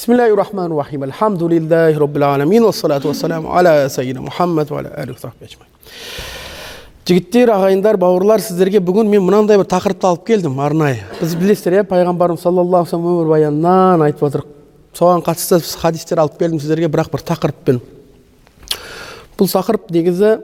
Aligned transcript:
бисмиллахи 0.00 0.34
рахмани 0.34 0.74
рахим 0.74 1.02
альхамдулиллахи 1.02 1.98
роббил 1.98 2.24
аламин 2.24 2.64
уассалату 2.64 3.08
уассаламу 3.08 3.54
аля 3.54 3.88
сайидина 3.90 4.22
мухаммад 4.22 4.70
уаля 4.70 4.90
али 4.96 5.14
сахби 5.20 5.44
ажмаин 5.44 5.68
жігіттер 7.06 7.50
ағайындар 7.50 7.98
бауырлар 7.98 8.40
сіздерге 8.40 8.80
бүгін 8.80 9.10
мен 9.10 9.26
мынандай 9.26 9.58
бір 9.58 9.66
тақырыпты 9.68 10.06
алып 10.08 10.24
келдім 10.24 10.56
арнайы 10.60 11.02
біз 11.20 11.34
білесіздер 11.36 11.80
иә 11.80 11.84
пайғамбарымыз 11.90 12.40
саллаллаху 12.40 12.86
алейhi 12.86 12.96
вассалам 12.96 13.08
өмірбаянынан 13.12 14.04
айтып 14.06 14.24
отырық 14.28 14.46
соған 14.96 15.24
қатысты 15.26 15.60
хадистер 15.82 16.24
алып 16.24 16.38
келдім 16.38 16.60
сіздерге 16.60 16.88
бірақ 16.88 17.12
бір 17.12 17.26
тақырыппен 17.34 17.82
бұл 19.36 19.52
тақырып 19.52 19.92
негізі 19.92 20.36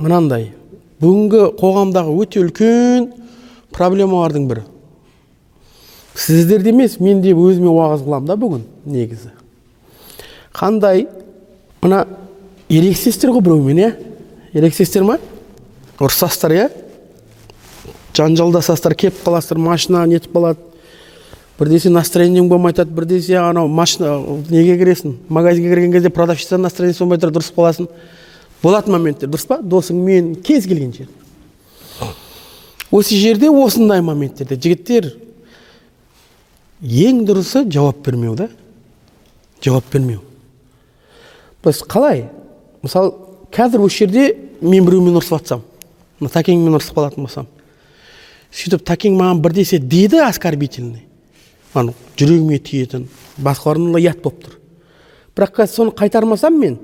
мынандай 0.00 0.50
бүгінгі 0.98 1.52
қоғамдағы 1.60 2.18
өте 2.24 2.42
үлкен 2.42 3.10
проблемалардың 3.76 4.48
бірі 4.50 4.66
сіздерде 6.14 6.70
емес 6.70 6.98
мен 7.00 7.22
де 7.22 7.32
өзіме 7.32 7.70
уағыз 7.72 8.04
қыламын 8.04 8.28
да 8.28 8.36
бүгін 8.36 8.64
негізі. 8.84 9.32
Қандай 10.52 11.06
мына 11.82 12.04
ерегісесіздер 12.68 13.32
ғой 13.36 13.44
біреумен 13.46 13.80
иә? 13.80 13.92
Ерегісесіздер 14.52 15.06
ма? 15.08 15.18
Ұрысасыздар 15.98 16.56
иә? 16.56 16.68
Жанжалдасасыздар 18.16 18.94
келіп 18.94 19.22
қаласыздар 19.24 19.58
машина 19.58 20.04
нетіп 20.06 20.36
қалады. 20.36 20.60
Бірдесе 21.58 21.90
настроениең 21.92 22.48
болмай 22.50 22.72
жатады 22.74 22.92
бірдесе 22.96 23.38
анау 23.40 23.68
машина 23.68 24.18
неге 24.50 24.76
кіресің? 24.80 25.16
Магазинге 25.28 25.70
кірген 25.70 25.92
кезде 25.92 26.10
продавщица 26.10 26.58
настроениесі 26.58 27.04
болмай 27.04 27.20
тұрады 27.22 27.40
ұрысып 27.40 27.58
қаласың 27.60 27.88
болатын 28.62 28.96
моменттер 28.96 29.30
дұрыс 29.30 29.46
па? 29.48 29.60
Досыңмен 29.62 30.34
кез 30.42 30.66
келген 30.66 30.92
жерде. 30.92 31.12
Осы 32.90 33.16
жерде 33.16 33.48
осындай 33.48 34.02
моменттерде 34.04 34.58
жігіттер 34.60 35.12
ең 36.82 37.24
дұрысы 37.26 37.64
жауап 37.70 38.02
бермеу 38.04 38.34
да. 38.36 38.48
Жауап 39.62 39.88
бермеу. 39.92 40.22
Біз 41.64 41.82
қалай? 41.86 42.26
Мысалы 42.82 43.14
қазір 43.54 43.86
осы 43.86 44.02
жерде 44.04 44.26
мен 44.60 44.84
біреумен 44.86 45.18
ұрысып 45.20 45.38
жатсам 45.38 45.62
тәкеңмен 46.22 46.76
ұрысып 46.78 46.98
қалатын 46.98 47.26
болсам 47.26 47.48
сөйтіп 48.52 48.84
тәкең 48.86 49.16
маған 49.18 49.40
бірдесе 49.42 49.78
деді 49.78 50.20
оскорбительный 50.26 51.06
ана 51.74 51.94
жүрегіме 52.18 52.58
тиетін 52.62 53.06
басқаларына 53.42 53.98
ұят 53.98 54.20
болып 54.22 54.42
тұр. 54.44 54.58
Бірақ 55.36 55.54
қазір 55.56 55.72
соны 55.72 55.94
қайтармасам 55.96 56.58
мен 56.60 56.76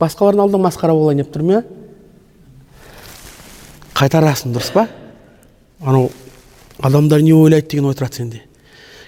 басқалардың 0.00 0.44
алдында 0.44 0.62
масқара 0.66 0.96
болайын 0.96 1.22
деп 1.22 1.30
тұрмын 1.34 1.60
иә. 1.60 1.62
Қайтарасың 3.94 4.54
дұрыс 4.56 4.72
па? 4.74 4.88
Анау 5.80 6.10
адамдар 6.82 7.22
не 7.22 7.34
ойлайды 7.34 7.76
деген 7.76 7.86
ой 7.92 7.94
тұрады 7.94 8.18
сенде. 8.18 8.42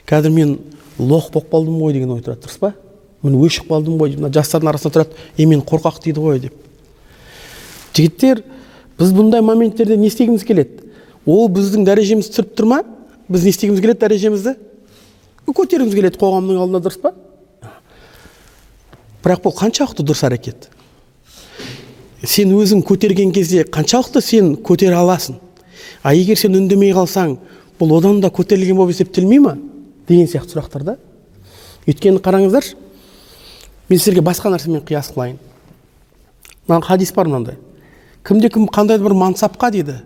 Қазір 0.09 0.31
мен 0.35 0.59
лох 0.99 1.31
болып 1.33 1.51
қалдым 1.53 1.79
ғой 1.81 1.95
деген 1.97 2.11
ой 2.15 2.23
тұрады 2.23 2.45
дұрыс 2.45 2.59
па? 2.61 2.73
Мен 3.23 3.39
өшіп 3.39 3.71
қалдым 3.71 3.99
ғой 4.01 4.17
мына 4.17 4.33
жастардың 4.35 4.73
арасында 4.73 4.95
тұрады 4.97 5.27
е 5.37 5.47
мен 5.47 5.63
қорқақ 5.63 6.03
дейді 6.05 6.21
ғой 6.21 6.41
деп. 6.47 6.55
Жігіттер 7.95 8.43
біз 8.99 9.13
бұндай 9.15 9.43
моменттерде 9.45 9.97
не 9.97 10.09
істегіміз 10.11 10.45
келеді? 10.45 10.91
Ол 11.27 11.49
біздің 11.53 11.87
дәрежемізді 11.87 12.35
түсіріп 12.35 12.55
тұр 12.59 12.69
ма? 12.71 12.83
Біз 13.29 13.45
не 13.45 13.55
істегіміз 13.55 13.81
келеді 13.81 14.03
дәрежемізді? 14.03 14.55
Көтергіміз 15.47 15.95
келеді 15.95 16.19
қоғамның 16.21 16.61
алдында 16.63 16.83
дұрыс 16.87 17.01
па? 17.03 17.15
Бірақ 19.23 19.45
бұл 19.45 19.55
қаншалықты 19.59 20.05
дұрыс 20.07 20.25
әрекет? 20.27 20.69
Сен 22.23 22.55
өзің 22.55 22.83
көтерген 22.87 23.33
кезде 23.35 23.63
қаншалықты 23.63 24.23
сен 24.23 24.55
көтере 24.57 24.97
аласың? 24.99 25.39
А 26.03 26.15
егер 26.15 26.39
сен 26.39 26.57
үндемей 26.59 26.95
қалсаң 26.95 27.37
бұл 27.79 27.97
одан 27.99 28.21
да 28.23 28.31
көтерілген 28.35 28.79
болып 28.79 28.95
есептелмей 28.95 29.43
ма 29.43 29.57
деген 30.09 30.29
сияқты 30.29 30.57
сұрақтар 30.57 30.85
да. 30.87 30.97
Өйткені 31.87 32.23
қараңыздаршы 32.23 32.77
мен 33.89 33.99
сіздерге 33.99 34.25
басқа 34.25 34.53
нәрсемен 34.53 34.85
қияс 34.87 35.13
қылайын. 35.15 35.39
Мына 36.69 36.81
хадис 36.85 37.13
бар 37.13 37.27
мынандай. 37.27 37.59
Кімде 38.25 38.49
кім 38.51 38.69
қандай 38.71 38.99
бір 39.03 39.15
мансапқа 39.19 39.71
дейді 39.75 40.01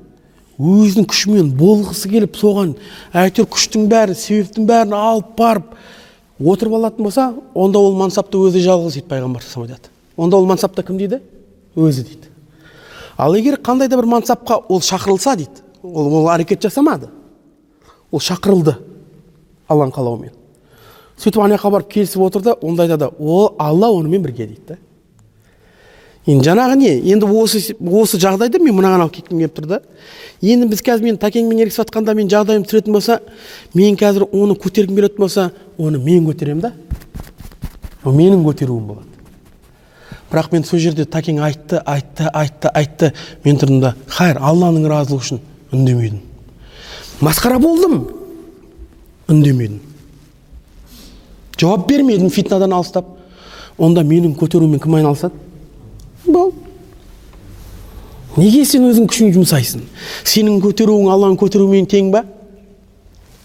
өзінің 0.56 1.04
күшімен 1.10 1.50
болғысы 1.56 2.09
келіп 2.09 2.38
соған 2.41 2.72
әйтеуір 3.12 3.48
күштің 3.53 3.91
бәрі 3.91 4.15
себептің 4.16 4.65
бәрін 4.69 4.94
алып 4.97 5.34
барып 5.37 5.75
отырып 6.41 6.78
алатын 6.78 7.04
болса 7.04 7.26
онда 7.54 7.78
ол 7.78 7.93
мансапты 7.99 8.41
өзі 8.41 8.62
жалғыз 8.65 8.97
дейді 8.97 9.10
пайғамбар 9.10 9.44
айтады 9.44 9.93
онда 10.16 10.37
ол 10.37 10.49
мансапта 10.49 10.82
кім 10.82 10.97
дейді? 10.97 11.20
Өзі 11.76 12.06
дейді. 12.09 12.31
Ал 13.19 13.37
егер 13.37 13.60
қандай 13.60 13.88
да 13.88 13.97
бір 14.00 14.09
мансапқа 14.09 14.62
ол 14.69 14.81
шақырылса 14.81 15.37
дейді 15.37 15.60
ол, 15.82 16.22
ол 16.22 16.28
әрекет 16.32 16.62
жасамады. 16.65 17.10
Ол 18.10 18.20
шақырылды. 18.20 18.78
Алланың 19.69 19.94
қалауымен. 19.94 20.34
Сөйтіп 21.16 21.43
ана 21.43 21.56
жаққа 21.56 21.71
барып 21.72 21.93
келісіп 21.93 22.22
отыр 22.27 22.43
да 22.43 22.56
онда 22.62 22.84
айтады 22.84 23.10
ол 23.19 23.54
алла 23.59 23.91
онымен 23.93 24.22
бірге 24.22 24.47
дейді 24.47 24.66
да 24.69 24.77
енді 26.27 26.49
жаңағы 26.49 26.77
не? 26.77 26.93
Енді 27.12 27.27
осы 27.31 27.75
осы 27.78 28.19
жағдайда 28.19 28.59
мен 28.60 28.75
мынаған 28.75 29.05
алып 29.05 29.15
кеткім 29.21 29.38
келіп 29.38 29.55
тұр 29.56 29.66
да. 29.71 29.81
Енді 30.43 30.66
біз 30.72 30.82
қазір 30.82 31.06
мен 31.06 31.19
тәкеңмен 31.22 31.60
ерегісіп 31.62 31.84
жатқанда 31.84 32.15
мен 32.19 32.31
жағдайым 32.31 32.66
түсіретін 32.66 32.97
болса 32.97 33.21
мен 33.75 33.97
қазір 33.97 34.26
оны 34.32 34.56
көтергім 34.59 34.99
келетін 34.99 35.22
болса 35.22 35.50
оны 35.78 36.03
мен 36.03 36.26
көтеремін 36.26 36.65
да. 36.66 36.72
Ол 38.05 38.15
менің 38.15 38.43
көтеруім 38.43 38.91
болады. 38.91 39.06
Бірақ 40.32 40.50
мен 40.53 40.66
сол 40.66 40.82
жерде 40.82 41.06
тәкең 41.06 41.38
айтты 41.47 41.78
айтты 41.87 42.26
айтты 42.34 42.75
айтты. 42.75 43.12
Мен 43.44 43.62
тұрдым 43.62 43.81
да 43.81 43.94
хайыр 44.10 44.43
алланың 44.43 44.91
разылығы 44.91 45.22
үшін 45.22 45.41
үндемедім 45.72 46.22
масқара 47.21 47.59
болдым. 47.62 48.16
Үндемедім 49.28 49.81
жауап 51.60 51.88
бермедім 51.88 52.31
фитнадан 52.31 52.72
алыстап. 52.76 53.06
Онда 53.78 54.03
менің 54.04 54.37
көтеруіммен 54.37 54.81
кім 54.81 54.94
айналысады? 54.97 55.34
Бол 56.25 56.53
неге 58.37 58.64
сен 58.69 58.87
өзің 58.88 59.09
күшін 59.10 59.34
жұмсайсың? 59.34 59.84
Сенің 60.25 60.62
көтеруің 60.64 61.10
алланың 61.12 61.37
көтеруімен 61.41 61.88
тең 61.88 62.10
ба? 62.12 62.25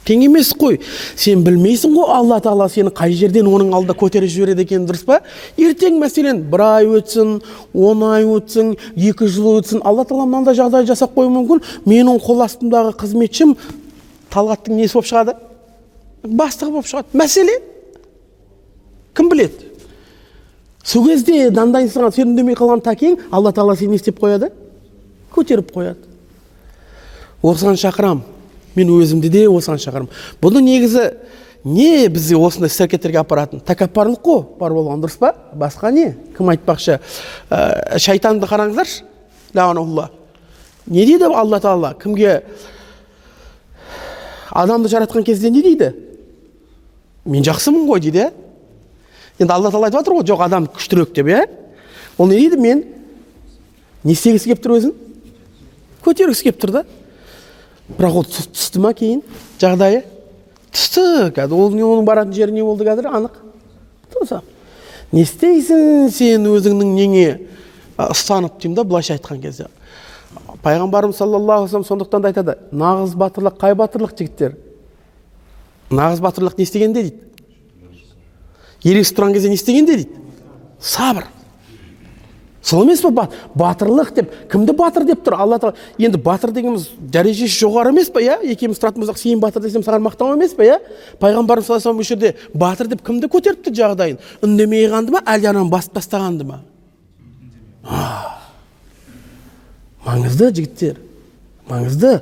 Тең 0.08 0.24
емес 0.26 0.50
қой. 0.58 0.80
Сен 1.16 1.44
білмейсің 1.46 1.94
ғой 1.96 2.10
алла 2.16 2.40
тағала 2.42 2.68
сені 2.72 2.92
қай 2.96 3.14
жерден 3.16 3.48
оның 3.48 3.76
алдында 3.76 3.96
көтеріп 4.00 4.32
жібереді 4.34 4.66
екенін 4.66 4.88
дұрыс 4.90 5.04
па? 5.06 5.20
Ертең 5.60 6.00
мәселен 6.02 6.42
бір 6.52 6.66
ай 6.66 6.90
өтсін 6.90 7.38
он 7.76 8.04
ай 8.08 8.26
өтсін 8.26 8.74
екі 8.96 9.30
жыл 9.30 9.60
өтсін 9.60 9.84
алла 9.86 10.08
тағала 10.08 10.26
мынандай 10.26 10.58
жағдай 10.58 10.88
жасап 10.90 11.14
қоюы 11.16 11.32
мүмкін. 11.36 11.62
Менің 11.86 12.20
қол 12.24 12.44
астымдағы 12.48 12.96
қызметшім 13.04 13.56
талғаттың 14.34 14.80
несі 14.80 14.98
болып 14.98 15.12
шығады? 15.12 15.38
Бастығы 16.24 16.72
болып 16.76 16.90
шығады 16.90 17.18
мәселе 17.18 17.58
кім 19.18 19.30
біледі 19.32 19.72
сол 20.84 21.06
кезде 21.08 21.50
дандайсыған 21.54 22.14
сен 22.14 22.32
үндемей 22.32 22.58
қалған 22.58 22.84
тәкең 22.86 23.18
алла 23.32 23.54
тағала 23.54 23.76
сені 23.78 23.96
не 23.96 24.02
істеп 24.02 24.20
қояды 24.22 24.52
көтеріп 25.34 25.72
қояды 25.74 26.10
осыған 27.42 27.80
шақырамын 27.82 28.24
мен 28.76 28.92
өзімді 28.98 29.32
де 29.34 29.46
осыған 29.50 29.82
шақырамын 29.82 30.12
бұны 30.42 30.62
негізі 30.66 31.08
не 31.64 32.08
бізді 32.10 32.38
осындай 32.42 32.72
іс 32.72 32.80
әрекеттерге 32.82 33.22
апаратын 33.22 33.62
тәкаппарлық 33.66 34.22
қой 34.26 34.44
бар 34.60 34.74
болған 34.74 35.02
дұрыс 35.04 35.18
па 35.22 35.34
басқа 35.54 35.92
не 35.94 36.12
кім 36.38 36.50
айтпақшы 36.54 36.98
ә, 37.50 37.98
шайтанды 37.98 38.50
қараңыздаршы 38.50 39.04
не 40.88 41.06
дейді 41.06 41.30
алла 41.30 41.60
тағала 41.62 41.94
кімге 42.02 42.44
адамды 44.50 44.90
жаратқан 44.90 45.24
кезде 45.24 45.50
не 45.50 45.62
дейді 45.62 45.94
мен 47.26 47.44
жақсымын 47.46 47.88
ғой 47.90 48.02
дейді. 48.04 48.30
Иә 48.30 48.32
енді 49.42 49.54
алла 49.54 49.72
тағала 49.72 49.90
айтып 49.90 50.00
жатыр 50.00 50.18
ғой 50.18 50.28
жоқ 50.30 50.44
адам 50.46 50.68
күштірек 50.70 51.14
деп 51.16 51.30
иә? 51.32 51.46
Ол 52.18 52.28
не 52.28 52.38
дейді? 52.38 52.58
Мен 52.62 52.84
не 54.04 54.14
істегісі 54.14 54.52
келіп 54.52 54.64
тұр 54.64 54.76
өзін? 54.78 54.94
Көтергісі 56.06 56.48
келіп 56.48 56.62
тұр 56.62 56.74
да. 56.76 56.84
Бірақ 57.98 58.22
ол 58.22 58.28
түсті 58.28 58.82
ма 58.82 58.94
кейін? 58.98 59.24
Жағдайы? 59.62 60.04
Түсті. 60.72 61.32
Қазір 61.36 61.58
ол 61.58 61.74
оның 61.74 62.06
баратын 62.08 62.34
жері 62.36 62.56
не 62.56 62.64
болды 62.64 62.86
қазір? 62.88 63.10
Анық. 63.12 63.40
Не 65.12 65.26
істейсің 65.26 66.10
сен 66.14 66.48
өзіңнің 66.48 66.96
неңе? 66.96 67.28
Ұстанып 67.98 68.62
деймін 68.62 68.78
да 68.78 68.86
былайша 68.88 69.18
айтқан 69.18 69.42
кезде. 69.42 69.68
Пайғамбарымыз 70.64 71.18
саллаллаху 71.18 71.66
алейhi 71.68 71.88
сондықтан 71.88 72.22
да 72.22 72.32
айтады. 72.32 72.58
Нағыз 72.72 73.18
батырлық 73.20 73.58
қай 73.60 73.76
батырлық 73.76 74.16
жігіттер? 74.16 74.56
Нағыз 75.92 76.24
батырлық 76.24 76.58
не 76.58 76.66
істегенде 76.66 77.04
дейді. 77.04 77.20
Ерегісіп 78.84 79.20
тұрған 79.20 79.36
кезде 79.36 79.52
не 79.52 79.60
істегенде 79.60 80.00
дейді. 80.00 80.26
Сабыр. 80.80 81.28
Сол 82.62 82.84
емес 82.86 83.02
па 83.02 83.28
батырлық 83.58 84.12
деп? 84.14 84.34
Кімді 84.52 84.76
батыр 84.78 85.06
деп 85.06 85.24
тұр? 85.26 85.36
Алла 85.42 85.58
тағала 85.58 85.78
енді 85.98 86.20
батыр 86.22 86.52
дегеніміз 86.54 86.90
дәрежесі 87.00 87.58
жоғары 87.64 87.90
емес 87.90 88.12
па 88.14 88.22
иә? 88.22 88.38
Екеуміз 88.54 88.78
тұратын 88.78 89.02
болсақ 89.02 89.18
сен 89.18 89.40
батыр 89.42 89.64
десем 89.66 89.82
саған 89.82 90.06
мақтау 90.06 90.36
емес 90.36 90.54
па 90.54 90.68
иә? 90.68 90.78
Пайғамбарымыз 91.20 91.66
саллаллаху 91.66 91.90
алейhi 91.90 92.06
осы 92.06 92.14
жерде 92.14 92.36
батыр 92.54 92.92
деп 92.92 93.02
кімді 93.06 93.32
көтеріп 93.34 93.66
тұр 93.66 93.74
жағдайын? 93.80 94.20
Үндемей 94.46 94.86
қалғанды 94.86 95.16
ма 95.16 95.24
әлде 95.26 95.50
ананы 95.50 95.74
басып 95.74 95.98
тастағанды 95.98 96.46
ма? 96.46 96.60
Маңызды 100.06 100.52
жігіттер. 100.54 101.02
Маңызды. 101.70 102.20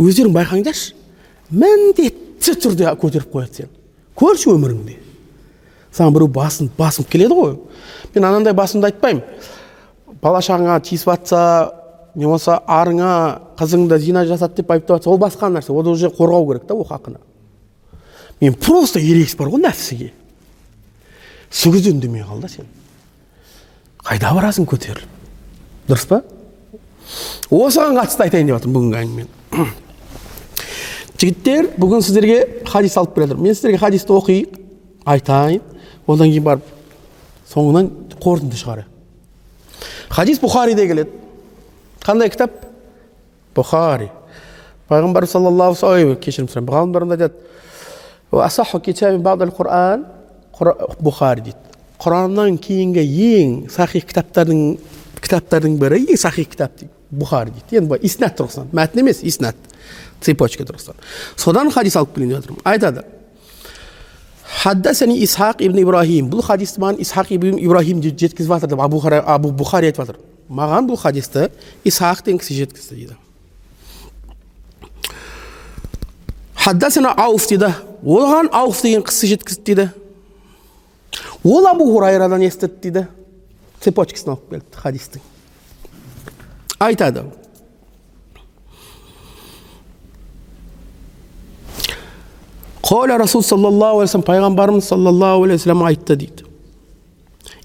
Өздерің 0.00 0.32
байқаңдаршы. 0.32 0.96
Міндетті 1.50 2.27
түрде 2.40 2.90
көтеріп 3.00 3.32
қояды 3.32 3.62
сені 3.62 3.70
көрші 4.18 4.50
өміріңде. 4.54 4.96
Саған 5.94 6.14
біреу 6.14 6.28
басын 6.32 6.70
басып 6.78 7.08
келеді 7.10 7.36
ғой. 7.38 7.54
Мен 8.14 8.24
анандай 8.24 8.52
басымды 8.56 8.90
айтпаймын. 8.90 9.22
Бала 10.22 10.40
шағаңа 10.42 10.80
тиісіп 10.82 11.12
жатса 11.12 11.42
не 12.14 12.26
болмаса 12.26 12.58
арыңа 12.66 13.12
қызыңды 13.58 13.98
зина 14.02 14.24
жасады 14.26 14.58
деп 14.58 14.70
айыптап 14.74 14.98
жатса 14.98 15.10
ол 15.10 15.20
басқа 15.22 15.50
нәрсе. 15.52 15.72
Ол 15.72 15.88
уже 15.88 16.10
қорғау 16.10 16.48
керек 16.50 16.66
та 16.66 16.74
ол 16.74 16.86
хақını 16.86 17.18
мен 18.40 18.54
просто 18.54 19.00
ерегіс 19.00 19.36
бар 19.36 19.48
ғой 19.50 19.62
нәпсіге. 19.62 20.12
Сол 21.50 21.72
кезде 21.72 21.90
үндемей 21.90 22.22
қал 22.22 22.40
да 22.40 22.48
сен. 22.48 22.66
Қайда 24.04 24.30
барасың 24.36 24.66
көтеріліп 24.68 25.88
дұрыс 25.88 26.06
па? 26.06 26.22
Осыған 27.50 27.98
қатысты 27.98 28.26
айтайын 28.28 28.50
деп 28.50 28.58
жатырмын 28.58 28.76
бүгінгі 28.76 28.98
әңгімені. 29.02 29.87
Жігіттер 31.18 31.72
бүгін 31.78 32.04
сіздерге 32.04 32.64
хадис 32.68 32.96
алып 32.96 33.16
келе 33.16 33.34
мен 33.34 33.54
сіздерге 33.54 33.78
хадисті 33.82 34.14
оқиық 34.14 34.60
айтайын. 35.08 35.62
Одан 36.06 36.30
кейін 36.30 36.44
барып 36.46 36.70
соңынан 37.50 37.90
қорытынды 38.18 38.56
шығарайық 38.60 38.94
хадис 40.10 40.40
бұхариде 40.42 40.86
келеді. 40.88 41.10
Қандай 42.04 42.30
кітап? 42.32 42.52
Бұхари 43.56 44.08
пайғамбар 44.88 45.26
саллаллаху 45.28 45.86
алейhi 45.86 46.16
кешірім 46.22 46.48
сұраймын. 46.48 46.72
Ғалымдар 46.72 47.02
айтады 47.12 47.34
бұхари 51.04 51.44
дейді. 51.48 51.58
Құраннан 51.98 52.58
кейінгі 52.62 53.02
ең 53.02 53.54
сахих 53.72 54.06
кітаптардың 54.08 54.78
кітаптардың 55.18 55.76
бірі 55.80 56.04
ең 56.06 56.20
сахих 56.20 56.48
кітап 56.52 56.76
дейді. 56.78 56.92
Бұхари 57.10 57.52
дейді. 57.52 57.80
Енді 57.80 57.88
былай 57.90 58.06
иснат 58.06 58.38
тұрғысынан. 58.38 58.70
Мәтін 58.72 59.02
емес 59.02 59.22
иснат 59.26 59.56
цепочка 60.20 60.64
тұрғысынан 60.64 60.98
содан 61.36 61.70
хадис 61.70 61.96
алып 61.96 62.14
келейін 62.14 62.34
деп 62.34 62.42
жатырмын. 62.42 62.64
Айтады. 62.64 63.04
Хаддасани 64.62 65.18
исхақ 65.22 65.62
ибн 65.62 65.82
ибрахим 65.82 66.30
бұл 66.32 66.42
хадисті 66.42 66.80
маған 66.82 67.02
исхақ 67.04 67.32
ибн 67.36 67.58
ибрахим 67.60 68.02
жеткізіп 68.02 68.48
жатыр 68.48 68.72
деп 68.72 68.80
абу, 68.80 69.00
абу 69.04 69.52
бұхари 69.52 69.92
айтып 69.92 70.04
жатыр. 70.04 70.20
Маған 70.48 70.88
бұл 70.88 70.98
хадисті 70.98 71.50
исхақ 71.84 72.24
деген 72.24 72.40
кісі 72.40 72.54
жеткізді 72.62 72.94
дейді. 72.94 73.16
Хаддасана 76.54 77.12
ауф 77.16 77.46
дейді. 77.48 77.74
Оған 78.02 78.48
ауф 78.52 78.82
деген 78.82 79.02
кісі 79.02 79.34
жеткізді 79.34 79.64
дейді. 79.64 79.90
Ол 81.44 81.66
абу 81.66 81.92
хурайрадан 81.92 82.42
естіді 82.42 82.72
дейді. 82.82 83.06
Цепочкасын 83.80 84.34
алып 84.34 84.50
келді 84.50 84.82
хадистің. 84.82 85.22
Айтады. 86.78 87.24
Қола 92.88 93.18
расул 93.20 93.42
саллаллаху 93.44 94.00
алейхи 94.00 94.24
пайғамбарымыз 94.24 94.86
саллаллаху 94.88 95.44
алейхи 95.44 95.60
вассалам 95.60 95.84
айтты 95.84 96.16
дейді 96.16 96.44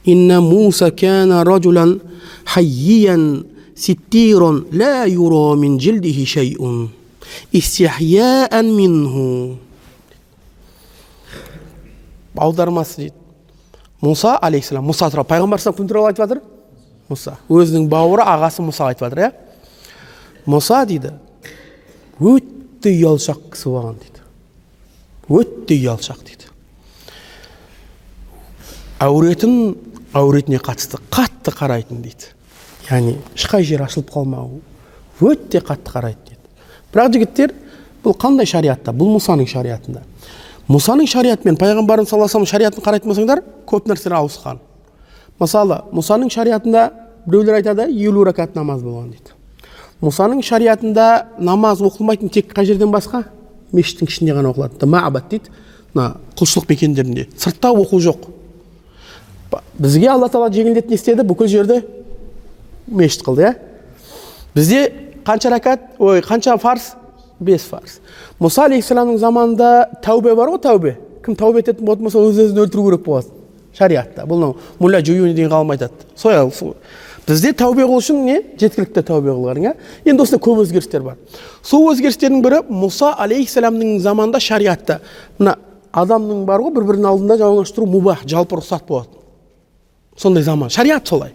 инна 0.04 0.42
муса 0.42 0.92
кана 0.92 1.44
ражулан 1.46 2.02
хаййиян 2.46 3.46
ситтирон 3.76 4.68
ла 4.72 5.06
юро 5.06 5.56
мин 5.56 5.80
жилдихи 5.80 6.26
шейун 6.26 6.92
истихяан 7.52 8.76
минху 8.76 9.58
аудармасы 12.36 12.98
дейді 12.98 13.16
мұса 14.02 14.36
алейхисалам 14.42 14.90
мұса 14.92 15.10
туралы 15.10 15.30
пайғамбар 15.30 15.64
кім 15.64 15.88
туралы 15.88 16.12
айтып 16.12 16.26
жатыр 16.26 16.42
мұса 17.10 17.38
өзінің 17.48 17.88
бауыры 17.88 18.26
ағасы 18.28 18.66
мұса 18.66 18.90
айтып 18.90 19.08
жатыр 19.08 19.24
иә 19.24 19.32
мұса 20.46 20.84
дейді 20.90 21.14
өте 22.20 22.92
ұялшақ 22.92 23.54
кісі 23.54 23.72
болған 23.72 24.02
дейді 24.02 24.13
өте 25.34 25.78
ұялшақ 25.80 26.22
дейді. 26.28 26.52
Әуретін 29.04 29.58
әуретіне 30.16 30.62
қатысты 30.64 31.02
қатты 31.12 31.56
қарайтын 31.56 32.04
дейді. 32.06 32.32
Яғни 32.90 33.18
ешқай 33.36 33.66
жері 33.66 33.88
ашылып 33.88 34.14
қалмау 34.14 34.62
өте 35.24 35.64
қатты 35.64 35.94
қарайды 35.94 36.30
дейді 36.30 36.44
бірақ 36.94 37.14
жігіттер 37.16 37.54
бұл 38.04 38.16
қандай 38.20 38.46
шариатта? 38.46 38.94
Бұл 38.94 39.16
мұсаның 39.16 39.48
шариатында. 39.50 40.04
Мұсаның 40.70 41.08
шариаты 41.10 41.48
мен 41.48 41.58
пайғамбарымыз 41.60 42.12
саллаллаху 42.12 42.38
алейhi 42.38 42.52
шариатын 42.52 42.84
қарайтын 42.86 43.10
болсаңдар 43.10 43.42
көп 43.68 43.88
нәрселер 43.90 44.20
ауысқан. 44.20 44.60
Мысалы 45.42 45.80
мұсаның 45.96 46.30
шариатында 46.32 46.86
біреулер 47.26 47.58
айтады 47.58 47.88
елу 47.90 48.24
ракат 48.28 48.56
намаз 48.56 48.84
болған 48.84 49.10
дейді. 49.16 49.34
Мұсаның 50.04 50.44
шариатында 50.46 51.08
намаз 51.40 51.82
оқылмайтын 51.82 52.32
тек 52.32 52.54
қай 52.54 52.68
жерден 52.70 52.92
басқа? 52.94 53.24
Мешіттің 53.74 54.10
ішінде 54.10 54.36
ғана 54.38 54.54
оқылады 54.54 54.88
маабад 54.90 55.30
дейді. 55.32 55.52
Мына 55.94 56.16
құлшылық 56.38 56.70
мекендерінде. 56.70 57.28
Сыртта 57.38 57.74
оқу 57.74 58.00
жоқ. 58.02 58.30
Бізге 59.78 60.10
алла 60.10 60.30
тағала 60.30 60.50
жеңілдетіп 60.54 60.90
не 60.90 60.98
істеді? 60.98 61.26
Бүкіл 61.28 61.52
жерді 61.52 61.84
мешіт 62.88 63.26
қылды 63.26 63.46
иә? 63.46 63.54
Бізде 64.56 64.82
қанша 65.26 65.54
ракат 65.54 65.86
ой 66.00 66.22
қанша 66.26 66.58
фарз 66.62 66.94
бес 67.40 67.66
фарз 67.70 68.00
мұса 68.42 68.68
алейхисаламның 68.68 69.18
заманында 69.22 69.70
тәубе 70.04 70.36
бар 70.36 70.54
ғой 70.54 70.62
тәубе. 70.64 70.98
Кім 71.26 71.38
тәубе 71.40 71.64
ететін 71.64 71.86
болатын 71.86 72.10
болса 72.10 72.22
өз 72.22 72.42
өзін 72.48 72.66
өлтіру 72.66 72.90
керек 72.90 73.06
болады 73.06 73.44
шариғатта 73.78 74.26
бұл 74.30 74.54
мулла 74.80 75.02
жуюни 75.02 75.34
деген 75.34 75.52
ғалым 75.52 75.74
айтады. 75.74 75.94
Сол 76.16 76.76
бізде 77.28 77.54
тәубе 77.56 77.86
қылу 77.88 78.00
үшін 78.02 78.24
не? 78.26 78.40
Жеткілікті 78.60 79.04
тәубе 79.08 79.32
қылғаның 79.32 79.68
иә 79.68 79.74
енді 80.10 80.26
осында 80.26 80.42
көп 80.44 80.64
өзгерістер 80.64 81.04
бар. 81.06 81.20
Сол 81.64 81.88
өзгерістердің 81.92 82.42
бірі 82.44 82.62
мұса 82.70 83.14
алейхисаламның 83.24 84.00
заманында 84.04 84.42
шариғатта 84.44 85.00
мына 85.40 85.56
адамның 85.94 86.44
бар 86.50 86.64
ғой 86.66 86.74
бір 86.76 86.88
бірінің 86.90 87.10
алдында 87.12 87.38
жалаңаштыру 87.40 87.88
мубах 87.88 88.26
жалпы 88.28 88.60
рұқсат 88.60 88.88
болатын. 88.88 89.22
Сондай 90.18 90.44
заман. 90.44 90.70
Шариғат 90.74 91.08
солай. 91.08 91.34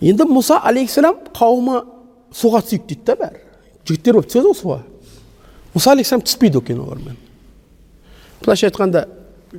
Енді 0.00 0.28
мұса 0.28 0.60
алейхисалам 0.62 1.18
қауымы 1.36 1.82
суға 2.36 2.62
түсейік 2.64 2.86
дейді 2.86 3.06
да 3.08 3.16
бәрі. 3.22 3.42
Жігіттер 3.88 4.18
болып 4.18 4.30
түседі 4.30 4.50
ғой 4.50 4.58
суға. 4.60 4.78
Мұса 5.74 5.92
алейхисалам 5.94 6.24
түспейді 6.26 6.60
екен 6.60 6.80
олармен. 6.84 7.16
Былайша 8.44 8.68
айтқанда 8.70 9.06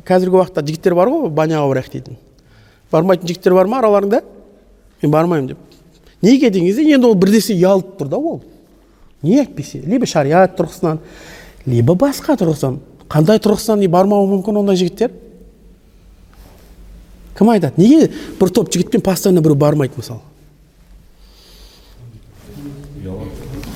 қазіргі 0.05 0.37
уақытта 0.37 0.63
жігіттер 0.67 0.95
бар 0.97 1.09
ғой 1.09 1.29
баняға 1.33 1.69
барайық 1.71 1.91
дейтін. 1.93 2.17
Бармайтын 2.91 3.29
жігіттер 3.31 3.55
бар 3.57 3.69
ма 3.71 3.81
араларыңда 3.81 4.21
мен 5.01 5.11
бармаймын 5.11 5.47
деп. 5.47 5.57
Неге 6.21 6.49
деген 6.49 6.67
кезде 6.67 6.83
енді 6.83 7.07
ол 7.07 7.15
бірдесе 7.15 7.53
ұялып 7.53 7.97
тұр 7.99 8.09
да 8.09 8.17
ол. 8.17 8.41
Не 9.21 9.41
әйтпесе 9.44 9.81
либо 9.85 10.05
шариат 10.05 10.57
тұрғысынан 10.57 10.99
либо 11.65 11.95
басқа 11.95 12.38
тұрғысынан. 12.39 12.79
Қандай 13.09 13.39
тұрғысынан 13.44 13.81
не 13.83 13.88
бармауы 13.88 14.27
мүмкін 14.31 14.61
ондай 14.63 14.79
жігіттер? 14.79 15.11
Кім 17.37 17.51
айтады? 17.54 17.77
Неге 17.77 18.09
бір 18.39 18.49
топ 18.49 18.71
жігітпен 18.73 19.01
постоянно 19.06 19.42
біреу 19.45 19.56
бармайды 19.56 19.94
мысалы? 19.97 20.21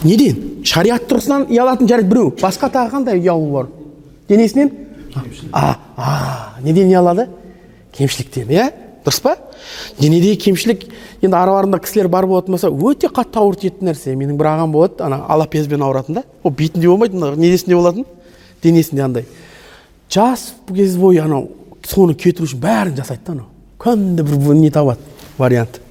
Неден? 0.04 0.64
Шариғат 0.66 1.06
тұрғысынан 1.10 1.46
ұялатын 1.52 1.90
жарайды 1.90 2.10
біреу. 2.10 2.34
Басқа 2.42 2.72
тағы 2.74 2.96
қандай 2.96 3.22
ұялу 3.22 3.52
бар? 3.54 3.70
Денесінен? 4.30 4.72
А 5.52 5.78
а 5.96 6.62
неден 6.64 6.90
ұялады? 6.90 7.28
Кемшіліктен 7.94 8.50
иә? 8.50 8.72
Дұрыс 9.06 9.22
па? 9.24 9.36
Денедегі 10.00 10.38
кемшілік 10.46 10.86
енді 11.22 11.38
араларында 11.38 11.80
кісілер 11.82 12.10
бар 12.12 12.28
болатын 12.30 12.56
болса 12.56 12.70
өте 12.70 13.10
қатты 13.10 13.42
ауыр 13.42 13.58
тиетін 13.58 13.90
нәрсе. 13.90 14.16
Менің 14.16 14.38
бір 14.40 14.52
ағам 14.54 14.74
болады 14.76 15.04
ана 15.06 15.24
алапезбен 15.28 15.82
ауыратын 15.82 16.22
да. 16.22 16.24
Ол 16.44 16.52
бетінде 16.52 16.88
болмайды 16.88 17.18
недесінде 17.18 17.76
болатын? 17.76 18.06
Денесінде 18.64 19.04
андай. 19.04 19.26
Жас 20.10 20.54
кез 20.68 20.98
бойы 20.98 21.22
анау 21.24 21.50
соны 21.88 22.14
кетіру 22.14 22.46
үшін 22.46 22.62
бәрін 22.62 22.98
жасайды 22.98 23.26
да 23.26 23.38
анау. 23.38 23.48
Күнде 23.82 24.24
бір 24.24 24.54
не 24.60 24.70
табады 24.70 25.00
вариант. 25.38 25.82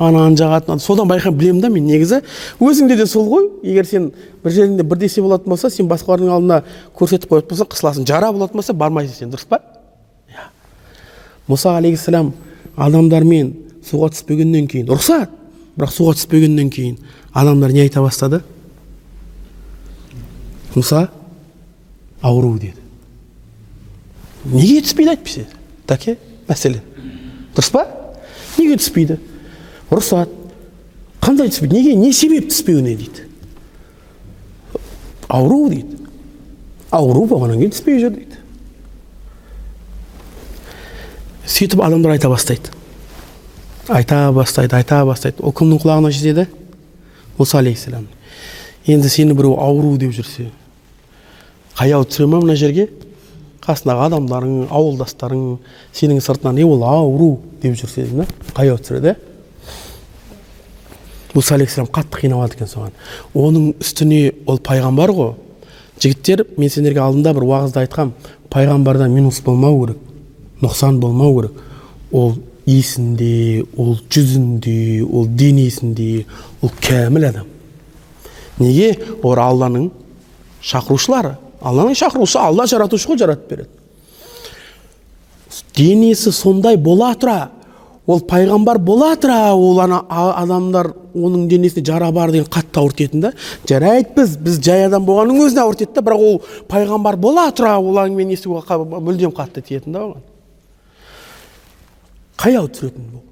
Ананы 0.00 0.36
жағатын 0.40 0.80
содан 0.80 1.08
байқап 1.10 1.36
білемін 1.36 1.60
да 1.60 1.68
мен 1.68 1.84
негізі. 1.84 2.22
Өзіңде 2.58 2.96
де 2.96 3.06
сол 3.06 3.28
ғой. 3.28 3.50
Егер 3.62 3.84
сен 3.84 4.10
бір 4.42 4.54
жеріңде 4.56 4.82
бірдесе 4.82 5.20
болатын 5.20 5.52
болса 5.52 5.70
сен 5.70 5.90
басқалардың 5.90 6.32
алдына 6.32 6.62
көрсетіп 6.96 7.28
қоятын 7.28 7.52
болсаң 7.52 7.68
қысыласың. 7.74 8.06
Жара 8.08 8.32
болатын 8.32 8.62
болса 8.62 8.72
бармайсың 8.72 9.18
сен 9.18 9.34
дұрыс 9.34 9.44
па? 9.46 9.60
Мұса 11.50 11.74
алейхисалам 11.78 12.32
адамдармен 12.80 13.52
суға 13.86 14.10
түспегеннен 14.14 14.68
кейін 14.70 14.90
рұқсат. 14.90 15.32
Бірақ 15.76 15.94
суға 15.94 16.14
түспегеннен 16.18 16.70
кейін 16.72 16.98
адамдар 17.34 17.72
не 17.74 17.84
айта 17.84 18.02
бастады? 18.04 18.42
Мұса 20.74 21.08
ауру 22.22 22.54
деді. 22.58 22.76
Неге 24.50 24.80
түспейді 24.84 25.14
әйтпесе? 25.16 25.46
Тәке 25.90 26.16
мәселен 26.48 26.84
дұрыс 27.56 27.72
па? 27.74 27.86
Неге 28.58 28.78
түспейді? 28.80 29.18
Рұқсат. 29.90 30.30
Қандай 31.20 31.50
түспейді? 31.50 31.76
Неге? 31.76 31.94
Не 31.98 32.12
себеп 32.14 32.48
түспеуіне 32.50 32.94
дейді. 32.96 33.26
Ауру 35.28 35.68
дейді. 35.70 35.98
Ауру 36.90 37.26
болғаннан 37.30 37.60
кейін 37.60 37.74
түспей 37.74 38.00
жүр 38.02 38.14
дейді. 38.14 38.29
Сөйтіп 41.50 41.82
адамдар 41.82 42.14
айта 42.14 42.30
бастайды. 42.30 42.70
Айта 43.88 44.30
бастайды 44.32 44.76
айта 44.76 45.02
бастайды. 45.04 45.42
Ол 45.42 45.52
кімнің 45.52 45.82
құлағына 45.82 46.14
жетеді 46.14 46.46
мұса 47.38 47.58
алейхисалам 47.60 48.06
енді 48.86 49.08
сені 49.08 49.34
біреу 49.36 49.56
ауру 49.60 49.96
деп 50.00 50.12
жүрсе 50.16 50.50
қаяу 51.78 52.04
түсіре 52.04 52.28
ма 52.28 52.40
мына 52.42 52.56
жерге? 52.58 52.88
Қасындағы 53.64 54.06
адамдарың 54.08 54.68
ауылдастарың 54.72 55.58
сенің 55.96 56.20
сыртынан 56.24 56.58
е 56.60 56.64
ол 56.64 56.84
ауру 56.84 57.30
деп 57.62 57.76
жүрсе 57.78 58.06
да 58.08 58.26
қаяу 58.56 58.80
түсіреді 58.80 59.14
мұса 61.34 61.54
алейхисалам 61.54 61.90
қатты 61.94 62.24
қиналады 62.24 62.56
екен 62.58 62.68
соған. 62.68 62.94
Оның 63.34 63.74
үстіне 63.80 64.32
ол 64.46 64.58
пайғамбар 64.58 65.12
ғой. 65.14 65.34
Жігіттер 66.02 66.44
мен 66.58 66.72
сендерге 66.72 67.04
алдында 67.04 67.34
бір 67.36 67.46
уағызда 67.46 67.84
айтқам 67.84 68.14
пайғамбарда 68.50 69.06
минус 69.08 69.40
болмау 69.44 69.84
керек. 69.84 70.09
Нұқсан 70.62 71.00
болмау 71.00 71.40
керек. 71.40 71.60
Ол 72.12 72.34
есінде 72.66 73.64
ол 73.76 73.96
жүзінде 74.10 75.02
ол 75.04 75.26
денесінде 75.26 76.26
ол 76.62 76.72
кәміл 76.80 77.28
адам. 77.30 77.46
Неге? 78.60 78.94
Олар 79.22 79.46
алланың 79.48 79.90
шақырушылары. 80.62 81.36
Алланың 81.60 81.96
шақырушысы 81.98 82.40
алла 82.40 82.66
жаратушы 82.68 83.08
ғой 83.10 83.20
жаратып 83.20 83.50
береді. 83.50 83.70
Денесі 85.76 86.32
сондай 86.32 86.76
бола 86.76 87.14
тұра 87.16 87.50
ол 88.06 88.20
пайғамбар 88.26 88.78
бола 88.82 89.14
тұра 89.20 89.52
ол 89.54 89.80
ана 89.82 90.02
адамдар 90.10 90.92
оның 91.14 91.46
денесінде 91.50 91.92
жара 91.92 92.10
бар 92.12 92.32
деген 92.34 92.48
қатты 92.50 92.80
ауыртетін 92.82 93.24
да. 93.24 93.32
Жарайды 93.68 94.14
біз 94.16 94.36
біз 94.36 94.60
жай 94.64 94.86
адам 94.86 95.06
болғанның 95.08 95.44
өзіне 95.46 95.64
ауыртеді 95.64 95.94
да 95.96 96.04
бірақ 96.06 96.26
ол 96.26 96.40
пайғамбар 96.70 97.16
бола 97.20 97.48
тұра 97.54 97.76
ол 97.78 98.00
әңгімені 98.04 98.36
естуге 98.36 98.80
мүлдем 99.00 99.34
қатты 99.36 99.62
тиетін 99.62 99.96
да 99.96 100.04
оған. 100.08 100.29
Қай 102.40 102.56
ау 102.56 102.68
түсіретін 102.72 103.04
бұл 103.12 103.22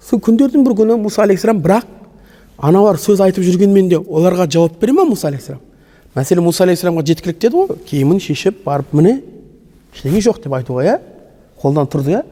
сол 0.00 0.20
күндердің 0.24 0.64
бір 0.64 0.76
күні 0.78 0.96
мұса 1.02 1.24
алейхисалам 1.26 1.60
бірақ 1.64 1.88
аналар 2.56 2.96
сөз 3.00 3.20
айтып 3.24 3.44
жүргенмен 3.44 3.90
де 3.90 3.98
оларға 3.98 4.46
жауап 4.48 4.78
бере 4.80 4.94
ма 4.96 5.04
мұса 5.08 5.28
алейхисалам 5.28 5.60
мәселе 6.16 6.44
мұса 6.44 6.64
алейхисаламға 6.64 7.04
жеткілікті 7.10 7.50
еді 7.50 7.56
ғой 7.56 7.66
киімін 7.90 8.22
шешіп 8.24 8.62
барып 8.64 8.94
міне 8.96 9.18
ештеңе 9.92 10.22
жоқ 10.24 10.40
деп 10.44 10.56
айтуға 10.56 10.86
иә 10.86 10.96
қолдан 11.60 11.90
тұрды 11.92 12.14
иә 12.14 12.22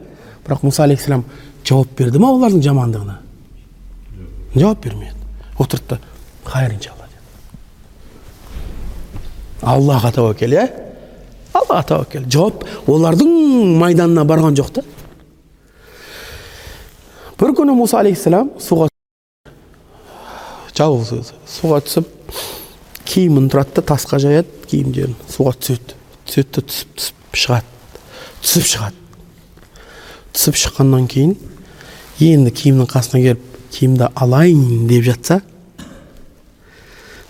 бірақ 0.47 0.65
мұса 0.65 0.85
алейхисалам 0.87 1.25
жауап 1.67 1.93
берді 1.99 2.21
ма 2.23 2.31
олардың 2.33 2.61
жамандығына 2.65 3.15
жауап 4.55 4.81
бермеді 4.83 5.13
отырды 5.59 5.85
да 5.89 5.99
хайыр 6.45 6.71
иншалла 6.79 7.05
деді 7.11 7.21
аллаға 9.75 10.15
тәуекел 10.17 10.57
иә 10.57 10.65
аллаға 11.53 11.83
тәуекел 11.91 12.25
жауап 12.31 12.65
олардың 12.87 13.29
майданына 13.81 14.25
барған 14.25 14.57
жоқ 14.57 14.73
та 14.79 14.81
бір 17.40 17.54
күні 17.56 17.74
мұса 17.78 18.00
алейхисалам 18.02 18.52
суға 18.60 18.88
жалғыз 20.76 21.12
өзі 21.18 21.38
суға 21.50 21.82
түсіп 21.86 22.08
киімін 23.10 23.50
тұрады 23.52 23.80
да 23.80 23.86
тасқа 23.92 24.20
жаяды 24.22 24.66
киімдерін 24.70 25.16
суға 25.28 25.54
түседі 25.58 25.98
түседі 26.28 26.48
да 26.56 26.66
түсіп 26.70 26.96
түсіп 27.00 27.38
шығады 27.44 27.78
түсіп 28.44 28.68
шығады 28.72 28.96
түсіп 30.36 30.60
шыққаннан 30.64 31.06
кейін 31.10 31.36
енді 32.20 32.54
киімнің 32.62 32.90
қасына 32.90 33.22
келіп 33.24 33.46
киімді 33.74 34.10
алайын 34.14 34.86
деп 34.90 35.08
жатса 35.10 35.40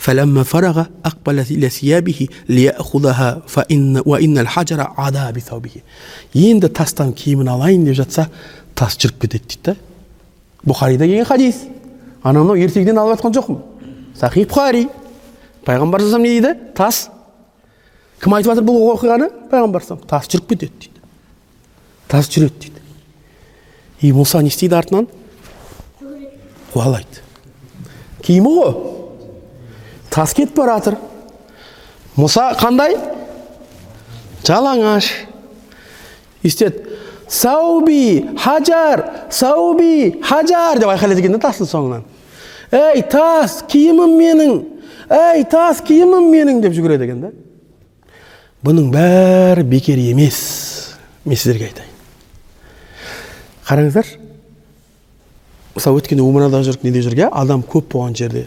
فلما 0.00 0.42
فرغ 0.42 0.84
أقبل 1.04 1.38
إلى 1.38 1.68
ثيابه 1.68 2.28
ليأخذها 2.48 3.42
فإن 3.46 4.02
وإن 4.06 4.38
الحجر 4.38 4.80
عدا 4.80 5.30
بثوبه 5.30 5.82
енді 6.34 6.68
тастан 6.72 7.12
киімін 7.12 7.50
алайын 7.52 7.84
деп 7.84 7.98
жатса 7.98 8.30
тас 8.74 8.96
жүріп 8.96 9.26
кетеді 9.26 9.44
дейді 9.44 9.60
да 9.66 9.74
бұхарида 10.65 11.05
келген 11.05 11.25
хадис 11.25 11.63
ана 12.23 12.41
мынау 12.41 12.57
ертегіден 12.57 12.97
алып 12.97 13.19
жатқан 13.19 13.35
жоқпын 13.37 13.59
сахи 14.17 14.45
бұхари 14.45 14.87
пайғамбар 15.65 16.01
не 16.19 16.29
дейді 16.39 16.53
тас 16.75 17.09
кім 18.21 18.33
айтып 18.37 18.53
жатыр 18.53 18.65
бұл 18.67 18.81
оқиғаны 18.95 19.29
пайғамбар 19.51 19.85
тас 20.09 20.29
жүріп 20.31 20.49
кетеді 20.53 20.71
дейді 20.79 21.03
тас 22.07 22.29
жүреді 22.31 22.59
дейді 22.65 22.81
и 24.01 24.11
мұса 24.13 24.41
не 24.41 24.49
істейді 24.53 24.77
артынан 24.77 25.07
қуалайды 26.73 27.21
киімі 28.25 28.55
ғой 28.57 28.73
тас 30.09 30.33
кетіп 30.33 30.57
бара 30.57 30.79
жатыр 30.79 30.97
мұса 32.17 32.49
қандай 32.59 32.97
жалаңаш 34.47 35.11
естеді 36.45 36.97
сауби 37.27 38.25
хажар 38.39 39.03
сауби 39.33 40.19
хажар 40.23 40.79
деп 40.79 40.91
айқайлайды 40.91 41.23
екен 41.23 41.37
да 41.37 41.41
тастың 41.47 41.69
соңынан. 41.69 42.05
Ей 42.71 43.03
тас 43.11 43.61
киімім 43.69 44.17
менің! 44.19 44.53
Ей 45.35 45.45
тас 45.49 45.81
киімім 45.85 46.29
менің! 46.33 46.61
деп 46.63 46.75
жүгіреді 46.75 47.07
екен 47.07 47.25
да. 47.27 47.31
Бұның 48.65 48.91
бәрі 48.93 49.65
бекер 49.69 50.01
емес. 50.01 50.39
Мен 51.25 51.37
сіздерге 51.37 51.69
айтайын. 51.69 51.91
Қараңыздар 53.65 54.13
мысалы 55.75 55.99
өткенде 55.99 56.23
умрада 56.23 56.61
жүріп 56.63 56.85
неде 56.87 57.01
иә 57.03 57.29
адам 57.33 57.63
көп 57.63 57.89
болған 57.91 58.15
жерде 58.15 58.45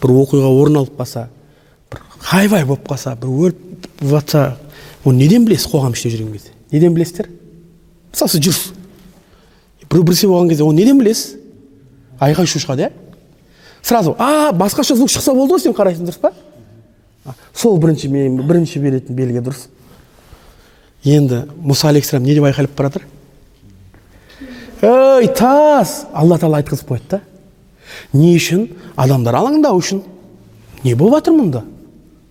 бір 0.00 0.12
оқиға 0.22 0.50
орын 0.62 0.80
алып 0.80 0.96
қалса 0.98 1.26
бір 1.92 2.02
хайвай 2.30 2.64
болып 2.64 2.88
қалса 2.88 3.16
бір 3.20 3.50
өрт 3.50 3.88
жатса 4.00 4.44
оны 5.04 5.24
неден 5.24 5.44
білесіз 5.44 5.68
қоғам 5.72 5.92
ішінде 5.92 6.16
жүрген 6.16 6.32
кезде? 6.32 6.54
Неден 6.72 6.94
білесіздер? 6.94 7.28
Мысалы 8.12 8.30
сіз 8.32 8.44
жүрсіз. 8.46 8.79
Біреу 9.90 10.04
бірсе 10.06 10.28
болған 10.30 10.48
кезде 10.48 10.64
оны 10.64 10.82
неден 10.82 10.98
білесіз? 10.98 11.36
Айқай 12.20 12.46
шу 12.46 12.62
шығады 12.62 12.88
иә 12.88 12.90
сразу 13.82 14.14
а 14.18 14.52
басқаша 14.52 14.94
звук 14.94 15.10
шықса 15.10 15.34
болды 15.34 15.56
ғой 15.56 15.62
сен 15.64 15.74
қарайсың 15.74 16.06
дұрыс 16.08 16.20
па? 16.20 16.32
Сол 17.54 17.78
бірінші 17.78 18.08
мен 18.08 18.36
бірінші 18.46 18.80
беретін 18.80 19.16
белгі 19.16 19.42
дұрыс. 19.44 19.66
Енді 21.04 21.46
мұса 21.64 21.88
алейхисалам 21.88 22.24
не 22.24 22.34
деп 22.34 22.44
айқайлап 22.44 22.76
бара 22.76 22.92
жатыр 22.92 23.06
ей 24.82 25.28
тас! 25.36 26.06
Алла 26.12 26.38
тағала 26.38 26.60
айтқызып 26.62 26.88
қояды 26.88 27.10
да. 27.10 27.20
Не 28.12 28.34
үшін? 28.36 28.68
Адамдар 28.96 29.36
алаңдау 29.36 29.80
үшін. 29.80 30.02
Не 30.84 30.94
болып 30.94 31.20
жатыр 31.20 31.36
мұнда? 31.36 31.64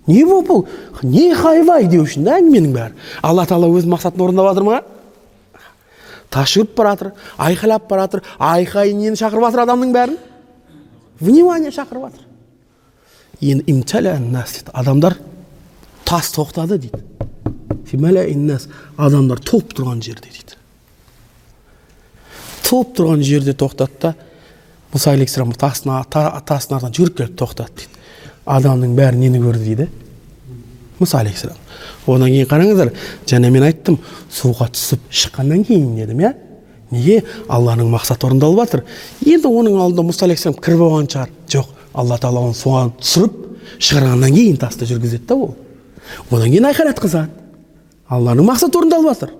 Не 0.08 0.24
болып 0.26 0.48
бұл 0.50 0.64
не 1.04 1.34
хайвай 1.38 1.86
деу 1.88 2.08
үшін 2.08 2.26
да 2.26 2.40
әңгіменің 2.40 2.74
бәрі? 2.74 2.96
Алла 3.22 3.46
тағала 3.46 3.70
өз 3.78 3.86
мақсатын 3.90 4.24
орындап 4.26 4.50
жатыр 4.50 4.66
ма 4.66 4.82
тас 6.30 6.54
жүріп 6.54 6.76
бара 6.78 6.96
жатыр 6.96 7.12
айқайлап 7.38 7.88
бара 7.90 8.08
жатыр 8.08 8.24
айқай 8.38 8.94
нені 8.94 9.18
шақырып 9.20 9.50
жатыр 9.50 9.66
адамның 9.66 9.94
бәрін? 9.96 10.18
Внимание 11.20 11.72
шақырып 11.72 12.10
жатыр 12.10 12.30
енді 13.42 14.64
адамдар 14.74 15.18
тас 16.06 16.32
тоқтады 16.34 16.78
дейді. 16.78 17.04
Адамдар 18.98 19.40
толып 19.40 19.74
тұрған 19.78 20.02
жерде 20.04 20.30
дейді. 20.30 20.58
Толып 22.68 22.96
тұрған 22.98 23.24
жерде 23.24 23.54
тоқтады 23.54 24.02
да 24.02 24.14
мұса 24.94 25.14
алейхисалам 25.14 25.54
тастың 25.54 25.96
артынан 25.96 26.94
жүгіріп 26.94 27.18
келіп 27.18 27.40
тоқтады 27.40 27.80
дейді. 27.80 28.04
Адамның 28.46 28.96
бәрі 28.98 29.22
нені 29.22 29.42
көрді 29.42 29.66
дейді? 29.66 29.90
Мұса 31.00 31.22
алейхисалам 31.24 31.58
одан 32.08 32.30
кейін 32.30 32.50
қараңыздар 32.50 32.94
және 33.30 33.52
мен 33.54 33.66
айттым 33.68 33.98
суға 34.32 34.70
түсіп 34.76 35.10
шыққаннан 35.10 35.66
кейін 35.68 35.96
дедім 35.98 36.24
иә 36.24 36.34
неге 36.92 37.24
алланың 37.48 37.92
мақсаты 37.94 38.28
орындалып 38.30 38.64
жатыр 38.66 38.84
енді 39.26 39.50
оның 39.50 39.80
алдында 39.80 40.08
мұса 40.10 40.26
алейхисалам 40.28 40.60
кір 40.64 40.80
болған 40.82 41.10
шығар 41.12 41.34
жоқ 41.56 41.74
алла 41.94 42.18
тағала 42.22 42.48
оны 42.50 42.58
суға 42.58 42.86
түсіріп 43.00 43.38
шығарғаннан 43.80 44.34
кейін 44.36 44.58
тасты 44.62 44.88
жүргізеді 44.90 45.28
да 45.30 45.36
ол 45.36 45.54
одан 46.32 46.50
кейін 46.50 46.70
айқайлатқызады 46.72 47.30
алланың 48.10 48.50
мақсаты 48.50 48.80
орындалып 48.80 49.14
жатыр 49.14 49.36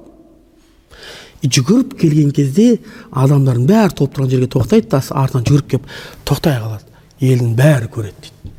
жүгіріп 1.44 1.96
келген 2.00 2.32
кезде 2.36 2.80
адамдардың 3.16 3.68
бәрі 3.70 3.96
толып 3.96 4.16
тұрған 4.16 4.32
жерге 4.34 4.50
тоқтайды 4.56 4.90
да 4.92 5.02
артынан 5.22 5.46
жүгіріп 5.48 5.70
келіп 5.72 5.92
тоқтай 6.28 6.60
қалады 6.60 6.86
елдің 7.24 7.54
бәрі 7.56 7.92
көреді 7.94 8.26
дейді 8.26 8.54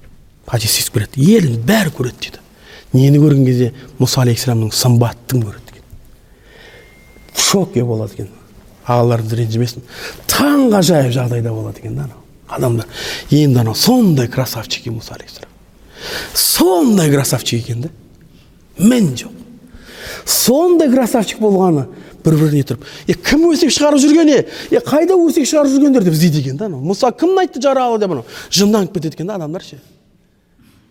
хадис 0.49 0.78
келеді 0.95 1.26
елдің 1.37 1.61
бәрі 1.69 1.92
көреді 1.99 2.25
дейді 2.25 2.40
нені 2.92 3.20
көрген 3.23 3.47
кезде 3.47 3.70
мұса 4.00 4.25
алейхисаламның 4.25 4.73
сымбатын 4.75 5.44
көреді 5.44 5.75
екен. 5.75 5.85
В 7.35 7.40
шоке 7.40 7.85
болады 7.85 8.16
екен. 8.16 8.30
Ағаларымыз 8.87 9.37
ренжімесін 9.38 9.85
таңғажайып 10.30 11.14
жағдайда 11.14 11.52
болады 11.54 11.82
екен 11.82 11.97
да 11.97 12.09
анау. 12.09 12.23
Адамдар 12.49 12.87
енді 13.30 13.61
анау 13.62 13.75
сондай 13.78 14.28
красавчик 14.28 14.87
екен 14.87 14.99
мұса 14.99 15.14
алейхисалам. 15.14 15.50
Сондай 16.35 17.11
красавчик 17.12 17.62
екен 17.62 17.82
да. 17.87 17.90
Мін 18.78 19.14
жоқ. 19.14 19.37
Сондай 20.26 20.90
красавчик 20.90 21.38
болғаны 21.38 21.87
бір 22.25 22.37
біріне 22.37 22.64
тұрып 22.66 22.85
е 23.09 23.14
кім 23.14 23.47
өсек 23.50 23.73
шығарып 23.73 24.02
жүрген 24.02 24.30
е? 24.35 24.40
Е 24.75 24.82
қайда 24.85 25.16
өсек 25.16 25.47
шығарып 25.49 25.73
жүргендер? 25.76 26.04
деп 26.04 26.14
іздейді 26.14 26.42
екен 26.42 26.56
да 26.56 26.66
анау. 26.66 26.82
Мұса 26.85 27.12
кім 27.16 27.38
айтты 27.40 27.62
жаралы 27.62 27.99
деп 28.00 28.11
анау. 28.11 28.25
Жынданып 28.50 28.94
кетеді 28.94 29.14
екен 29.16 29.30
да 29.30 29.38
адамдар 29.38 29.62
ше. 29.62 29.80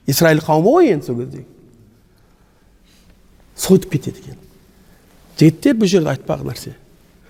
Израиль 0.07 0.41
қауымы 0.41 0.73
ғой 0.73 0.93
енді 0.93 1.05
сол 1.05 1.19
кезде. 1.19 1.45
Сойытып 3.59 3.97
кетеді 3.97 4.23
екен. 4.23 4.37
Жігіттер 5.39 5.77
бұл 5.79 5.91
жерде 5.91 6.13
айтпаған 6.13 6.49
нәрсе. 6.51 6.75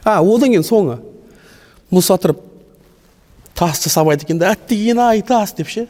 А 0.04 0.20
одан 0.22 0.54
кейін 0.54 0.66
соңы 0.66 1.00
мұса 1.92 2.18
тұрып 2.22 2.42
тасты 3.58 3.92
сабайды 3.92 4.26
екен 4.26 4.40
да 4.40 4.54
әттеген 4.54 5.02
ай 5.04 5.22
тас! 5.26 5.54
деп 5.58 5.70
ше 5.70 5.88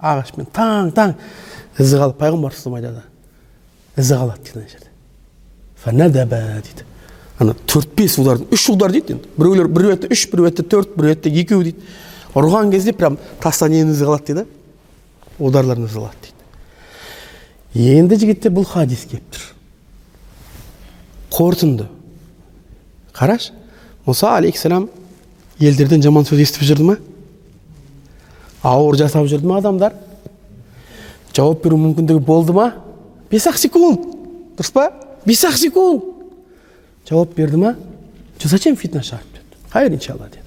ағашпен 0.00 0.48
таң 0.52 0.92
таң 0.96 1.16
ізі 1.80 2.00
қалып 2.00 2.18
пайғамбар 2.20 2.54
айтады. 2.54 3.02
Ізі 3.96 4.14
қалады 4.20 4.44
дейді 4.44 4.60
ана 5.84 6.08
жерде. 6.08 6.26
Дейді. 6.66 6.86
Ана 7.40 7.54
төрт 7.66 7.94
бес 7.96 8.18
ұлдардың 8.20 8.52
үш 8.52 8.66
ұлдар 8.72 8.92
дейді 8.92 9.16
енді. 9.16 9.30
Біреулер 9.36 9.68
бір 9.72 9.90
ретте 9.94 10.10
үш 10.12 10.26
бір 10.32 10.46
ретте 10.48 10.62
төрт 10.62 10.96
бір 10.96 11.12
ретте 11.14 11.32
екеу 11.32 11.62
дейді. 11.64 11.80
Ұрған 12.36 12.70
кезде 12.72 12.92
прям 12.92 13.16
тастан 13.40 13.72
ненің 13.72 13.94
ізі 13.94 14.08
қалады 14.08 14.34
дейді. 14.34 14.44
Ұлдарлардың 15.40 15.88
ізі 15.88 16.02
қалады 16.02 16.20
дейді. 16.26 17.96
Енді 17.96 18.20
жігіттер 18.20 18.52
бұл 18.52 18.68
хадис 18.68 19.06
келіп 19.08 19.32
тұр. 19.32 19.46
Қорытынды 21.30 21.86
қарашы 23.14 23.54
мұса 24.06 24.36
алейхисалам 24.36 24.88
елдерден 25.58 26.02
жаман 26.02 26.26
сөз 26.28 26.42
естіп 26.44 26.66
жүрді 26.68 26.88
ма 26.90 26.96
ауыр 28.62 28.98
жасап 29.00 29.26
жүрді 29.28 29.48
ма 29.48 29.58
адамдар? 29.60 29.94
Жауап 31.34 31.62
беру 31.64 31.78
мүмкіндігі 31.80 32.20
болды 32.24 32.52
ма? 32.52 32.72
Бес 33.30 33.46
ақ 33.48 33.56
секунд. 33.60 34.02
Дұрыс 34.58 34.72
па? 34.74 34.90
Бес 35.24 35.44
ақ 35.48 35.56
секунд. 35.56 36.04
Жауап 37.08 37.34
берді 37.36 37.60
ма? 37.60 37.74
Зачем 38.40 38.76
фитна 38.76 39.02
шығарып 39.04 39.36
деді 39.36 39.70
хайыр 39.72 39.94
иншалла 39.94 40.28
деді. 40.28 40.44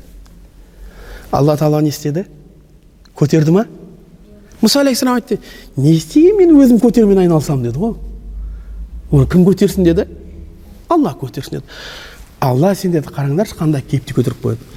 Алла 1.31 1.55
тағала 1.57 1.81
не 1.81 1.89
істеді? 1.93 2.25
Көтерді 3.15 3.53
ма? 3.53 3.65
Мұса 4.61 4.81
алейхисалам 4.81 5.19
айтты 5.19 5.39
не 5.75 5.95
істеген 5.97 6.37
мен 6.37 6.55
өзім 6.57 6.81
көтерумен 6.81 7.23
айналысамын 7.23 7.69
деді 7.69 7.79
ғой. 7.79 7.95
Оны 9.11 9.29
кім 9.29 9.45
көтерсін 9.45 9.85
деді? 9.85 10.07
Алла 10.89 11.15
көтерсін 11.19 11.59
деді. 11.59 11.65
Алла 12.43 12.73
сендерді 12.75 13.13
қараңдаршы 13.13 13.57
қандай 13.59 13.83
кейіпте 13.87 14.15
көтеріп 14.17 14.43
қояды. 14.43 14.69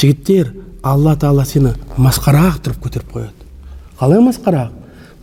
Жігіттер 0.00 0.54
алла 0.82 1.16
тағала 1.20 1.44
сені 1.44 1.74
масқараға 1.98 2.60
тұрып 2.64 2.84
көтеріп 2.86 3.14
қояды. 3.14 3.48
Қалай 4.00 4.22
масқараға? 4.24 4.70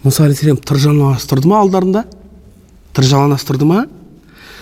Мұса 0.03 0.27
алейхисалам 0.27 0.59
жалаңастырды 0.61 1.49
ма 1.49 1.61
алдарында? 1.63 2.03
Тыр 2.93 3.07
жалаңастырды 3.09 3.65
ма? 3.65 3.87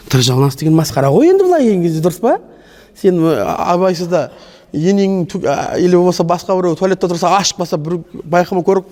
Тыр 0.10 0.24
жалаңас 0.24 0.56
деген 0.60 0.78
масқара 0.78 1.10
ғой 1.12 1.34
енді 1.34 1.44
былай 1.44 1.66
келген 1.66 1.84
кезде 1.84 2.02
дұрыс 2.06 2.22
па? 2.24 2.38
Сен 2.96 3.20
абайсызда 3.20 4.30
енең 4.72 5.26
или 5.80 5.96
болмаса 5.96 6.24
басқа 6.24 6.56
біреу 6.56 6.78
туалетте 6.80 7.10
тұрса 7.12 7.34
ашып 7.36 7.60
қалса 7.60 7.78
бір 7.82 8.00
байқамай 8.24 8.64
көріп 8.66 8.92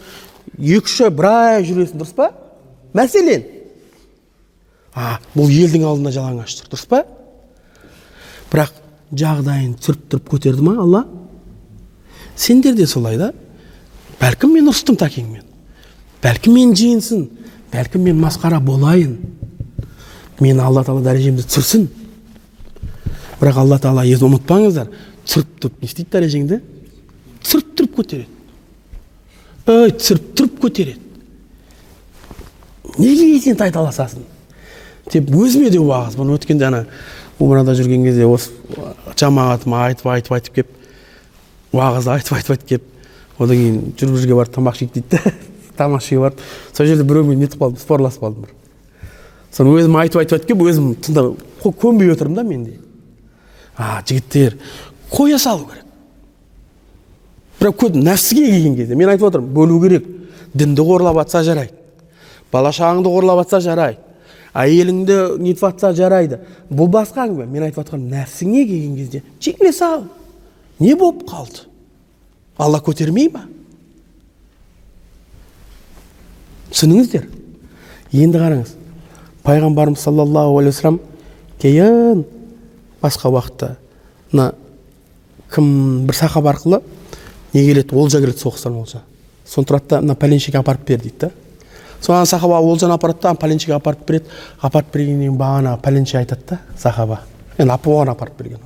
екі 0.58 0.84
үш 0.84 1.00
ай 1.06 1.14
бір 1.14 1.30
ай 1.30 1.66
жүресің 1.68 2.02
дұрыс 2.02 2.16
па? 2.18 2.32
Мәселен 2.94 3.46
а 4.96 5.18
бұл 5.34 5.50
елдің 5.50 5.86
алдында 5.88 6.14
жалаңаш 6.14 6.58
тұр 6.60 6.72
дұрыс 6.74 6.88
па? 6.90 7.04
Бірақ 8.52 8.74
жағдайын 9.18 9.74
түсіріп 9.80 10.10
тұрып 10.12 10.30
көтерді 10.36 10.66
ма 10.66 10.76
алла? 10.84 11.06
Сендер 12.36 12.76
де 12.76 12.88
солай 12.88 13.18
да. 13.18 13.32
Бәлкім 14.20 14.54
мен 14.54 14.70
ұрыстым 14.70 14.98
тәкеңмен. 15.00 15.46
Бәлкім 16.24 16.54
мен 16.58 16.76
жиынсын 16.78 17.26
бәлкім 17.74 18.06
мен 18.06 18.22
масқара 18.22 18.60
болайын. 18.62 19.18
Мені 20.40 20.62
алла 20.62 20.84
тағала 20.86 21.04
дәрежемді 21.08 21.46
түсірсін. 21.48 21.88
Бірақ 23.42 23.60
алла 23.64 23.80
тағала 23.82 24.06
ұмытпаңыздар. 24.06 24.92
Түсіріп 25.26 25.82
не 25.82 25.90
істейді 25.90 26.10
дәрежеңді? 26.14 26.60
Түсіріп 27.44 27.98
көтереді. 27.98 28.30
Ей 29.68 29.94
түсіріп 29.98 30.60
көтереді. 30.62 31.00
Неге 32.98 33.40
сен 33.42 33.58
тайталасасың? 33.58 34.26
Деп 35.12 35.32
өзіме 35.36 35.70
де 35.74 35.82
уағыз 35.82 36.16
бұны 36.20 36.38
өткенде 36.38 36.70
ана 36.70 36.86
умрада 37.40 37.76
жүрген 37.76 38.06
кезде 38.08 38.28
осы 38.30 38.52
жамағатыма 39.20 39.84
айтып 39.90 40.08
айтып 40.14 40.38
айтып 40.38 40.60
келіп 40.60 41.74
уағыз 41.74 42.08
айтып 42.14 42.38
айтып 42.38 42.56
айтып 42.56 42.68
келіп 42.70 43.42
одан 43.44 43.58
кейін 43.58 43.80
жүріп 43.98 44.20
жерге 44.22 44.38
барып 44.38 44.56
тамақ 44.56 44.78
ішейік 44.78 44.94
дейді 44.94 45.18
да 45.18 45.34
тамақ 45.78 46.04
ішуге 46.04 46.22
барып 46.22 46.44
сол 46.74 46.88
жерде 46.88 47.04
біреумен 47.04 47.40
нетіп 47.42 47.62
қалдым 47.62 47.82
спорласып 47.82 48.24
қалдым 48.24 48.46
бір. 48.46 48.54
Соны 49.52 49.74
өзім 49.80 49.98
айтып 50.00 50.22
айтып 50.22 50.38
айтып 50.38 50.52
келіп 50.52 50.66
өзім 50.70 50.92
тыңдап 51.04 51.74
көнбей 51.82 52.14
отырмын 52.14 52.36
да 52.38 52.44
мен 52.44 52.66
де 52.66 52.78
а 53.78 54.02
жігіттер 54.06 54.58
қоя 55.12 55.40
салу 55.40 55.66
керек. 55.66 55.86
Бірақ 57.60 57.80
көп 57.82 57.98
нәпсіге 57.98 58.46
келген 58.52 58.76
кезде 58.78 58.96
мен 58.96 59.10
айтып 59.10 59.28
отырмын 59.32 59.54
бөлу 59.54 59.82
керек. 59.82 60.08
Дінді 60.54 60.86
қорлап 60.86 61.18
жатса 61.24 61.44
жарайды. 61.44 61.74
Бала 62.52 62.70
шағаңды 62.70 63.10
қорлап 63.10 63.44
жатса 63.44 63.60
жарайды. 63.66 64.00
Әйеліңді 64.54 65.18
нетіп 65.42 65.64
жатса 65.66 65.94
жарайды. 65.98 66.40
Бұл 66.70 66.90
басқа 66.94 67.26
әңгіме. 67.26 67.48
Мен 67.50 67.66
айтып 67.68 67.84
жатқаным 67.84 68.12
нәпсіңе 68.14 68.66
келген 68.70 68.96
кезде 69.00 69.24
жеңіле 69.42 69.74
сал. 69.74 70.06
Не 70.80 70.96
болып 70.96 71.24
қалды? 71.30 71.66
Алла 72.58 72.82
көтермей 72.86 73.32
ма? 73.34 73.48
Түсініңіздер? 76.74 77.28
Енді 78.14 78.42
қараңыз. 78.42 78.76
Пайғамбарымыз 79.44 80.02
саллаллаху 80.06 80.60
алейхи 80.60 80.78
вассалам 80.78 81.00
кейін 81.62 82.24
басқа 83.02 83.32
уақытта 83.34 83.76
мына 84.32 84.54
кім 85.54 86.06
бір 86.08 86.16
сахаба 86.16 86.54
арқылы 86.54 86.82
не 87.54 87.66
келеді? 87.66 87.96
Олжа 87.96 88.22
келеді 88.22 88.42
соғыстан 88.42 88.78
олжа. 88.80 89.04
Соны 89.46 89.68
тұрады 89.68 89.90
да 89.90 90.02
мына 90.02 90.16
пәленшеге 90.16 90.62
апарып 90.62 90.88
бер 90.88 91.02
дейді 91.02 91.26
да. 91.26 91.32
Соған 92.04 92.28
сахаба 92.28 92.60
олжаны 92.60 92.94
апарады 92.94 93.22
да 93.24 93.34
пәленшеге 93.40 93.78
апарып 93.78 94.06
береді. 94.08 94.26
Апарып 94.62 94.94
бергеннен 94.94 95.30
кейін 95.30 95.40
бағана 95.40 95.78
пәленше 95.82 96.20
айтады 96.20 96.42
да 96.50 96.60
сахаба. 96.78 97.22
Енді 97.58 97.74
оған 97.74 98.12
апарып 98.12 98.38
берген. 98.40 98.60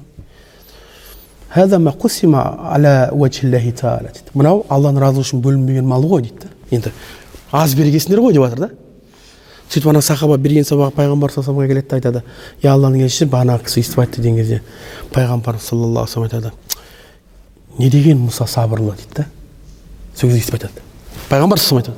Мынау 4.34 4.66
алланың 4.70 5.02
разылығы 5.02 5.28
үшін 5.28 5.42
бөлінбеген 5.46 5.88
мал 5.88 6.04
ғой 6.04 6.26
дейді 6.26 6.44
да. 6.44 6.52
Енді 6.72 6.92
аз 7.52 7.76
бергенсіңдер 7.76 8.22
ғой 8.22 8.34
деп 8.36 8.44
жатыр 8.44 8.60
да. 8.66 8.70
Сөйтіп 9.70 9.90
ана 9.92 10.02
сахаба 10.02 10.38
берген 10.38 10.64
сабағы 10.68 10.96
пайғамбар 10.96 11.32
алейhi 11.32 11.68
келеді 11.68 11.88
да 11.90 11.96
айтады. 11.98 12.24
Е 12.64 12.70
алланың 12.72 13.04
елшісі 13.08 13.30
бағанағы 13.32 13.68
кісі 13.68 13.82
өйстіп 13.82 14.04
айтты 14.04 14.22
деген 14.22 14.38
кезде 14.42 14.62
пайғамбарымыз 15.16 15.70
саллаллаху 15.72 16.22
алейhi 16.22 16.36
айтады. 16.36 16.54
Не 17.78 17.90
деген 17.90 18.28
мұса 18.28 18.48
сабырлы? 18.48 18.96
дейді 18.96 19.16
да. 19.16 19.26
Сол 20.16 20.30
кезде 20.30 20.40
өйстіп 20.40 20.60
айтады. 20.60 20.87
Пайғамбар 21.30 21.60
айтады 21.60 21.96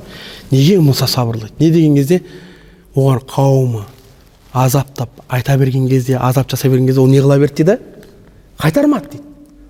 неге 0.50 0.78
мұса 0.82 1.06
сабырлы 1.06 1.50
не 1.58 1.70
деген 1.70 1.96
кезде 1.96 2.22
оған 2.94 3.24
қауымы 3.30 3.84
азаптап 4.52 5.10
айта 5.28 5.56
берген 5.58 5.88
кезде 5.88 6.16
азап 6.16 6.50
жасай 6.50 6.70
берген 6.70 6.86
кезде 6.86 7.00
ол 7.00 7.06
не 7.06 7.20
қыла 7.20 7.38
берді 7.38 7.64
дейді? 7.64 7.78
Қайтармады 8.58 9.10
дейді 9.12 9.24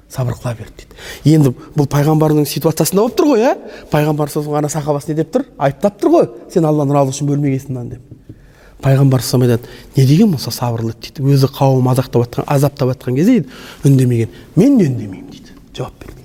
сабыр 0.09 0.35
қыла 0.35 0.55
берді 0.57 0.87
дейді 1.25 1.35
енді 1.35 1.53
бұл 1.77 1.89
пайғамбардың 1.91 2.47
ситуациясында 2.49 3.03
болып 3.03 3.19
тұр 3.19 3.33
ғой 3.35 3.45
иә 3.45 3.53
пайғамбар 3.93 4.33
ана 4.59 4.69
сахабасы 4.69 5.13
не 5.13 5.19
деп 5.21 5.35
тұр? 5.35 5.45
Айыптап 5.59 6.01
тұр 6.01 6.15
ғой 6.15 6.29
сен 6.53 6.65
алланың 6.65 6.97
разылығы 6.97 7.17
үшін 7.17 7.31
бөлмегенсің 7.31 7.75
мынаны 7.75 7.99
деп. 7.99 8.39
Пайғамбар 8.81 9.21
айтады 9.21 9.69
не 9.97 10.07
деген 10.07 10.33
болса 10.33 10.51
сабырлы 10.51 10.95
дейді. 10.97 11.23
Өзі 11.23 11.53
қауым 11.53 11.91
азаптап 11.93 12.25
жатқан 12.25 12.49
азаптап 12.49 12.95
жатқан 12.95 13.17
кезде 13.17 13.41
дейді 13.41 13.49
үндемеген 13.85 14.29
мен 14.57 14.79
де 14.79 14.89
үндемеймін 14.89 15.31
дейді. 15.31 15.55
Жауап 15.77 15.93
бермеймін 16.01 16.25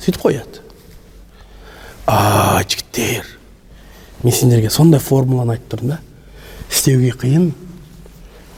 сөйтіп 0.00 0.22
қояды. 0.24 0.69
А 2.06 2.62
жігіттер. 2.62 3.26
Мен 4.22 4.34
сендерге 4.34 4.70
сондай 4.70 5.00
формуланы 5.00 5.56
айтып 5.56 5.74
тұрмын 5.74 5.94
да. 5.94 6.00
Істеуге 6.70 7.12
қиын. 7.20 7.50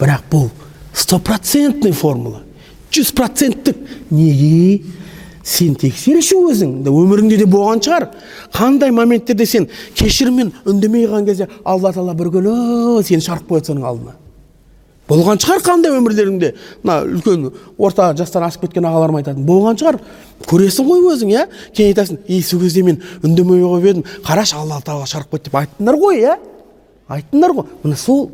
Бірақ 0.01 0.25
бұл 0.31 0.49
стопроцентный 0.95 1.93
формула. 1.93 2.43
Жүз 2.93 3.13
проценттік. 3.17 3.79
Неге? 4.11 4.83
Сен 5.43 5.75
тексерші 5.75 6.39
өзің. 6.39 6.81
Өміріңде 6.87 7.39
де 7.43 7.47
болған 7.51 7.83
шығар. 7.83 8.09
Қандай 8.55 8.93
моменттерде 8.95 9.47
сен 9.47 9.69
кешіріммен 9.99 10.53
үндемей 10.65 11.07
қалған 11.07 11.27
кезде 11.31 11.49
алла 11.65 11.93
тағала 11.93 12.15
бір 12.19 12.35
күні 12.37 13.07
сені 13.07 13.25
шығарып 13.25 13.49
қояды 13.51 13.73
соның 13.73 13.89
алдына 13.89 14.22
болған 15.13 15.41
шығар 15.43 15.63
қандай 15.67 15.93
өмірлеріңде? 15.93 16.53
Мына 16.83 16.99
үлкен 17.05 17.49
орта 17.77 18.11
жастан 18.17 18.47
асып 18.47 18.67
кеткен 18.67 18.87
ағаларым 18.89 19.21
айтады 19.21 19.45
болған 19.47 19.79
шығар. 19.81 20.01
Көресің 20.49 20.89
ғой 20.89 21.09
өзің 21.13 21.33
иә? 21.35 21.47
Кейін 21.77 21.93
айтасың 21.93 22.21
ей 22.29 22.43
сол 22.43 22.63
кезде 22.65 22.83
мен 22.87 23.03
үндемей 23.23 23.61
қойып 23.61 23.91
едім. 23.91 24.07
Қарашы 24.25 24.57
алла 24.57 24.81
тағала 24.81 25.09
шығарып 25.11 25.37
қойды 25.37 25.51
деп 25.51 25.59
айттыңдар 25.61 25.99
ғой 26.01 26.23
иә? 26.23 26.39
Айттыңдар 27.13 27.57
ғой. 27.59 27.69
Міне 27.85 27.97
сол. 28.01 28.31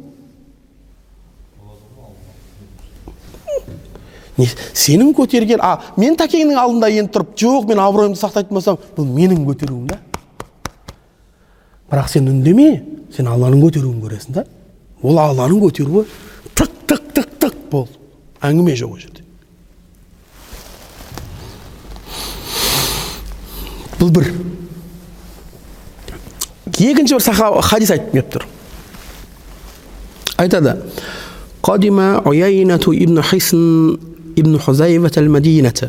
Не 4.39 4.47
сенің 4.71 5.11
көтерген 5.19 5.59
а 5.59 5.81
мен 5.99 6.15
тәкеңнің 6.15 6.61
алдында 6.63 6.93
енді 6.95 7.11
тұрып 7.17 7.33
жоқ 7.43 7.73
мен 7.73 7.81
абыройымды 7.83 8.21
сақтайтын 8.21 8.55
болсам 8.55 8.79
бұл 8.95 9.09
менің 9.11 9.43
көтеруім 9.49 9.89
да 9.91 9.99
бірақ 11.91 12.11
сен 12.13 12.29
үндеме 12.31 12.69
сен 13.17 13.27
алланың 13.27 13.65
көтеруін 13.65 13.99
көресің 14.05 14.37
да. 14.37 14.45
Ол 15.03 15.19
алланың 15.19 15.59
көтеруі. 15.65 16.05
тық 16.56 16.72
тық 16.88 17.04
тық 17.16 17.30
тық 17.42 17.56
болды 17.72 17.98
әңгіме 18.44 18.76
жоқ 18.80 18.92
ол 18.92 19.00
жерде 19.00 19.24
бұл 24.00 24.14
бір 24.18 24.32
екінші 26.74 27.18
бір 27.18 27.24
саха 27.24 27.50
хадис 27.62 27.94
айтып 27.96 28.12
келіп 28.14 28.34
тұр 28.38 28.48
айтады 30.44 30.78
قدم 31.64 32.00
عيينة 32.28 32.86
ابن 32.88 33.22
حصن 33.22 33.98
ابن 34.38 34.60
حذيفة 34.60 35.12
المدينة 35.18 35.82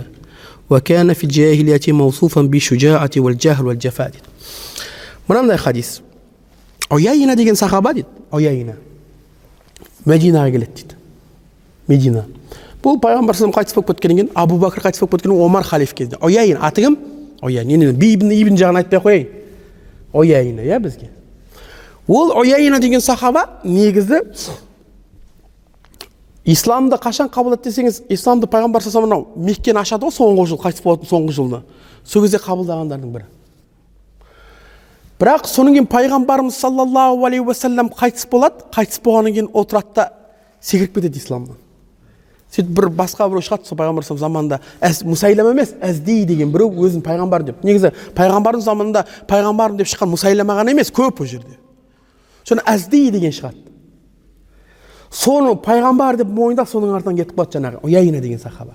وكان 0.70 1.12
في 1.12 1.24
الجاهلية 1.24 1.80
موصوفا 1.88 2.42
بالشجاعة 2.42 3.10
والجهل 3.16 3.66
والجفاء 3.66 4.12
мынандай 5.28 5.56
хадис 5.56 6.02
ұяйна 6.92 7.36
деген 7.36 7.56
сахаба 7.56 7.94
дейді 7.96 8.08
ұяйна 8.34 8.76
Мәдинаға 10.05 10.51
келеді 10.51 10.71
дейді. 10.75 10.95
Медина. 11.87 12.25
Бұл 12.83 12.99
пайғамбар 13.01 13.35
салам 13.35 13.53
қайтыс 13.55 13.75
болып 13.75 13.93
кеткеннен 13.93 14.17
кейін 14.21 14.31
абу 14.35 14.59
бәкір 14.61 14.85
қайтыс 14.85 15.01
болып 15.03 15.23
кейін 15.23 15.35
омар 15.35 15.63
халиф 15.63 15.93
кезінде 15.93 16.19
ояин 16.21 16.57
аты 16.61 16.85
кім? 16.85 16.97
Ояин. 17.41 17.69
Енді 17.69 18.13
ибн 18.13 18.31
ибн 18.31 18.59
жағын 18.59 18.83
айтпай 18.83 18.99
ақ 18.99 19.05
қояйын. 19.05 19.27
Ояина 20.13 20.61
иә 20.61 20.79
бізге. 20.79 21.09
Ол 22.07 22.31
ояина 22.39 22.79
деген 22.79 23.01
сахаба 23.01 23.59
негізі 23.63 24.21
исламды 26.45 26.97
қашан 26.97 27.29
қабылдады 27.29 27.67
десеңіз 27.67 28.03
исламды 28.09 28.47
пайғамбар 28.47 28.81
салам 28.81 29.27
меккені 29.35 29.83
ашады 29.83 30.07
ғой 30.07 30.15
соңғы 30.15 30.47
жыл 30.49 30.61
қайтыс 30.63 30.81
болатын 30.81 31.09
соңғы 31.09 31.35
жылда 31.35 31.61
сол 32.03 32.23
кезде 32.23 32.39
қабылдағандардың 32.41 33.11
бірі. 33.13 33.25
Бірақ 35.19 35.47
содан 35.47 35.75
кейін 35.75 35.87
пайғамбарымыз 35.91 36.59
саллаллаху 36.59 37.25
алейхи 37.27 37.45
уассалам 37.45 37.89
қайтыс 37.91 38.27
болады. 38.31 38.63
Қайтыс 38.75 39.01
болғаннан 39.03 39.35
кейін 39.35 39.49
отырады 39.53 39.95
да 39.95 40.11
секіріп 40.61 40.95
кетеді 40.95 41.19
исламнан. 41.19 41.57
Сөйтіп 42.49 42.71
бір 42.73 42.87
басқа 42.97 43.27
біреу 43.29 43.45
шығады 43.45 43.67
сол 43.69 43.77
пайғамбар 43.77 44.07
заманында 44.09 44.57
әз 44.81 45.03
мұсайлама 45.05 45.51
емес 45.53 45.75
әзди 45.85 46.23
деген 46.25 46.49
біреу 46.49 46.71
өзін 46.81 47.03
пайғамбар 47.05 47.43
деп. 47.45 47.63
Негізі 47.63 47.91
пайғамбардың 48.17 48.63
заманында 48.65 49.05
пайғамбарым 49.29 49.77
деп 49.77 49.91
шыққан 49.91 50.09
мұсайлама 50.15 50.55
ғана 50.57 50.73
емес 50.73 50.89
көп 50.89 51.21
ол 51.21 51.29
жерде. 51.29 51.59
Соны 52.43 52.65
әзди 52.65 53.11
деген 53.13 53.35
шығады. 53.35 53.61
Соны 55.13 55.53
пайғамбар 55.61 56.17
деп 56.17 56.33
мойындап 56.33 56.71
соның 56.71 56.95
артынан 56.97 57.21
кетіп 57.21 57.37
қалады 57.37 57.59
жаңағы 57.59 57.83
уяйна 57.85 58.21
деген 58.21 58.41
сахаба. 58.41 58.73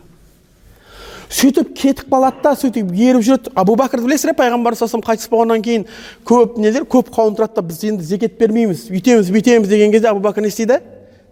Сөйтіп 1.30 1.74
кетіп 1.76 2.10
қалады 2.12 2.42
да 2.42 2.52
сөйтіп 2.58 2.92
еріп 2.92 3.24
жүреді. 3.24 3.52
Абу 3.54 3.76
бәкірді 3.78 4.06
білесіздер 4.06 4.36
пайғамбар 4.38 4.76
саллаллаху 4.78 5.10
қайтыс 5.10 5.30
болғаннан 5.32 5.64
кейін 5.64 5.86
көп 6.26 6.58
нелер 6.60 6.84
көп 6.84 7.10
қауым 7.14 7.36
тұрады 7.38 7.56
да 7.56 7.62
біз 7.62 7.82
енді 7.84 8.04
зекет 8.04 8.38
бермейміз 8.38 8.88
үйтеміз 8.90 9.30
бүйтеміз 9.32 9.68
деген 9.68 9.92
кезде 9.92 10.10
абу 10.12 10.20
бәкір 10.24 10.44
не 10.44 10.52
істейді? 10.52 10.80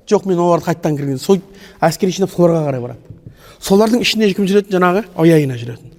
Жоқ 0.09 0.27
мен 0.27 0.41
оларды 0.43 0.67
қайтадан 0.67 0.97
кірген 0.99 1.19
сол 1.19 1.41
әскер 1.81 2.11
жинап 2.11 2.33
соларға 2.35 2.67
қарай 2.69 2.83
барады. 2.83 2.99
Солардың 3.63 4.03
ішінде 4.03 4.33
кім 4.35 4.49
жүретін? 4.51 4.75
Жаңағы 4.75 5.05
ояйна 5.15 5.59
жүретін. 5.61 5.93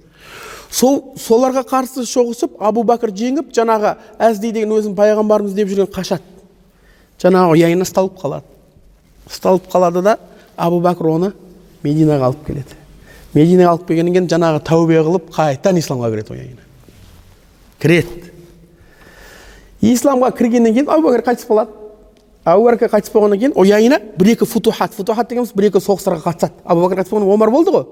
Сол 0.70 1.14
соларға 1.16 1.64
қарсы 1.64 2.04
соғысып 2.04 2.58
абу 2.60 2.84
бәкір 2.84 3.14
жеңіп 3.14 3.52
жаңағы 3.54 3.94
әзди 4.18 4.52
деген 4.52 4.74
өзін 4.76 4.96
пайғамбарымыз 4.98 5.54
деп 5.56 5.70
жүрген 5.70 5.88
қашады. 5.94 6.26
Жаңағы 7.22 7.56
ояйна 7.56 7.86
ұсталып 7.86 8.18
қалады. 8.20 8.44
Ұсталып 9.30 9.70
қалады 9.72 10.02
да 10.02 10.18
абу 10.56 10.82
бәкір 10.84 11.12
оны 11.14 11.32
мединаға 11.84 12.32
алып 12.32 12.44
келеді. 12.46 12.83
Мединаға 13.34 13.74
алып 13.74 13.88
келгеннен 13.88 14.14
кейін 14.14 14.30
жаңағы 14.30 14.62
тәубе 14.68 15.00
қылып 15.06 15.32
қайтадан 15.34 15.80
исламға 15.80 16.10
кіреді 16.14 16.36
ояйна 16.36 16.64
кіреді. 17.84 18.30
Исламға 19.84 20.30
кіргеннен 20.38 20.72
кейін 20.72 20.88
абу 20.88 21.10
бәкір 21.10 21.24
қайтыс 21.26 21.48
болады. 21.48 21.74
Абу 22.44 22.68
бәкір 22.68 22.88
қайтыс 22.92 23.12
болғаннан 23.12 23.40
кейін 23.42 23.56
ояйна 23.60 23.98
бір 24.16 24.32
екі 24.34 24.48
футухат 24.48 24.94
футухат 24.96 25.28
дегеніміз 25.28 25.52
бір 25.52 25.68
екі 25.68 25.82
соғыстарға 25.84 26.24
қатысады. 26.24 26.56
Абу 26.64 26.86
бәкір 26.86 27.02
қайтыс 27.02 27.12
омар 27.12 27.52
болды 27.52 27.74
ғой. 27.74 27.84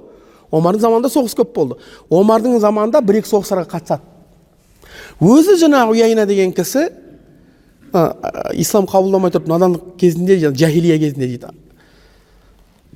Омардың 0.53 0.81
заманында 0.81 1.11
соғыс 1.13 1.37
көп 1.37 1.53
болды. 1.57 1.79
Омардың 2.11 2.59
заманында 2.61 3.01
бір 3.05 3.21
екі 3.21 3.29
соғыстарға 3.33 3.69
қатысады. 3.73 4.01
Өзі 5.21 5.59
жаңағы 5.61 5.97
уяйна 5.97 6.27
деген 6.27 6.53
кісі 6.57 6.89
ә, 7.93 8.03
ислам 8.57 8.89
қабылдамай 8.89 9.33
тұрып 9.33 9.49
надандық 9.49 9.95
кезінде 10.01 10.39
жахилия 10.41 10.99
кезінде 10.99 11.29
дейді. 11.29 11.53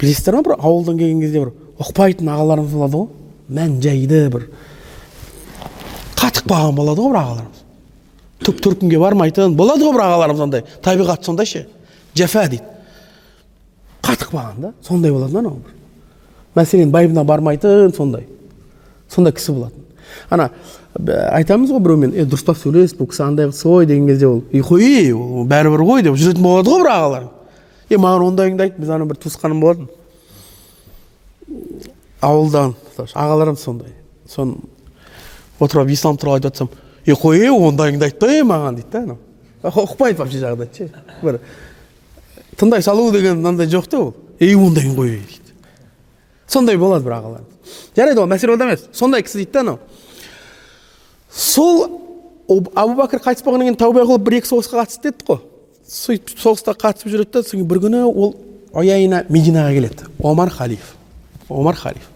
Білесіздер 0.01 0.37
ма 0.37 0.43
бір 0.45 0.57
ауылдан 0.59 0.99
келген 0.99 1.21
кезде 1.21 1.45
бір 1.45 1.53
ұқпайтын 1.83 2.31
ағаларымыз 2.33 2.73
болады 2.73 3.01
ғой. 3.01 3.09
Мән 3.57 3.77
жайды 3.83 4.23
бір. 4.33 4.49
Қатық 6.17 6.49
қалған 6.49 6.77
болады 6.77 7.03
ғой 7.05 7.12
бір 7.12 7.21
ағаларымыз. 7.21 7.65
Түк 8.47 8.62
төркінге 8.65 9.01
бармайтын 9.01 9.57
болады 9.57 9.85
ғой 9.85 9.97
бір 9.97 10.05
ағаларымыз 10.07 10.45
андай. 10.47 10.65
Табиғаты 10.83 11.29
сондай 11.29 11.47
ше? 11.47 11.67
Жафа 12.17 12.47
дейді. 12.49 12.65
Қатық 14.03 14.33
қалған 14.33 14.61
да 14.61 14.73
сондай 14.83 15.12
болады 15.12 15.33
да 15.33 15.39
анау 15.45 15.61
бір. 16.55 16.87
Байыбына 16.91 17.25
бармайтын 17.25 17.95
сондай. 17.95 18.27
Сондай 19.09 19.33
кісі 19.33 19.53
болатын. 19.53 19.83
Ана 20.31 20.51
айтамыз 20.97 21.71
ғой 21.71 21.83
біреумен 21.85 22.15
е 22.17 22.25
дұрыстап 22.25 22.57
сөйлес 22.59 22.95
бұл 22.97 23.11
кісі 23.11 23.27
андай 23.27 23.51
кісі 23.51 23.69
ғой 23.69 23.87
деген 23.87 24.07
кезде 24.09 24.27
ол 24.27 24.43
е 24.51 24.62
қой 24.65 25.12
ол 25.12 25.45
бәрібір 25.49 25.85
ғой 25.85 26.03
деп 26.07 26.17
жүретін 26.17 26.43
болады 26.43 26.73
ғой 26.73 26.83
бір 26.83 26.93
ағаларым. 26.95 27.29
Е 27.91 27.99
маған 28.01 28.31
ондайыңды 28.31 28.65
айт 28.65 28.79
біз 28.81 28.91
ана 28.91 29.07
бір 29.07 29.21
туысқаным 29.21 29.61
болатын. 29.61 29.89
Ауылдан 32.21 32.75
ағаларым 32.99 33.57
сондай. 33.57 33.93
Соны 34.29 34.57
отырып 35.61 35.85
алып 35.85 35.93
ислам 35.95 36.17
туралы 36.17 36.41
айтып 36.41 36.53
жатсам 36.53 36.71
е 37.07 37.15
қой 37.15 37.49
ондайыңды 37.51 38.09
айтпа 38.11 38.31
е 38.33 38.43
маған 38.45 38.81
дейді 38.81 38.91
да 38.93 39.03
анау. 39.05 39.19
Ұқпайды 39.63 40.19
вообще 40.21 40.41
жағдайды 40.43 40.77
ше 40.77 40.91
бір 41.23 41.41
тыңдай 42.57 42.83
салу 42.83 43.11
деген 43.13 43.39
мынандай 43.41 43.67
жоқ 43.71 43.89
та 43.91 44.01
ол. 44.01 44.15
Ей 44.41 44.55
ондайың 44.55 44.97
ғой 44.97 45.17
дейді. 45.17 45.55
Сондай 46.47 46.77
болады 46.77 47.05
бір 47.05 47.19
ағаларымыз 47.21 47.57
жарайды 47.97 48.21
ол 48.21 48.27
мәселе 48.31 48.53
онда 48.53 48.67
емес. 48.69 48.89
Сондай 48.93 49.23
кісі 49.23 49.39
дейді 49.43 49.53
да 49.53 49.61
анау. 49.61 49.79
Сол 51.31 51.85
абу 52.49 52.97
бәкір 53.01 53.23
қайтыс 53.25 53.45
болғаннан 53.45 53.71
кейін 53.71 53.81
тәубе 53.81 54.05
қылып 54.07 54.27
бір 54.27 54.39
екі 54.41 54.51
соғысқа 54.51 54.83
қатысты 54.83 55.11
дедік 55.11 55.27
қой. 55.31 55.41
Сөйтіп 55.87 56.43
соғыста 56.43 56.75
қатысып 56.77 57.11
жүреді 57.13 57.33
да 57.33 57.43
содан 57.43 57.61
кейін 57.61 57.71
бір 57.71 57.83
күні 57.87 58.03
ол 58.07 58.37
ояйна 58.73 59.25
мединаға 59.29 59.75
келеді. 59.75 60.09
Омар 60.23 60.51
халиф. 60.51 60.95
Омар 61.49 61.77
халиф 61.77 62.11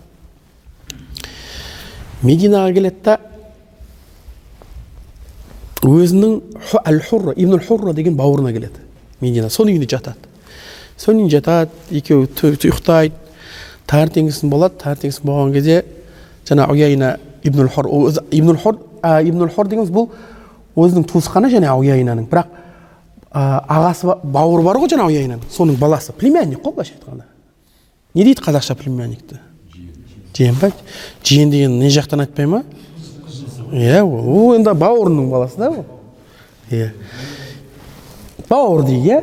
мединаға 2.23 2.73
келеді 2.75 3.05
да 3.05 3.19
өзінің 5.87 6.41
әл 6.85 7.01
хурра 7.09 7.35
ибн 7.37 7.61
хурра 7.65 7.95
деген 7.97 8.17
бауырына 8.17 8.53
келеді 8.53 8.83
медина. 9.21 9.49
Соның 9.49 9.77
үйінде 9.77 9.89
жатады. 9.89 10.29
Соның 10.99 11.25
үйінде 11.25 11.39
жатады 11.39 11.71
екеуі 11.91 12.29
ұйықтайды. 12.29 13.15
Таңертеңгісін 13.91 14.53
болады 14.53 14.79
таңертеңгісін 14.83 15.27
болған 15.27 15.55
кезде 15.57 15.81
жаңа 16.49 16.69
уяйна 16.71 17.17
ибн 17.43 17.69
хур 17.69 17.89
ибн 18.31 18.57
хур 18.57 18.79
ибн 19.03 19.49
хур 19.49 19.69
дегеніміз 19.69 19.91
бұл 19.95 20.11
өзінің 20.77 21.09
туысқаны 21.11 21.51
және 21.51 21.73
уяйнаның 21.73 22.29
бірақ 22.31 22.53
ағасы 23.33 24.19
бауыры 24.23 24.65
бар 24.67 24.79
ғой 24.83 24.93
жаңа 24.93 25.09
уяйнаның 25.09 25.49
соның 25.51 25.79
баласы 25.81 26.13
племянник 26.13 26.63
қой 26.63 26.75
былайша 26.75 26.95
айтқанда. 26.99 27.30
Не 28.15 28.25
дейді 28.25 28.43
қазақша 28.43 28.75
племянникті? 28.75 29.41
Жиен 30.37 30.57
ба 30.61 30.73
жиен 31.25 31.51
деген 31.51 31.79
не 31.79 31.91
жақтан 31.91 32.21
айтпай 32.25 32.47
ма? 32.47 32.63
Иә 33.73 34.03
ол 34.03 34.55
енді 34.57 34.73
бауырының 34.73 35.31
баласы 35.31 35.59
да 35.59 35.71
ол. 35.71 35.85
Иә. 36.71 36.93
Бауыр 38.49 38.85
дейді 38.87 39.09
иә? 39.11 39.21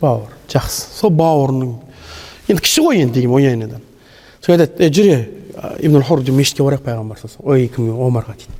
Бауыр 0.00 0.32
жақсы. 0.48 0.86
Сол 0.94 1.10
бауырының. 1.10 1.74
Енді 2.48 2.62
кіші 2.62 2.86
ғой 2.86 3.02
енді 3.02 3.20
деген 3.20 3.80
сол 4.40 4.54
айтады 4.54 4.84
е 4.84 4.88
жүре 4.88 5.18
ибн 5.84 6.02
хур 6.02 6.22
мешітке 6.30 6.62
барайық 6.62 6.84
пайғамбар 6.86 7.18
ой 7.44 7.68
кімге? 7.68 7.92
Омарға 7.92 8.34
дейді. 8.38 8.54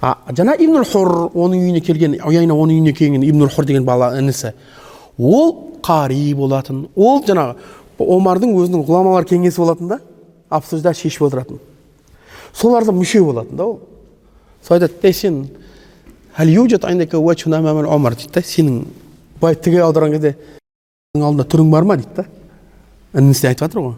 А 0.00 0.16
жаңа 0.30 0.56
ибн 0.58 0.84
хур 0.84 1.30
оның 1.34 1.66
үйіне 1.66 1.80
келген 1.84 2.16
ояйна 2.24 2.54
оның 2.54 2.78
үйіне 2.78 2.92
келген 2.96 3.22
ибн 3.22 3.48
хур 3.48 3.66
деген 3.66 3.84
бала 3.84 4.14
інісі 4.18 4.54
ол 5.18 5.78
қари 5.82 6.34
болатын. 6.34 6.86
Ол 6.96 7.22
жаңағы 7.26 7.56
омардың 8.04 8.54
өзінің 8.56 8.84
ғұламалар 8.86 9.26
кеңесі 9.28 9.62
болатын 9.62 9.88
да 9.88 10.00
обсуждать 10.50 10.98
шешіп 10.98 11.28
отыратын. 11.28 11.60
Соларда 12.52 12.92
мүше 12.92 13.22
болатын 13.24 13.56
да 13.56 13.64
ол. 13.64 13.80
Сол 14.62 14.76
айтады 14.76 14.94
ей 15.02 15.12
сен 15.14 15.48
дейді 18.16 18.32
да 18.34 18.42
сенің 18.42 18.84
былай 19.40 19.56
тіге 19.56 19.82
аударған 19.84 20.12
кезде 20.16 20.36
алдында 21.16 21.44
түрің 21.44 21.70
бар 21.70 21.84
ма? 21.84 21.96
дейді 21.96 22.16
да. 22.16 22.26
Інісіне 23.14 23.54
айтып 23.54 23.66
жатыр 23.66 23.80
ғой. 23.80 23.94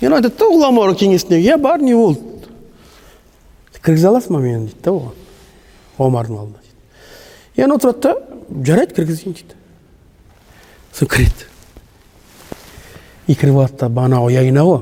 Енді 0.00 0.16
айтады 0.16 0.36
да 0.38 0.50
ғұламалар 0.54 0.96
кеңесіне 0.96 1.40
иә 1.44 1.58
бар 1.60 1.80
не 1.80 1.94
болды 1.94 2.30
кіргізе 3.82 4.08
аласың 4.10 4.36
ба 4.36 4.40
мені? 4.40 4.66
дейді 4.68 4.82
да 4.84 4.90
оған 4.90 5.14
омардың 5.98 6.40
алдына 6.40 6.60
дейді. 6.60 7.64
Енді 7.64 7.76
отырады 7.76 8.00
да 8.00 8.14
жарайды 8.66 8.94
кіргізейін 8.96 9.36
дейді. 9.38 9.56
Сосын 10.92 11.08
кіреді. 11.08 11.49
И 13.30 13.36
кіріп 13.38 13.60
алады 13.60 13.78
да 13.78 13.88
бағана 13.88 14.18
ояйна 14.26 14.64
ғой 14.66 14.80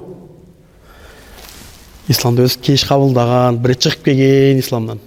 исламды 2.09 2.47
өзі 2.49 2.61
кеш 2.65 2.87
қабылдаған 2.89 3.59
бір 3.61 3.75
рет 3.75 3.85
шығып 3.85 4.07
келген 4.07 4.63
исламнан. 4.63 5.01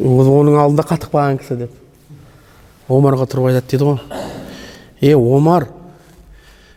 Оның 0.00 0.58
алдында 0.60 0.84
қатып 0.84 1.14
қалған 1.14 1.38
кісі 1.40 1.56
деп. 1.62 1.72
Омарға 2.92 3.24
тұрып 3.30 3.48
айтады 3.48 3.70
дейді 3.72 3.84
ғой. 3.88 3.98
Е 5.00 5.14
омар 5.16 5.68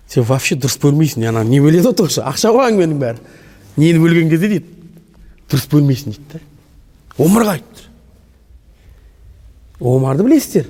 сен 0.08 0.24
вообще 0.24 0.56
дұрыс 0.56 0.80
бөлмейсің 0.80 1.28
ана 1.34 1.44
не 1.44 1.60
бөледі 1.64 1.90
ғой 1.90 1.98
тоже 2.00 2.24
ақша 2.24 2.54
ғой 2.56 2.70
әңгіменің 2.72 3.00
бәрі. 3.02 3.20
Нені 3.76 4.00
бөлген 4.00 4.32
кезде 4.32 4.48
дейді. 4.54 4.68
Дұрыс 5.52 5.68
бөлмейсің 5.74 6.16
дейді 6.16 6.26
да 6.38 6.40
омарға 7.24 7.58
айтып 7.58 7.74
тұр 7.78 7.86
омарды 9.92 10.24
білесіздер? 10.24 10.66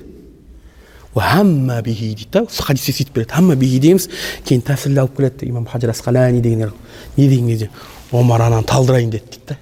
Хамма 1.14 1.82
бихи 1.82 2.14
дейді 2.14 2.28
да 2.32 2.46
хадисте 2.46 2.92
сөйтіп 2.92 3.14
береді 3.14 3.32
хамма 3.32 3.54
бихи 3.54 3.80
дегеніміз 3.80 4.08
кейін 4.44 4.62
тәпсірде 4.66 5.00
алып 5.00 5.16
келеді 5.16 5.48
имам 5.48 5.66
хажар 5.66 5.90
асқалани 5.94 6.40
дегендер 6.40 6.72
не 7.16 7.28
деген 7.28 7.48
кезде 7.48 7.70
омар 8.12 8.42
ананы 8.42 8.66
талдырайын 8.66 9.10
деді 9.10 9.24
дейді 9.30 9.46
да 9.48 9.56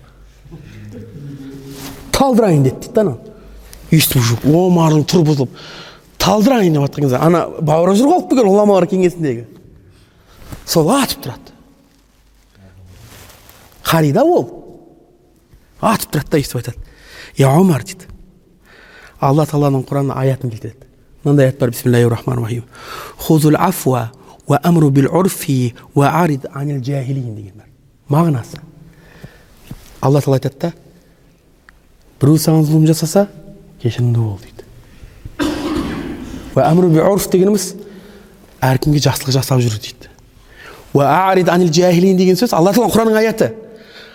талдырайын 2.12 2.62
деді 2.62 2.76
дейді 2.80 2.94
да 2.94 3.00
ананы 3.00 3.18
естіп 3.92 4.46
омардың 4.48 5.04
тұр 5.04 5.26
бұзылып 5.28 5.58
талдырайын 6.22 6.76
деп 6.76 6.86
жатқан 6.86 7.04
кезде 7.04 7.20
ана 7.20 7.44
бауыры 7.60 7.96
жүр 7.98 8.12
қалып 8.12 8.30
келген 8.30 8.48
ғұламалар 8.48 8.86
кеңесіндегі 8.88 9.44
сол 10.64 10.88
атып 10.94 11.26
тұрады 11.26 11.52
қари 13.84 14.12
да 14.16 14.24
ол 14.24 14.46
атып 15.80 16.14
тұрады 16.14 16.30
да 16.30 16.40
өйстіп 16.40 16.62
айтады 16.62 16.78
я 17.36 17.52
омар 17.52 17.84
дейді 17.84 18.08
алла 19.20 19.44
тағаланың 19.50 19.84
құран 19.88 20.14
аятын 20.14 20.52
келтіреді 20.54 20.81
мынандай 21.24 21.46
аят 21.46 21.58
бар 21.58 21.70
бисмиллахи 21.70 22.08
рахмани 22.08 22.42
рахим 22.42 22.64
хузул 23.16 23.56
афуа 23.58 24.10
уа 24.46 24.60
амру 24.62 24.90
бил 24.90 25.08
урфи 25.12 25.74
уа 25.94 26.22
арид 26.22 26.46
анил 26.52 26.82
жахилин 26.82 27.34
деген 27.36 27.52
бар 27.56 27.66
мағынасы 28.08 28.58
алла 30.00 30.20
тағала 30.20 30.36
айтады 30.36 30.58
да 30.60 30.72
біреу 32.20 32.38
саған 32.38 32.66
зұлым 32.66 32.86
жасаса 32.86 33.28
кешірімді 33.82 34.18
бол 34.18 34.38
дейді 34.42 35.48
уа 36.54 36.68
амру 36.68 36.88
бил 36.88 37.06
урф 37.12 37.28
дегеніміз 37.30 37.74
әркімге 38.60 39.02
жақсылық 39.06 39.38
жасап 39.38 39.62
жүр 39.62 39.78
дейді 39.78 40.10
уа 40.92 41.06
арид 41.30 41.48
анил 41.48 41.72
жахилин 41.72 42.16
деген 42.16 42.36
сөз 42.36 42.54
алла 42.56 42.74
тағала 42.74 42.92
құранның 42.92 43.20
аяты 43.22 43.52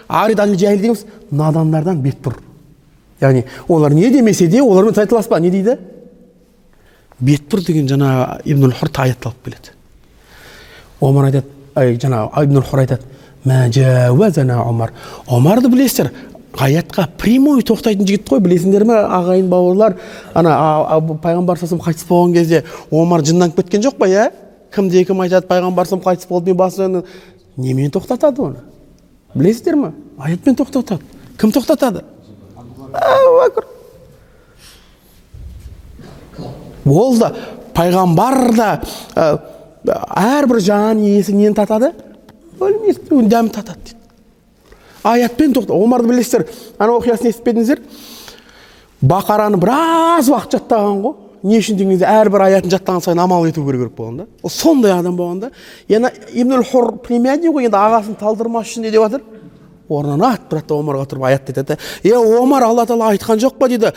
арид 0.08 0.40
анил 0.40 0.60
жахил 0.60 0.82
дегеніміз 0.82 1.06
надандардан 1.32 2.02
бет 2.02 2.20
бұр 2.24 2.38
яғни 3.22 3.46
олар 3.68 3.94
не 3.94 4.10
демесе 4.12 4.48
де 4.48 4.62
олармен 4.62 4.94
тайталаспа 4.94 5.40
не 5.40 5.52
дейді 5.52 5.78
бет 7.20 7.48
бұр 7.50 7.64
деген 7.66 7.88
жаңағы 7.90 8.42
ибн 8.46 8.72
хурт 8.72 9.00
аятты 9.00 9.30
алып 9.30 9.44
келеді. 9.46 9.76
Омар 11.02 11.30
айтады 11.30 11.48
ай 11.76 11.96
жаңағы 11.98 12.44
ибн 12.46 12.62
хур 12.62 12.80
айтады 12.80 13.04
омар 13.46 14.94
омарды 15.28 15.70
білесіздер 15.70 16.12
аятқа 16.58 17.08
прямой 17.18 17.62
тоқтайтын 17.62 18.08
жігіт 18.08 18.28
қой 18.30 18.42
білесіңдер 18.42 18.84
ме 18.86 18.96
ағайын 18.98 19.48
бауырлар 19.50 19.96
ана 20.34 20.56
пайғамбар 21.24 21.60
салам 21.60 21.84
қайтыс 21.86 22.08
болған 22.10 22.34
кезде 22.34 22.64
омар 22.92 23.22
жынданып 23.22 23.56
кеткен 23.62 23.82
жоқ 23.86 23.98
па 23.98 24.08
иә? 24.10 24.32
Кімде 24.74 25.06
кім 25.06 25.22
айтады 25.22 25.48
пайғамбар 25.48 25.86
қайтыс 25.88 26.28
болды 26.28 26.50
мен 26.52 26.58
басын 26.58 27.04
немен 27.58 27.92
тоқтатады 27.92 28.42
оны? 28.42 28.64
Білесіздер 29.36 29.76
ме? 29.76 29.94
Аятпен 30.18 30.56
тоқтатады. 30.56 31.02
Кім 31.38 31.52
тоқтатады? 31.52 32.04
Ол 36.88 37.18
да 37.20 37.32
пайғамбар 37.76 38.56
да 38.56 38.70
әрбір 39.86 40.60
жан 40.64 41.04
иесі 41.04 41.36
нені 41.36 41.54
татады? 41.56 41.94
Өлмес 42.60 43.00
дәмін 43.08 43.52
татады 43.54 43.80
дейді. 43.84 43.98
Аятпен 45.04 45.54
тоқта 45.54 45.76
омарды 45.78 46.10
білесіздер. 46.10 46.48
Ана 46.80 46.98
оқиғасын 46.98 47.30
естіпедіңіздер 47.32 47.84
бақараны 49.02 49.60
біраз 49.62 50.30
уақыт 50.32 50.58
жаттаған 50.58 51.02
ғой. 51.04 51.16
Не 51.48 51.60
үшін 51.62 51.78
деген 51.78 51.94
кезде 51.94 52.08
әрбір 52.10 52.48
аятын 52.48 52.74
жаттаған 52.74 53.04
сайын 53.06 53.22
амал 53.22 53.46
ету 53.48 53.64
керек 53.64 53.94
болған 53.96 54.24
да. 54.24 54.26
Ол 54.42 54.50
сондай 54.50 54.92
адам 54.98 55.16
болған 55.16 55.40
да. 55.46 55.52
Ибн 56.34 56.64
хур 56.66 56.98
племянник 57.06 57.54
ғой 57.54 57.70
енді 57.70 57.78
ағасын 57.78 58.18
талдырмас 58.20 58.72
үшін 58.72 58.88
не 58.88 58.92
деп 58.92 59.06
жатыр? 59.06 59.22
Орнынан 59.90 60.36
атып 60.36 60.52
тұрады 60.52 60.68
да 60.68 60.76
омарға 60.76 61.06
тұрып 61.12 61.26
аятты 61.28 61.54
айтады 61.54 61.78
е 62.04 62.16
омар 62.18 62.64
алла 62.68 62.86
тағала 62.86 63.14
айтқан 63.14 63.40
жоқ 63.40 63.58
па? 63.60 63.68
дейді 63.68 63.94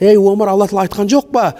ей 0.00 0.16
омар 0.16 0.48
алла 0.48 0.66
тағала 0.66 0.86
айтқан 0.86 1.08
жоқ 1.08 1.32
па? 1.32 1.54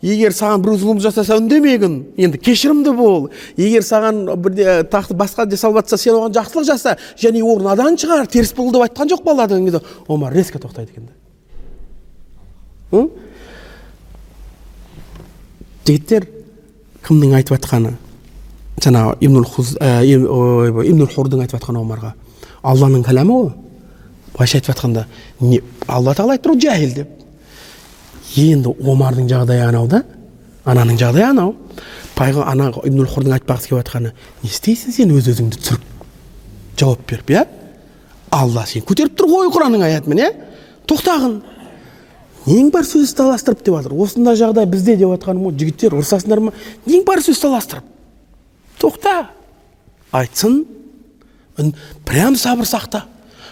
Егер 0.00 0.30
саған 0.30 0.62
біреу 0.62 0.78
зұлым 0.78 1.00
жасаса 1.02 1.34
үндемегін 1.40 1.94
енді 2.22 2.38
кешірімді 2.38 2.92
бол 2.94 3.30
егер 3.58 3.82
саған 3.82 4.36
бірде 4.38 4.84
тақты 4.86 5.16
басқа 5.18 5.48
жасалып 5.50 5.80
жатса 5.82 5.98
сен 5.98 6.14
оған 6.14 6.36
жақсылық 6.36 6.68
жаса 6.68 6.94
және 7.18 7.42
ол 7.42 7.58
надан 7.64 7.98
шығар 7.98 8.30
теріс 8.30 8.54
бол 8.54 8.70
деп 8.70 8.84
айтқан 8.86 9.10
жоқ 9.10 9.24
па 9.24 9.34
алла 9.34 9.48
деген 9.50 9.64
кезде 9.66 9.82
омар 10.06 10.32
резко 10.32 10.62
тоқтайды 10.62 10.94
екен 10.94 11.10
да 11.10 13.08
жігіттер 15.88 16.28
кімнің 17.08 17.34
айтып 17.38 17.56
жатқаны? 17.56 17.96
Жаңағы 18.84 19.16
ибн 19.24 21.06
хурдың 21.14 21.44
айтып 21.44 21.58
жатқаны 21.58 21.82
омарға 21.82 22.12
алланың 22.62 23.04
кәламі 23.06 23.38
ғой 23.38 23.50
былайша 24.34 24.58
айтып 24.58 24.72
жатқанда 24.74 25.06
не 25.40 25.60
алла 25.86 26.14
тағала 26.14 26.36
айтып 26.36 26.52
тұр 26.52 26.60
жахил 26.62 26.94
деп 26.94 27.08
енді 28.36 28.74
омардың 28.78 29.28
жағдайы 29.30 29.66
анау 29.68 29.88
да 29.88 30.02
ананың 30.64 30.98
жағдайы 31.00 31.30
анау 31.30 31.54
пайға 32.16 32.46
ана 32.50 32.70
ибн 32.84 33.06
хурдың 33.06 33.36
айтпағысы 33.38 33.70
келіп 33.70 33.82
жатқаны 33.82 34.12
не 34.42 34.50
істейсің 34.50 34.94
сен 34.94 35.14
өз 35.16 35.30
өзіңді 35.32 35.60
түсіріп 35.62 36.78
жауап 36.80 37.04
беріп 37.10 37.32
иә 37.34 37.44
алла 38.30 38.66
сені 38.66 38.84
көтеріп 38.86 39.16
тұр 39.18 39.30
ғой 39.32 39.52
құранның 39.54 39.86
аятымен 39.88 40.22
иә 40.22 40.32
тоқтағын 40.88 41.38
нең 42.48 42.72
бар 42.72 42.86
сөз 42.86 43.12
таластырып 43.16 43.62
деп 43.64 43.78
жатыр 43.78 43.94
осындай 43.94 44.38
жағдай 44.38 44.66
бізде 44.70 44.96
деп 44.96 45.14
жатқаным 45.14 45.48
ғой 45.48 45.56
жігіттер 45.60 45.96
ұрысасыңдар 45.98 46.42
ма 46.48 46.52
нең 46.86 47.04
бар 47.06 47.22
сөз 47.24 47.40
таластырып 47.42 47.97
тоқта. 48.80 49.28
Айтсын. 50.12 50.64
Прям 52.04 52.36
сабыр 52.36 52.66
сақта. 52.66 53.04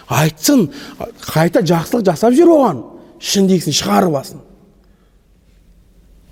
Айтсын. 0.07 0.69
Қайта 1.21 1.61
жақсылық 1.61 2.05
жасап 2.07 2.35
жүр 2.37 2.53
оған. 2.55 2.83
Ішіндегісін 3.21 3.75
шығарып 3.75 4.17
алсын. 4.21 4.43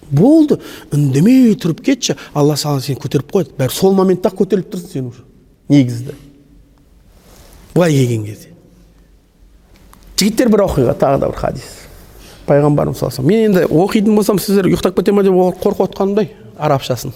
Болды. 0.10 0.60
Үндемей 0.94 1.56
тұрып 1.60 1.82
кетші. 1.86 2.16
Алла 2.34 2.58
саған 2.60 2.84
сені 2.86 3.00
көтеріп 3.02 3.32
қояды 3.34 3.56
бәрі 3.58 3.74
сол 3.74 3.96
моментта 3.98 4.32
ақ 4.32 4.44
көтеріліп 4.44 4.74
тұрсың 4.74 4.92
сен 4.92 5.08
уже. 5.10 5.26
Негізді. 5.70 6.16
Былай 7.74 7.92
келген 7.92 8.26
кезде. 8.26 8.54
Жігіттер 10.16 10.52
бір 10.54 10.64
оқиға 10.70 10.94
тағы 10.96 11.20
да 11.20 11.28
бір 11.28 11.40
хадис. 11.42 11.66
Пайғамбарымыз 12.48 13.02
саллаллаху 13.02 13.26
мен 13.28 13.50
енді 13.50 13.66
оқитын 13.68 14.16
болсам 14.16 14.40
сіздер 14.40 14.70
ұйықтап 14.70 14.96
кете 14.96 15.12
ма 15.12 15.26
деп 15.26 15.34
қорқып 15.34 15.90
отқанымдай 15.90 16.30
арабшасын. 16.56 17.12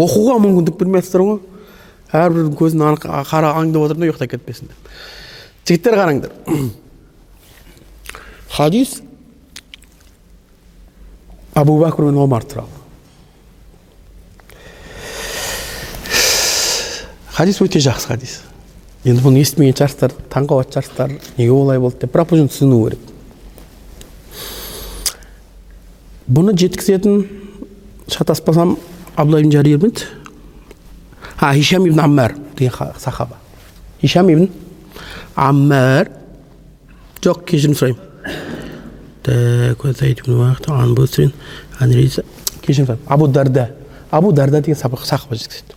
Оқуға 0.00 0.38
мүмкіндік 0.42 0.78
бермейатсыздар 0.80 1.24
ғой. 1.26 1.40
Әрбірдің 2.12 2.56
көзін 2.60 2.84
қара 3.00 3.54
аңдып 3.56 3.86
отырмын 3.86 4.04
да 4.04 4.10
ұйықтап 4.10 4.32
кетпесін 4.34 4.68
деп. 4.68 4.92
Жігіттер 5.68 5.96
қараңдар. 5.96 6.32
Хадис 8.56 8.98
абу 11.54 11.78
бәкір 11.80 12.10
мен 12.10 12.20
омар 12.20 12.44
туралы. 12.44 12.80
Хадис 17.32 17.62
өте 17.64 17.80
жақсы 17.80 18.10
хадис. 18.12 18.40
Енді 19.08 19.24
бұны 19.24 19.40
естімеген 19.40 19.78
шығарсыздар 19.78 20.12
таң 20.30 20.46
қалатын 20.50 20.76
шығарсыздар 20.76 21.14
неге 21.38 21.52
олай 21.54 21.80
болды 21.80 22.04
деп. 22.04 22.12
Бірақ 22.12 22.36
жерде 22.36 22.52
түсіну 22.52 22.82
керек. 22.84 23.08
Бұны 26.28 26.54
жеткізетін 26.60 27.24
шатаспасам 28.12 28.76
абдулла 29.16 29.40
ибн 29.40 29.52
жарир 29.52 29.78
ме 29.78 29.90
а 31.38 31.54
хишам 31.54 31.86
ибн 31.86 32.00
аммар 32.00 32.34
деген 32.56 32.72
сахаба 32.98 33.36
хишам 34.00 34.30
ибн 34.30 34.48
аммар 35.34 36.10
жоқ 37.22 37.44
кешірім 37.44 37.74
сұраймын 37.74 37.98
кешірім 42.62 42.98
абу 43.06 43.28
дарда 43.28 43.70
абу 44.10 44.32
дарда 44.32 44.60
деген 44.60 44.76
сахаба 44.76 45.36
жеткізеді 45.36 45.74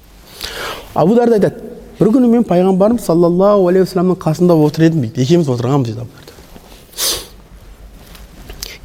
абу 0.93 1.15
дарда 1.15 1.35
айтады 1.35 1.55
бір 1.99 2.11
күні 2.11 2.27
мен 2.27 2.43
пайғамбарым 2.43 2.99
саллаллаху 2.99 3.67
алейхи 3.69 3.85
вассаламның 3.87 4.19
қасында 4.19 4.53
отыр 4.65 4.89
едім 4.89 5.01
дейді 5.05 5.21
екеуміз 5.23 5.49
отырғанбыз 5.53 5.95
дейді 5.95 6.07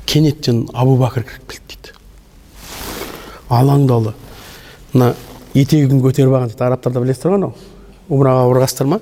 кенеттен 0.07 0.69
абу 0.75 0.97
бәкір 1.01 1.27
кіріп 1.27 1.51
келді 1.51 1.65
дейді 1.75 1.91
алаңдаулы 3.49 4.15
мына 4.93 5.15
етегін 5.55 6.03
көтеріп 6.03 6.35
алған 6.35 6.51
дейді 6.53 6.67
арабтарда 6.67 7.03
білесіздер 7.03 7.35
ғой 7.35 7.41
анау. 7.41 7.55
Умраға 8.11 8.49
барғансыздар 8.51 8.91
ма? 8.91 9.01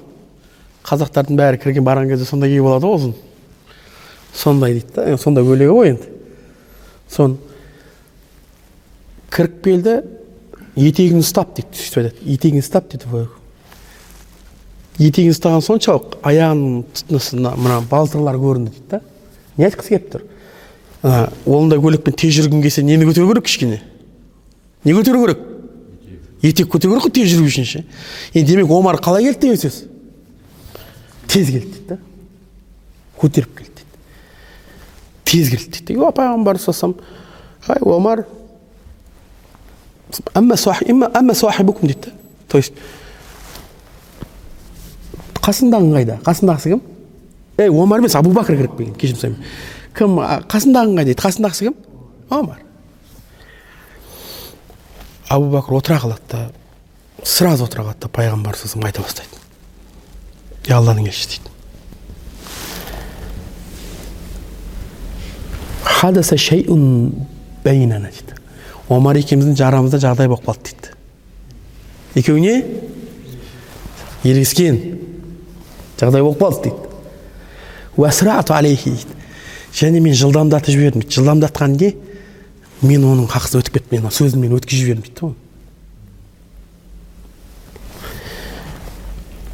Қазақтардың 0.88 1.38
бәрі 1.38 1.60
кірген 1.62 1.84
барған 1.86 2.12
кезде 2.12 2.28
сондай 2.28 2.52
киіп 2.52 2.68
алады 2.68 2.88
ғой 2.88 2.98
ұзын. 2.98 3.14
Сондай 4.34 4.78
дейді 4.78 4.94
да. 4.96 5.16
Сондай 5.20 5.44
көйлегі 5.44 5.72
ғой 5.72 5.92
енді. 5.94 6.12
Сон 7.08 7.38
кіріп 9.32 9.58
келді 9.64 9.98
етегін 10.76 11.24
ұстап 11.24 11.54
дейді 11.56 11.80
сөйтіп 11.80 12.02
айтады. 12.02 12.24
Етегін 12.34 12.64
ұстап 12.64 12.88
дейді 12.92 13.26
етегін 14.98 15.34
ұстаған 15.34 15.62
соншалық 15.62 16.18
аяғының 16.26 17.52
мына 17.62 17.80
балтырлар 17.90 18.38
көрінді 18.40 18.72
дейді 18.74 18.88
да. 18.90 19.00
Не 19.56 19.68
айтқысы 19.68 19.94
келіп 19.94 20.08
тұр? 20.12 20.24
Ондай 21.46 21.78
көйлекпен 21.78 22.16
тез 22.18 22.34
жүргің 22.34 22.64
келсе 22.64 22.82
нені 22.82 23.06
көтеру 23.06 23.28
керек 23.30 23.46
кішкене? 23.46 23.78
Не 24.84 24.96
көтеру 24.96 25.22
керек? 25.22 25.44
Етек 26.42 26.68
көтеру 26.70 26.94
керек 26.94 27.06
қой 27.08 27.14
тез 27.14 27.32
жүру 27.32 27.48
үшін 27.48 27.66
ше. 27.66 27.84
Енді 28.34 28.52
демек 28.52 28.70
омар 28.70 29.00
қалай 29.02 29.24
келді 29.26 29.40
деген 29.40 29.60
сөз 29.62 29.84
тез 31.26 31.50
келді 31.50 31.66
дейді 31.66 31.86
да. 31.88 31.98
Көтеріп 33.20 33.56
келді 33.58 33.82
тез 35.24 35.50
келді 35.50 35.82
дейді. 35.82 35.98
Пайғамбар 35.98 36.60
саллаллаху 36.62 37.02
ай 37.68 37.82
омар 37.82 38.24
дейді 41.82 42.06
да. 42.06 42.12
То 42.48 42.58
есть 42.58 42.72
қасындағың 45.44 45.92
қайда? 45.96 46.14
Қасындағысы 46.24 46.72
кім? 46.72 46.80
Ей 47.60 47.68
омар 47.68 48.00
емес 48.00 48.16
абу 48.16 48.32
бәкір 48.36 48.56
кіріп 48.56 48.78
келген 48.78 48.96
кешірім 49.00 49.20
сұраймын. 49.20 49.52
Кім 49.96 50.16
қасындағың 50.48 50.96
қайда 50.96 51.10
дейді. 51.10 51.20
Қасындағысы 51.20 51.68
кім? 51.68 51.76
Омар 52.30 52.64
абу 55.28 55.50
бәкір 55.52 55.78
отыра 55.78 55.98
қалады 56.00 56.30
да 56.30 56.40
сразу 57.24 57.64
отыра 57.64 57.84
қалады 57.84 58.00
да 58.06 58.08
пайғамбар 58.08 58.56
саллаллаху 58.56 58.86
айта 58.88 59.02
бастайды. 59.02 59.36
Ей 60.66 60.74
алланың 60.76 61.08
елшісі 61.08 61.36
дейді. 61.36 61.50
Хадаса 65.84 66.36
бәйнана 67.64 68.10
омар 68.88 69.18
екеуміздің 69.20 69.60
арамызда 69.66 70.00
жағдай 70.00 70.28
болып 70.28 70.46
қалды 70.48 70.72
дейді. 70.72 70.94
Екеуіне 72.16 72.54
ерегіскен 74.24 74.78
жағдай 76.00 76.22
болып 76.22 76.40
қалды 76.40 76.70
дейді. 76.70 76.76
Уәсірату 77.98 78.54
алейхи 78.54 78.94
дейді. 78.94 79.16
Және 79.78 80.00
мен 80.00 80.14
жылдамдатып 80.16 80.72
жібердім 80.72 81.04
жылдамдатқан 81.04 81.76
не 81.76 81.92
мен 82.82 83.04
оның 83.04 83.26
хақысы 83.30 83.58
өтіп 83.60 83.78
кеттім 83.78 84.04
мен 84.04 84.12
сөзін 84.14 84.40
мен 84.42 84.54
өткізіп 84.58 84.84
жібердім 84.84 85.04
дейді 85.06 85.20
да 85.20 85.28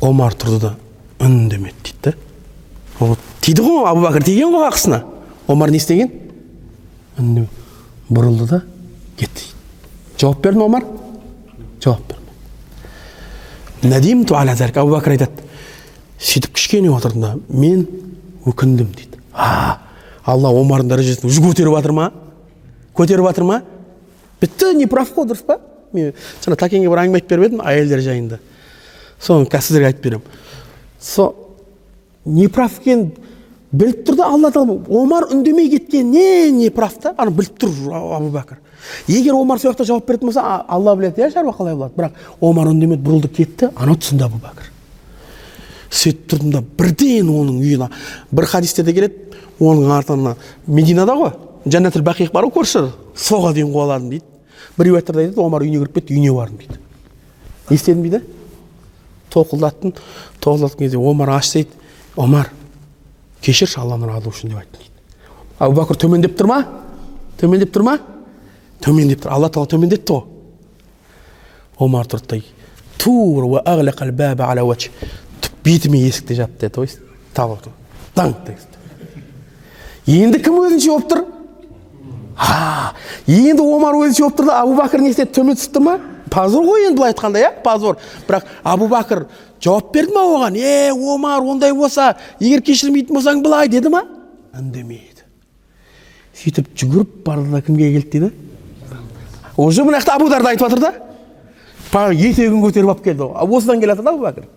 омар 0.04 0.32
тұрды 0.36 0.58
да 0.60 0.72
үндемеді 1.24 1.74
дейді 1.84 2.00
да 2.04 2.12
ол 3.00 3.16
тиді 3.40 3.62
ғой 3.64 3.88
абу 3.90 4.00
бәкір 4.04 4.22
тиген 4.28 4.52
ғой 4.52 4.68
хақысына 4.68 5.00
омар 5.46 5.70
не 5.72 5.78
істеген? 5.80 6.10
Үндемеді 7.18 7.48
бұрылды 8.10 8.48
да 8.50 8.62
кетті 9.16 9.48
жауап 10.20 10.42
берді 10.44 10.58
ма 10.60 10.64
омар? 10.68 10.84
Жауап 11.80 12.04
берді 12.08 12.24
надимту 13.88 14.34
бәкір 14.34 15.16
айтады. 15.16 15.44
Сөйтіп 16.18 16.54
кішкене 16.56 16.90
отырдым 16.94 17.20
да 17.20 17.34
мен 17.48 17.86
өкіндім 18.46 18.92
дейді. 18.94 19.18
А 19.32 19.80
алла 20.24 20.52
омардың 20.54 20.88
дәрежесін 20.88 21.28
уже 21.28 21.42
көтеріп 21.42 21.74
жатыр 21.76 21.92
ма? 21.92 22.12
Көтеріп 22.96 23.28
жатыр 23.28 23.48
ма 23.48 23.62
бітті 24.40 24.74
не 24.78 24.86
прав 24.90 25.10
қой 25.14 25.28
дұрыс 25.28 25.44
па? 25.46 25.58
Мен 25.92 26.12
жаңа 26.42 26.58
тәкеңе 26.60 26.90
бір 26.90 27.04
әңгіме 27.04 27.20
айтып 27.20 27.30
беріп 27.30 27.48
едім 27.48 27.62
әйелдер 27.64 28.02
жайында. 28.04 28.40
Соны 29.22 29.46
қазір 29.48 29.68
сіздерге 29.68 29.92
айтып 29.92 30.04
беремін. 30.04 30.26
Сол 31.00 31.34
неправ 32.24 32.80
екенін 32.80 33.12
біліп 33.72 34.04
тұр 34.06 34.18
да 34.18 34.28
алла 34.32 34.50
тағала 34.52 34.78
омар 34.88 35.28
үндемей 35.32 35.70
кеткен 35.70 36.10
не 36.10 36.50
не 36.50 36.70
прав 36.70 36.98
та? 37.00 37.14
Ана 37.16 37.30
біліп 37.30 37.58
тұр 37.60 37.72
абу 37.94 38.30
бәкір. 38.34 38.60
Егер 39.08 39.34
омар 39.38 39.58
сол 39.60 39.72
жақта 39.72 39.86
жауап 39.88 40.06
беретін 40.06 40.28
болса 40.28 40.44
алла 40.68 40.96
біледі 40.96 41.22
иә 41.22 41.32
шаруа 41.32 41.54
қалай 41.56 41.74
болады. 41.74 41.94
Бірақ 41.96 42.12
омар 42.40 42.68
үндемеді 42.72 43.02
бұрылды 43.02 43.30
кетті 43.32 43.70
анау 43.74 43.96
түсінді 43.96 44.26
абу 44.26 44.40
бәкір. 44.42 44.70
Сөйтіп 45.90 46.28
тұрдым 46.30 46.52
да 46.52 46.62
бірден 46.78 47.30
оның 47.30 47.60
үйіне. 47.62 47.88
Бір 48.30 48.46
хадисте 48.50 48.82
де 48.82 48.92
келеді 48.92 49.40
оның 49.60 49.92
артына 49.94 50.36
мединада 50.66 51.16
ғой. 51.18 51.32
Жәннатул 51.64 52.04
бақиқ 52.04 52.32
бар 52.32 52.44
ғой 52.48 52.54
көрші 52.58 52.84
соға 53.16 53.52
дейін 53.56 53.72
қуаладым 53.72 54.10
дейді 54.12 54.24
бір 54.76 54.90
риуаяттарда 54.90 55.24
айтады 55.24 55.40
омар 55.40 55.64
үйіне 55.64 55.80
кіріп 55.80 55.94
кетті 55.98 56.14
үйіне 56.14 56.32
бардым 56.34 56.58
дейді 56.58 56.78
не 57.70 57.76
істедім 57.76 58.02
дейді 58.02 58.20
тоқылдаттым 59.32 59.94
тоқылдатқан 60.44 60.78
кезде 60.84 60.98
омар 60.98 61.30
аш 61.36 61.52
дейді 61.54 61.70
омар 62.16 62.50
кешірші 63.40 63.80
алланың 63.80 64.12
разы 64.12 64.28
үшін 64.32 64.52
деп 64.52 64.60
айттым 64.60 64.80
дейді 64.82 64.92
абу 65.58 65.80
бәкір 65.80 66.00
төмендеп 66.04 66.36
тұр 66.38 66.50
ма 66.50 66.60
төмендеп 67.40 67.72
тұр 67.74 67.86
ма 67.88 67.98
төмендеп 68.84 69.24
тұр 69.24 69.30
алла 69.38 69.48
тағала 69.48 69.72
төмендетті 69.72 70.12
ғой 70.12 70.24
омар 71.88 72.06
тұрды 72.06 72.42
да 74.36 74.76
бетіме 75.64 75.98
есікті 76.04 76.34
жапты 76.36 76.68
деді 76.68 76.80
ой 76.80 76.90
табы 77.32 77.56
даңқ 78.16 78.52
енді 80.06 80.40
кім 80.44 80.58
өзінше 80.60 80.90
болып 80.90 81.08
тұр 81.08 81.22
а 82.36 82.92
енді 83.26 83.62
омар 83.62 83.94
өзінше 83.98 84.24
болып 84.24 84.38
тұр 84.38 84.46
да 84.50 84.60
абу 84.62 84.74
бәкір 84.78 85.02
не 85.04 85.10
істеді 85.12 85.34
төмен 85.36 85.58
түсіп 85.58 85.76
тұр 85.76 85.84
ма? 85.86 85.94
Позор 86.30 86.64
ғой 86.66 86.88
енді 86.88 86.98
былай 86.98 87.12
айтқанда 87.12 87.42
иә? 87.42 87.50
Позор 87.64 87.98
бірақ 88.28 88.48
абу 88.62 88.88
бәкір 88.90 89.24
жауап 89.62 89.92
берді 89.94 90.14
ма 90.14 90.24
оған? 90.34 90.58
Е 90.58 90.92
омар 90.92 91.42
ондай 91.42 91.72
болса 91.72 92.14
егер 92.40 92.62
кешірмейтін 92.62 93.16
болсаң 93.16 93.42
былай 93.44 93.68
деді 93.68 93.92
ма? 93.94 94.04
Үндемеді 94.54 95.22
сөйтіп 96.34 96.72
жүгіріп 96.74 97.18
барды 97.26 97.50
да 97.50 97.62
кімге 97.62 97.92
келді 97.94 98.10
дейді? 98.18 98.32
Уже 99.56 99.84
мына 99.84 100.00
жақта 100.00 100.16
абу 100.18 100.28
дарда 100.28 100.50
айтып 100.50 100.68
жатыр 100.68 100.80
да? 100.80 100.92
Етегін 102.10 102.58
көтеріп 102.58 102.90
алып 102.90 103.04
келді. 103.04 103.22
Осыдан 103.22 103.78
келе 103.78 103.94
жатыр 103.94 104.04
да 104.04 104.10
абу 104.10 104.26
бәкір 104.26 104.48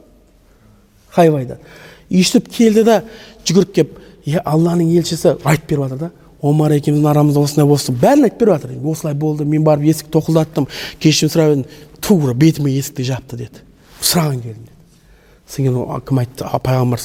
өйстіп 2.11 2.47
келді 2.51 2.83
да 2.87 3.01
жүгіріп 3.45 3.73
келіп 3.75 3.97
е 4.27 4.41
алланың 4.45 4.91
елшісі 4.99 5.35
айтып 5.43 5.69
беріп 5.69 5.83
жатыр 5.83 5.99
да? 6.05 6.09
Омар 6.41 6.71
екеуміздің 6.78 7.10
арамызда 7.12 7.41
осындай 7.41 7.67
болды 7.67 7.93
бәрін 8.02 8.28
айтып 8.28 8.39
беріп 8.41 8.54
жатыр 8.54 8.71
осылай 8.91 9.13
болды 9.17 9.45
мен 9.45 9.63
барып 9.63 9.88
есікті 9.89 10.12
тоқылдаттым. 10.13 10.67
Кешірім 11.02 11.32
сұрап 11.34 11.52
едім 11.54 11.65
тура 12.02 12.34
бетіме 12.34 12.71
есікті 12.78 13.04
жапты 13.08 13.38
деді. 13.38 13.63
Сұраған 14.02 14.41
келдім 14.43 14.63
деді. 14.67 14.76
Содан 15.47 15.73
кейін 15.73 16.02
кім 16.08 16.19
айтты? 16.21 16.45
Пайғамбар 16.63 17.00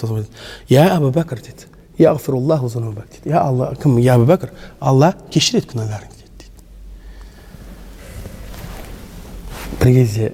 я 0.69 0.97
абу 0.97 1.11
бәкір 1.15 1.39
деді. 1.41 1.67
Деді. 1.99 3.21
Я 3.25 3.41
алла 3.41 3.75
кім? 3.83 3.99
Я 3.99 4.15
абу 4.15 4.27
бәкір 4.29 4.53
алла 4.81 5.15
кешіреді 5.31 5.73
күнәларыңды 5.73 6.17
деді. 6.21 6.51
Дейді 9.81 9.81
бір 9.81 9.95
кезде 9.95 10.33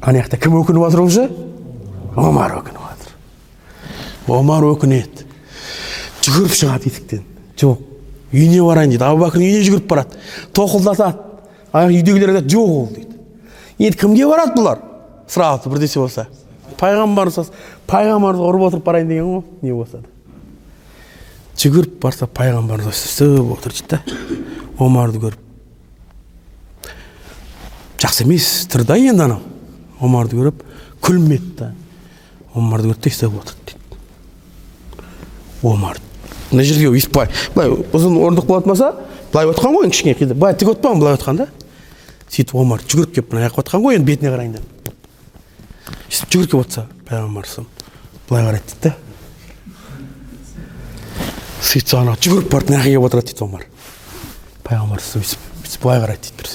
ана 0.00 0.22
жақта 0.22 0.40
кім 0.40 0.60
өкініп 0.62 0.88
жатыр 0.88 1.00
уже? 1.04 1.28
Омар 2.16 2.56
өкініп 2.62 2.80
жатыр 2.80 2.98
омар 4.28 4.64
өкінеді 4.68 5.26
жүгіріп 6.24 6.54
шығады 6.54 6.90
есіктен 6.90 7.22
жоқ 7.58 7.87
үйіне 8.32 8.62
барайын 8.62 8.92
дейді 8.92 9.04
абу 9.04 9.24
бәкір 9.24 9.42
үйіне 9.42 9.62
жүгіріп 9.66 9.88
барады. 9.88 10.18
Тоқылдатады 10.56 11.16
аяқ 11.72 11.94
үйдегілер 11.94 12.34
айтады 12.34 12.52
жоқ 12.52 12.74
ол 12.74 12.86
дейді. 12.92 13.16
Енді 13.78 13.98
кімге 13.98 14.28
барады 14.28 14.54
бұлар? 14.56 14.84
Сразу 15.28 15.70
бірдесе 15.70 16.00
болса. 16.00 16.26
Пайғамбар 16.78 17.30
пайғамбарды 17.88 18.44
ұрып 18.44 18.66
отырып 18.68 18.84
барайын 18.84 19.08
деген 19.08 19.28
ғой 19.32 19.42
не 19.62 19.72
болса 19.72 20.02
да. 20.02 20.08
Жүгіріп 21.58 21.98
барса 22.02 22.28
пайғамбар 22.28 22.84
өстіп 22.86 23.52
отыр 23.56 23.72
дейді 23.72 23.96
да. 23.96 24.02
Омарды 24.78 25.18
көріп. 25.22 25.40
Жақсы 27.98 28.26
емес 28.26 28.50
тұр 28.70 28.84
да 28.86 28.98
енді 28.98 29.24
анау. 29.24 29.40
Омарды 30.00 30.38
көріп 30.38 30.62
күлмеді 31.02 31.54
да 31.58 31.72
омарды 32.54 32.92
көріп 32.92 33.02
та 33.02 33.10
істеп 33.10 33.34
отырды 33.40 33.72
дейді. 33.72 33.98
Омар 35.62 35.98
мына 36.50 36.64
жерге 36.64 36.90
өйстіп 36.92 37.14
былай 37.14 37.28
былай 37.54 37.68
ұзын 37.92 38.16
орындық 38.18 38.46
болатын 38.48 38.72
болса 38.72 38.92
былай 39.32 39.50
отқан 39.52 39.74
ғой 39.74 39.88
енді 39.88 39.96
кішкене 39.96 40.34
былай 40.34 40.56
тік 40.56 40.72
отпаған 40.74 41.02
былай 41.02 41.18
отқан 41.18 41.42
да. 41.42 41.48
Сөйтіп 42.28 42.54
омар 42.60 42.82
жүгіріп 42.84 43.14
келіп 43.16 43.32
мына 43.32 43.48
жаққа 43.48 43.64
отқан 43.64 43.84
ғой 43.84 43.98
енді 43.98 44.08
бетіне 44.08 44.32
қарайын 44.32 44.56
деп. 44.56 44.64
Сөйтіп 46.08 46.32
жүгіріп 46.32 46.50
келіп 46.50 46.60
отырса 46.60 46.86
пайғамбар 47.08 47.46
былай 48.28 48.44
қарайды 48.48 48.64
дейді 48.68 48.82
да. 48.84 48.94
Сөйтсе 51.68 51.96
ана 52.00 52.16
жүгіріп 52.16 52.50
барып 52.52 52.68
мына 52.68 52.80
жаққа 52.80 52.92
келіп 52.92 53.08
отырады 53.08 53.32
дейді 53.32 53.44
омар. 53.44 53.64
Пайғамбар 54.64 55.04
сөйтіп 55.04 55.82
былай 55.82 56.02
қарайды 56.04 56.28
дейді 56.28 56.42
бір 56.42 56.48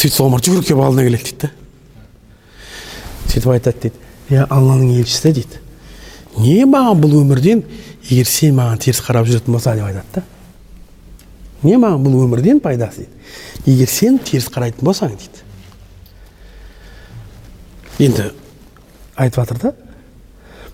сөйтсе 0.00 0.22
омар 0.24 0.40
жүгіріп 0.40 0.66
келіп 0.70 0.84
алдына 0.86 1.06
келеді 1.08 1.24
дейді 1.24 1.40
да. 1.42 1.50
Сөйтіп 3.26 3.50
айтады 3.54 3.82
дейді 3.84 3.96
иә 4.30 4.46
алланың 4.46 4.94
елшісі 5.00 5.32
дейді. 5.34 5.60
Не 6.38 6.64
маған 6.64 7.02
бұл 7.02 7.18
өмірден 7.20 7.64
егер 8.10 8.26
сен 8.28 8.56
маған 8.58 8.80
теріс 8.82 9.00
қарап 9.04 9.28
жүретін 9.28 9.54
болса 9.54 9.74
деп 9.78 9.86
айтады 9.86 10.14
да. 10.14 10.22
Не 11.62 11.76
маған 11.78 12.02
бұл 12.04 12.24
өмірден 12.24 12.60
пайдасы 12.60 13.04
дейді. 13.04 13.70
Егер 13.70 13.88
сен 13.90 14.18
теріс 14.18 14.48
қарайтын 14.50 14.84
болсаң 14.84 15.14
дейді. 15.14 15.44
Енді 18.00 18.30
айтып 19.16 19.42
жатыр 19.44 19.62
да 19.62 19.72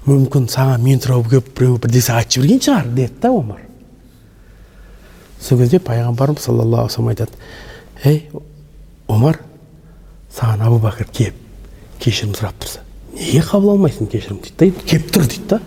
мүмкін 0.07 0.47
саған 0.51 0.85
мен 0.87 1.01
туралы 1.03 1.29
келіп 1.29 1.53
біреу 1.59 1.79
бірдесе 1.83 2.15
айтып 2.15 2.39
жіберген 2.39 2.63
шығар 2.63 2.93
деді 2.95 3.21
да 3.23 3.33
омар. 3.35 3.63
Сол 5.41 5.59
кезде 5.59 5.81
пайғамбарымыз 5.83 6.47
саллаллаху 6.47 7.03
алейхи 7.03 7.27
айтады 7.27 7.33
ей 8.05 8.31
омар 9.09 9.41
саған 10.33 10.63
абу 10.69 10.79
бәкір 10.85 11.11
келіп 11.11 11.43
кешірім 12.03 12.37
сұрап 12.39 12.61
тұрса 12.63 12.85
неге 13.17 13.43
қабыл 13.47 13.75
алмайсың 13.75 14.11
кешірім 14.13 14.41
дейді 14.45 14.57
да 14.61 14.87
келіп 14.87 15.11
тұр 15.15 15.27
дейді 15.27 15.49
да. 15.51 15.61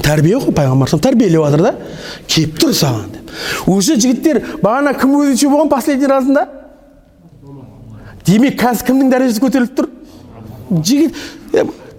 Тәрбие 0.00 0.38
ғой 0.40 0.54
пайғамбар 0.56 0.92
тәрбиелеп 1.04 1.44
жатыр 1.44 1.62
да. 1.66 1.72
Келіп 2.26 2.58
тұр 2.62 2.72
саған 2.76 3.10
деп. 3.12 3.32
Уже 3.66 3.96
жігіттер 4.00 4.40
бағана 4.62 4.94
кім 4.98 5.16
өзінше 5.20 5.50
болған 5.52 5.68
последний 5.68 6.08
разында? 6.08 6.46
Демек 8.26 8.58
қазір 8.60 8.86
кімнің 8.88 9.10
дәрежесі 9.12 9.42
көтеріліп 9.42 9.74
тұр? 9.76 9.90
Жігіт 10.70 11.16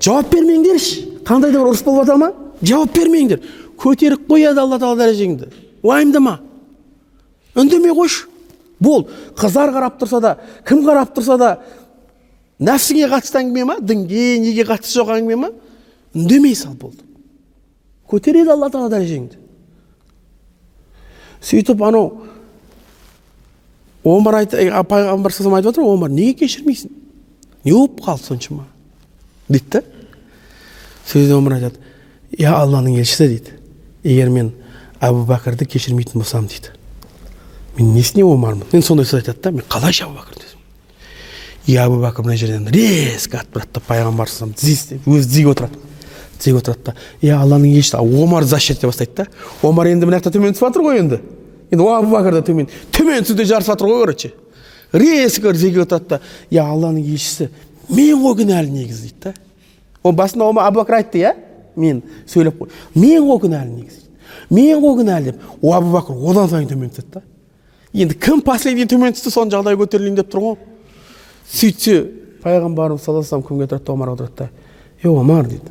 жауап 0.01 0.31
бермеңдерші. 0.33 1.03
Қандай 1.27 1.53
да 1.53 1.59
бір 1.59 1.69
ұрыс 1.71 1.83
болып 1.85 2.07
жатыр 2.07 2.19
ма? 2.21 2.31
Жауап 2.63 2.95
бермеңдер. 2.95 3.43
Көтеріп 3.79 4.25
қояды 4.29 4.63
алла 4.63 4.79
тағала 4.79 5.03
дәрежеңді. 5.03 5.51
Уайымдама. 5.83 6.39
Үндемей 7.55 7.93
қойшы. 7.93 8.27
Бол. 8.79 9.07
Қыздар 9.37 9.71
қарап 9.75 9.99
тұрса 10.01 10.21
да 10.23 10.37
кім 10.67 10.83
қарап 10.87 11.13
тұрса 11.15 11.37
да 11.37 11.53
нәпсіңе 12.59 13.09
қатысты 13.11 13.43
әңгіме 13.43 13.67
ма? 13.67 13.77
Дінге 13.81 14.39
неге 14.41 14.65
қатысы 14.67 14.97
жоқ 14.99 15.13
әңгіме 15.17 15.39
ма? 15.39 15.51
Үндемей 16.15 16.55
сал 16.55 16.73
болды. 16.79 17.03
Көтереді 18.13 18.53
алла 18.53 18.69
тағала 18.69 18.91
дәрежеңді 18.93 19.39
сөйтіп 21.43 21.81
анау 21.83 22.11
омар 24.03 24.41
айт 24.43 24.53
пайғамбар 24.89 25.33
салам 25.33 25.57
айтып 25.57 25.71
жатыр 25.71 25.87
омар 25.87 26.11
неге 26.11 26.43
кешірмейсің? 26.43 26.91
Не 27.63 27.71
болып 27.71 28.01
қалды 28.03 28.27
соншама? 28.27 28.67
Дейді 29.49 29.69
да. 29.71 29.83
Сөйтіп 31.07 31.37
омар 31.37 31.57
айтады 31.57 31.79
иә 32.37 32.51
алланың 32.51 32.99
елшісі 32.99 33.29
дейді. 33.31 33.57
Егер 34.03 34.29
мен 34.29 34.53
әбу 34.99 35.25
бәкірді 35.27 35.67
кешірмейтін 35.71 36.19
болсам 36.19 36.47
дейді. 36.51 36.75
Мен 37.77 37.93
несіне 37.95 38.27
омармын? 38.27 38.67
Енді 38.71 38.87
сондай 38.87 39.07
сөз 39.07 39.23
айтады 39.23 39.41
да 39.41 39.55
мен 39.55 39.67
қалайша 39.71 40.07
әбу 40.07 40.19
бәкір 40.19 40.43
и 41.67 41.77
әбу 41.79 42.01
бәкір 42.03 42.25
мына 42.27 42.35
жерден 42.35 42.67
резко 42.73 43.39
атып 43.39 43.55
тұрады 43.55 43.77
да 43.77 43.81
пайғамбар 43.87 44.27
өзі 44.27 44.49
тізеге 44.59 45.51
отырады 45.53 45.79
тізеге 46.43 46.59
отырады 46.59 46.91
да 46.91 46.93
иә 47.21 47.39
алланың 47.39 47.71
елшісі 47.71 48.03
омарды 48.03 48.49
защищать 48.51 48.77
ете 48.77 48.87
бастайды 48.87 49.15
да. 49.15 49.27
Омар 49.63 49.87
енді 49.87 50.05
мына 50.05 50.19
жақта 50.19 50.33
төмен 50.35 50.53
түсіп 50.53 50.67
жатыр 50.67 50.83
ғой 50.83 50.99
енді. 50.99 51.19
Енді 51.71 51.87
әбу 51.87 52.11
бәкір 52.11 52.37
да 52.37 52.43
төмен 52.43 52.69
төмен 52.91 53.23
түсуде 53.23 53.47
жарысып 53.47 53.73
жатыр 53.73 53.87
ғой 53.87 53.99
короче 54.03 54.33
резко 54.93 55.53
тізеге 55.53 55.83
отырады 55.83 56.09
да 56.09 56.19
иә 56.51 56.67
алланың 56.67 57.01
елшісі 57.13 57.49
мен 57.89 58.21
ғой 58.21 58.37
кінәлі 58.43 58.69
негізі 58.69 59.09
дейді 59.09 59.19
да. 59.23 59.33
Ол 60.03 60.11
басында 60.11 60.51
әбу 60.51 60.81
бәкір 60.81 60.99
айтты 60.99 61.23
иә 61.23 61.35
мен 61.75 62.03
сөйлеп 62.27 62.59
қой 62.59 62.69
мен 62.95 63.23
ғой 63.23 63.41
кінәлі 63.47 63.77
негізі 63.79 64.03
мен 64.49 64.81
ғой 64.83 64.99
кінәлі 65.01 65.31
деп 65.31 65.45
әбу 65.63 65.95
бәкір 65.95 66.27
одан 66.29 66.51
сайын 66.51 66.69
төмен 66.69 66.91
түседі 66.93 67.19
да. 67.19 67.23
Енді 67.93 68.17
кім 68.17 68.41
последний 68.41 68.87
төмен 68.89 69.13
түсті 69.13 69.29
соның 69.29 69.53
жағдайы 69.53 69.77
көтерілейін 69.77 70.15
деп 70.17 70.31
тұр 70.33 70.41
ғой. 70.41 70.55
Сөйтсе 71.53 71.99
пайғамбарымыз 72.41 73.03
саллаллаху 73.05 73.35
алейhi 73.35 73.47
кімге 73.47 73.67
тұрады 73.69 73.85
да 73.85 73.93
омарға 73.93 74.13
отырады 74.15 74.33
да 74.39 74.49
е 75.03 75.11
омар 75.11 75.45
дейді. 75.45 75.69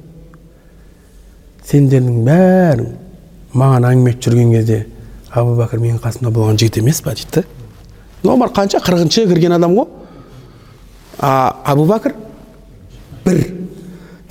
Сендердің 1.69 2.23
бәрің 2.27 2.91
маған 3.55 3.87
әңгіме 3.91 4.13
айтып 4.13 4.27
жүрген 4.27 4.53
кезде 4.57 4.79
әбу 5.33 5.55
бәкір 5.57 5.83
менің 5.83 6.01
қасымда 6.03 6.33
болған 6.35 6.59
жігіт 6.61 6.79
емес 6.83 7.01
па 7.05 7.15
дейді 7.17 7.45
да 8.23 8.33
омар 8.33 8.53
қанша 8.53 8.81
қырқыншы 8.83 9.27
кірген 9.31 9.57
адам 9.57 9.77
ғой 9.77 9.87
а 11.19 11.33
әбу 11.73 11.87
бәкір 11.89 12.15
бір 13.25 13.43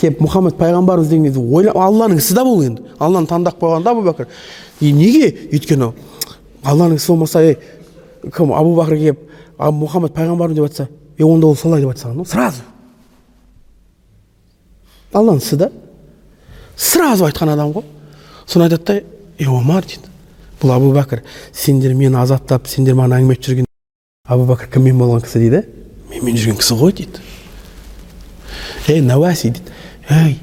келіп 0.02 0.22
мұхаммед 0.26 0.58
пайғамбарымыз 0.60 1.10
деген 1.10 1.30
кезде 1.30 1.42
ойла 1.42 1.76
алланың 1.88 2.22
ісі 2.22 2.36
да 2.38 2.46
бұл 2.46 2.64
енді 2.66 2.96
алланы 3.00 3.30
таңдап 3.30 3.60
қойған 3.62 3.86
да 3.86 3.94
әбу 3.94 4.06
бәкір 4.10 4.28
и 4.82 4.92
неге 4.94 5.30
өйткені 5.52 5.92
алланың 6.64 6.98
ісі 6.98 7.14
болмаса 7.14 7.44
ей 7.46 7.58
кім 8.36 8.54
абу 8.58 8.76
бәкір 8.80 8.98
келіп 8.98 9.28
мұхаммед 9.62 10.16
пайғамбарым 10.18 10.58
деп 10.58 10.68
айтса 10.68 10.90
е 11.18 11.26
онда 11.26 11.48
ол 11.48 11.56
солай 11.56 11.82
деп 11.82 11.94
ғой 11.94 12.26
сразу 12.26 12.66
алланың 15.14 15.42
ісі 15.42 15.62
да 15.62 15.72
сразу 16.76 17.26
айтқан 17.26 17.54
адам 17.54 17.74
ғой. 17.76 17.86
Соны 18.46 18.68
айтады 18.68 18.86
да 18.86 19.02
е 19.40 19.48
омар 19.50 19.86
дейді. 19.86 20.10
Бұл 20.62 20.76
абу 20.76 20.92
бәкір 20.94 21.24
сендер 21.54 21.94
мені 21.98 22.20
азаптап 22.22 22.68
сендер 22.68 22.96
маған 22.96 23.18
әңгіме 23.18 23.36
айтып 23.36 23.50
жүрген 23.50 23.70
абу 24.28 24.46
бәкір 24.52 24.72
кіммен 24.76 25.00
болған 25.00 25.24
кісі 25.26 25.42
дейді? 25.42 25.64
Менімен 26.12 26.38
жүрген 26.38 26.60
кісі 26.62 26.78
ғой 26.78 26.94
дейді. 27.00 27.24
Ей 28.88 29.02
науаси 29.02 29.50
дейді. 29.50 29.74
Ей 30.10 30.40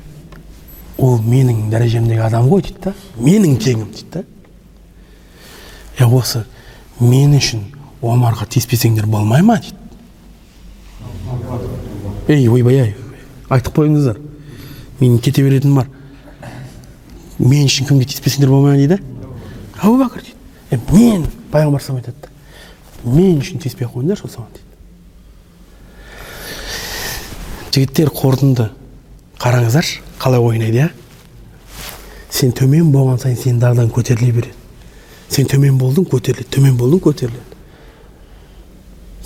ол 0.98 1.20
менің 1.22 1.68
дәрежемдегі 1.70 2.24
адам 2.26 2.48
ғой 2.50 2.64
дейді 2.66 2.88
да. 2.88 2.94
Менің 3.18 3.58
теңім 3.62 3.92
дейді 3.92 4.10
да. 4.12 4.24
Е 5.98 6.06
осы 6.06 6.44
мен 7.00 7.36
үшін 7.38 7.62
омарға 8.02 8.48
тиіспесеңдер 8.50 9.06
болмай 9.06 9.42
ма? 9.42 9.60
дейді. 9.60 9.76
Ей 12.28 12.48
ойбай 12.48 12.80
ай 12.80 12.96
айтып 13.48 13.78
қойыңыздар. 13.78 14.18
Менің 15.00 15.20
кете 15.22 15.42
беретінім 15.42 15.78
бар. 15.80 15.86
Мен 17.38 17.68
үшін 17.68 17.88
кімге 17.88 18.08
тиіспесеңдер 18.10 18.50
болмай 18.50 18.74
ма 18.74 18.80
дейді? 18.80 18.98
Әбу 19.78 19.98
бәкір 20.02 20.24
дейді. 20.26 20.80
Мен 20.92 21.26
пайғамбар 21.52 21.82
салам 21.82 22.02
айтады 22.02 22.32
мен 23.04 23.38
үшін 23.42 23.60
тиіспей 23.62 23.86
ақ 23.86 23.94
қойыңдаршы 23.94 24.30
соған 24.32 24.50
дейді. 24.54 24.66
Жігіттер 27.74 28.10
қорытынды. 28.10 28.70
Қараңыздаршы 29.38 30.00
қалай 30.18 30.42
ойнайды 30.42 30.82
иә? 30.82 30.88
Сен 32.30 32.50
төмен 32.52 32.90
болған 32.90 33.20
сайын 33.22 33.38
сенің 33.38 33.60
дағдаң 33.62 33.92
көтеріле 33.94 34.32
береді. 34.34 34.54
Сен 35.30 35.46
төмен 35.46 35.78
болдың 35.78 36.08
көтеріледі. 36.10 36.48
Төмен 36.50 36.74
болдың 36.78 37.04
көтеріледі. 37.06 37.44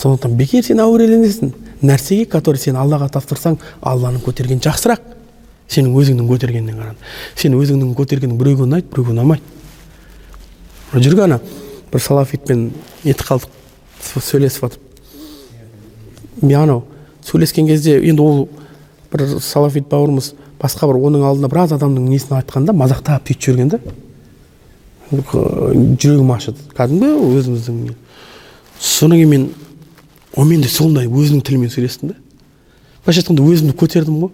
Сондықтан 0.02 0.36
бекер 0.36 0.64
сен 0.66 0.82
әуреленесің 0.84 1.52
нәрсеге 1.82 2.26
который 2.30 2.60
сен 2.60 2.76
аллаға 2.76 3.08
тапсырсаң 3.14 3.58
алланың 3.80 4.20
көтергені 4.26 4.62
жақсырақ. 4.64 5.00
Сенің 5.72 5.96
өзіңнің 5.98 6.28
көтергеннен 6.28 6.76
қарағанда 6.76 7.02
сен 7.40 7.56
өзіңнің 7.56 7.94
көтергенің 7.98 8.36
біреуге 8.40 8.66
ұнайды 8.66 8.86
біреуге 8.92 9.12
ұнамайды 9.16 9.44
жүрген 10.92 11.24
ана 11.26 11.38
бір 11.92 12.00
салафитпен 12.04 12.70
нетіп 13.04 13.26
қалдық 13.28 13.50
сөйлесіп 14.20 14.66
жатып 14.66 16.42
мен 16.42 16.58
анау 16.60 16.84
сөйлескен 17.24 17.66
кезде 17.66 17.98
енді 18.00 18.22
ол 18.22 18.48
бір 19.12 19.26
салафит 19.40 19.88
бауырымыз 19.90 20.32
басқа 20.60 20.88
бір 20.90 21.00
оның 21.08 21.24
алдында 21.28 21.48
біраз 21.52 21.72
адамның 21.76 22.08
несін 22.10 22.36
айтқанда 22.38 22.74
мазақтап 22.76 23.28
сөйтіп 23.28 23.42
жіберген 23.46 23.68
да 23.72 23.78
жүрегім 25.12 26.32
ашыды 26.32 26.68
кәдімгі 26.76 27.10
өзіміздің 27.38 27.94
содан 28.80 29.18
кейін 29.18 29.30
мен 29.32 29.48
онымен 30.36 30.62
де 30.64 30.68
сондай 30.72 31.08
өзінің 31.08 31.42
тілімен 31.46 31.72
сөйлестім 31.72 32.12
да 32.12 32.16
былайша 33.04 33.22
айтқанда 33.22 33.48
өзімді 33.52 33.76
көтердім 33.76 34.20
ғой 34.22 34.32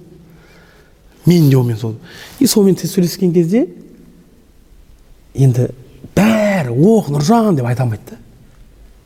мен 1.28 1.50
де 1.50 1.56
онымен 1.56 1.78
сол 1.78 1.94
и 2.40 2.46
сонымен 2.46 2.78
сөйлескен 2.80 3.32
кезде 3.34 3.66
енді 5.34 5.68
бәрі 6.16 6.72
ох 6.72 7.10
нұржан! 7.12 7.56
деп 7.56 7.66
айта 7.66 7.84
алмайды 7.84 8.02
да. 8.10 8.16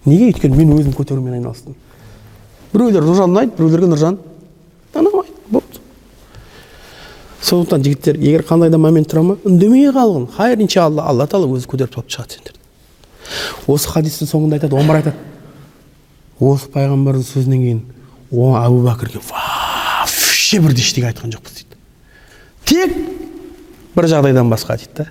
Неге? 0.05 0.31
Өйткені 0.33 0.57
мен 0.57 0.73
өзім 0.79 0.95
көтерумен 0.97 1.37
айналыстым. 1.37 1.77
Біреулер 2.73 3.05
нұржан 3.07 3.31
ұнайды 3.31 3.55
біреулерге 3.59 3.91
нұржан 3.93 4.19
ұнамайды. 4.95 5.37
Болды. 5.53 5.83
Сондықтан 7.43 7.85
жігіттер 7.85 8.19
егер 8.19 8.47
қандай 8.49 8.71
да 8.73 8.81
момент 8.83 9.11
тұра 9.13 9.23
ма 9.27 9.37
үндемей 9.45 9.91
қалғын. 9.95 10.29
Хайыр 10.37 10.65
иншалла 10.65 11.07
алла 11.11 11.29
тағала 11.31 11.53
өзі 11.55 11.71
көтеріп 11.71 11.95
тауып 11.95 12.11
шығады 12.11 12.39
сендерді. 12.39 12.59
Осы 13.71 13.93
хадистің 13.93 14.31
соңында 14.31 14.59
айтады 14.59 14.79
омар 14.79 15.03
айтады. 15.03 15.17
Осы 16.41 16.71
пайғамбардың 16.75 17.27
сөзінен 17.29 17.63
кейін 17.67 17.83
о 18.33 18.55
әбу 18.59 18.83
бәкірге 18.87 19.21
вообще 19.29 20.61
бірде 20.65 20.83
ештеңе 20.83 21.13
айтқан 21.13 21.35
жоқпыз 21.35 21.61
дейді 21.61 21.72
тек 22.72 22.94
бір 23.96 24.10
жағдайдан 24.12 24.52
басқа 24.52 24.78
дейді 24.78 25.04
да 25.04 25.08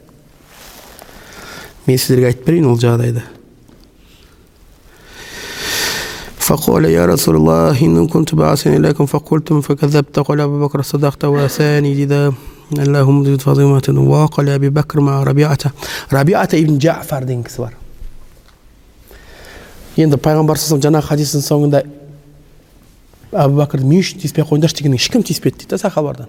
мен 1.87 1.99
сіздерге 1.99 2.33
айтып 2.33 2.47
берейін 2.47 2.71
ол 2.73 2.79
жағдайды 2.81 3.25
فقال 6.47 6.85
يا 6.85 7.07
رسول 7.07 7.37
الله 7.37 7.83
إن 7.83 8.07
كنت 8.07 8.35
بعثني 8.35 8.77
إليكم 8.77 9.07
فقلتم 9.07 9.61
فكذبت 9.61 10.19
قال 10.19 10.41
أبو 10.41 10.67
بكر 10.67 10.83
صدقت 10.83 11.25
وثاني 11.25 11.95
جدا 11.95 12.33
اللهم 12.79 13.25
زد 13.25 13.41
فاطمة 13.43 13.87
وقال 14.11 14.49
أبي 14.49 14.69
بكر 14.69 15.01
مع 15.01 15.23
ربيعة 15.23 15.59
ربيعة 16.13 16.49
ابن 16.55 16.79
جعفر 16.79 17.25
деген 17.27 17.43
кісі 17.43 17.61
бар 17.67 17.75
енді 19.97 20.19
пайғамбар 20.23 20.59
салам 20.61 20.83
жаңағы 20.85 21.09
хадистің 21.11 21.43
соңында 21.47 21.83
әбу 23.33 23.59
бәкір 23.59 23.83
мен 23.83 24.05
үшін 24.05 24.23
тиіспей 24.23 24.45
ақ 24.45 24.51
қойыңдаршы 24.53 24.79
дегеннен 24.79 25.01
ешкім 25.01 25.25
тиіспеді 25.27 25.65
дейді 25.65 25.75
да 25.75 25.79
сахабалардан 25.83 26.29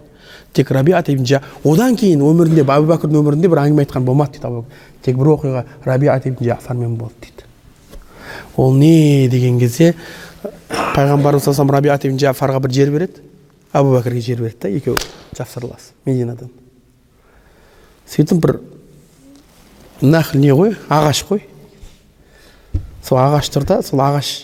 тек 0.53 0.71
рабиат 0.71 1.09
ибн 1.09 1.27
жа 1.27 1.43
одан 1.65 1.97
кейін 1.97 2.23
өмірінде 2.25 2.65
әбу 2.65 2.91
бәкірдің 2.91 3.23
өмірінде 3.23 3.49
бір 3.49 3.63
әңгіме 3.65 3.85
айтқан 3.87 4.05
болмады 4.05 4.39
дейді 4.39 4.65
тек 5.03 5.17
бір 5.19 5.33
оқиға 5.37 5.65
рабиат 5.85 6.27
ибн 6.27 6.45
жафармен 6.45 6.97
болды 6.97 7.15
дейді. 7.23 7.47
Ол 8.57 8.75
не 8.75 9.29
деген 9.29 9.59
кезде 9.59 9.95
пайғамбарымыз 10.69 11.49
алейhi 11.49 11.77
рабиат 11.77 12.05
ибн 12.07 12.19
жафарға 12.21 12.61
бір 12.61 12.75
жер 12.77 12.93
береді. 12.93 13.23
Әбу 13.73 13.97
бәкірге 13.97 14.21
жер 14.21 14.43
береді 14.43 14.59
да 14.61 14.69
екеуі 14.69 15.01
жапсарлас 15.37 15.93
мединадан. 16.05 16.51
Сөйтіп 18.09 18.43
бір 18.45 18.59
нахл 20.03 20.39
не 20.39 20.53
ғой 20.53 20.77
ағаш 20.93 21.25
қой. 21.29 21.47
Сол 23.03 23.19
ағаш 23.19 23.49
тұр 23.55 23.67
да 23.67 23.83
сол 23.83 24.03
ағаш 24.05 24.35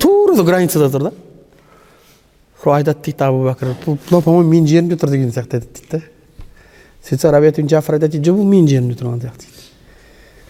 тура 0.00 0.36
сол 0.36 0.46
границада 0.46 0.90
тұр 0.92 1.08
да. 1.08 1.12
Сол 2.62 2.76
айтады 2.76 3.04
дейді 3.04 3.26
әбу 3.28 3.44
бәкір 3.48 3.74
мынау 3.86 4.22
по 4.22 4.32
моему 4.32 4.50
менің 4.52 4.70
жерімде 4.70 5.00
тұр 5.00 5.12
деген 5.14 5.32
сияқты 5.34 5.60
айтады 5.60 5.72
дейді 5.74 5.90
да 5.92 6.02
сөйтсе 7.08 7.30
рабиат 7.30 7.60
жафар 7.70 8.00
айтады 8.00 8.22
жоқ 8.22 8.40
бұл 8.40 8.50
менің 8.54 8.72
жерімде 8.72 9.00
тұрған 9.00 9.22
сияқты 9.24 9.46
дейді 9.46 9.56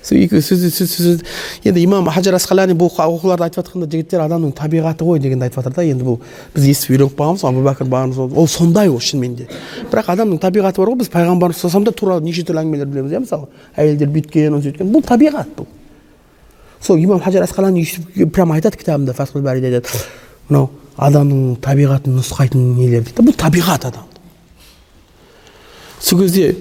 сол 0.06 0.18
екеуі 0.22 0.42
сөз 0.42 1.22
енді 1.66 1.82
имам 1.82 2.06
хажар 2.14 2.36
асқалани 2.38 2.76
бұл 2.78 2.92
оқуларды 2.94 3.46
айтып 3.46 3.64
жатқанда 3.64 3.88
жігіттер 3.90 4.22
адамның 4.22 4.52
табиғаты 4.54 5.06
ғой 5.06 5.18
дегенді 5.18 5.48
айтып 5.48 5.64
жатыр 5.64 5.74
да. 5.74 5.82
Енді 5.82 6.06
бұл 6.06 6.20
біз 6.54 6.68
естіп 6.70 6.94
үйреніп 6.94 7.16
қалғанбыз 7.18 7.42
әбу 7.48 7.64
бәкір 7.66 7.90
бәріміз 7.90 8.20
ол 8.22 8.46
сондай 8.46 8.88
ол 8.88 9.00
шынымен 9.02 9.34
де 9.40 9.48
бірақ 9.90 10.12
адамның 10.14 10.38
табиғаты 10.42 10.82
бар 10.82 10.92
ғой 10.92 11.00
біз 11.02 11.10
пайғамбарымыз 11.10 11.84
да 11.88 11.92
туралы 11.92 12.22
неше 12.22 12.46
түрлі 12.46 12.62
әңгімелер 12.62 12.86
білеміз 12.86 13.16
иә 13.16 13.24
мысалы. 13.26 13.50
Әйелдер 13.74 14.12
бүйткен 14.14 14.60
сөйткен 14.62 14.92
бұл 14.94 15.02
табиғат 15.02 15.50
бұл. 15.58 15.66
Сол 16.80 17.02
имам 17.02 17.20
хажар 17.20 17.42
асқалани 17.42 17.82
прямо 18.30 18.54
айтады 18.54 18.78
кітабында 18.78 19.14
бариде 19.42 19.74
айтады 19.74 19.88
мынау 20.48 20.70
адамның 20.96 21.56
табиғатын 21.64 22.16
нұсқайтын 22.16 22.62
нелер 22.76 23.04
дейді. 23.04 23.24
Бұл 23.24 23.36
табиғат 23.36 23.84
адам. 23.90 24.06
Сол 26.00 26.22
кезде 26.22 26.54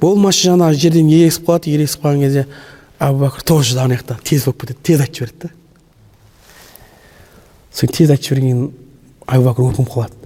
болмашы 0.00 0.48
жаңағы 0.48 0.78
жерден 0.80 1.10
ерегісіп 1.12 1.48
қалады 1.48 1.74
ерегісіп 1.74 2.04
қалған 2.04 2.24
кезде 2.24 2.46
әбу 3.00 3.24
бәкір 3.24 3.44
тоже 3.44 3.78
ана 3.80 3.98
жақта 3.98 4.16
тез 4.24 4.46
болып 4.46 4.62
кетеді 4.64 4.80
тез 4.88 5.00
айтып 5.04 5.18
жібереді 5.18 5.38
да. 5.42 5.50
Сол 7.72 7.92
тез 7.92 8.10
айтып 8.14 8.28
жібергеннен 8.30 8.70
әбу 9.26 9.48
бәкір 9.50 9.68
өкініп 9.68 9.92
қалады. 9.92 10.16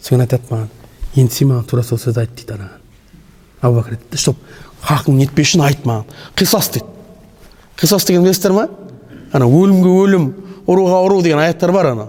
Содан 0.00 0.24
айтады 0.24 0.48
маған 0.50 0.68
енді 1.16 1.34
сен 1.34 1.52
маған 1.52 1.68
тура 1.68 1.84
сол 1.84 2.00
сөзді 2.00 2.24
айт 2.24 2.34
дейді 2.38 2.56
анаған 2.56 2.80
әбу 3.60 3.80
бәкір 3.80 3.98
айтады 3.98 4.20
чтоб 4.24 4.40
хақың 4.84 5.20
нетпес 5.20 5.52
үшін 5.52 5.64
айт 5.68 5.84
маған 5.84 6.08
қисас 6.36 6.72
дейді. 6.72 6.88
Қисас 7.76 8.06
деген 8.06 8.24
білесіздер 8.24 8.52
ма? 8.54 8.68
Ана 9.32 9.48
өлімге 9.48 9.90
өлім 9.90 10.28
ұруға 10.68 11.00
ұру 11.08 11.22
деген 11.24 11.40
аяттар 11.42 11.72
бар 11.74 11.90
ана. 11.90 12.08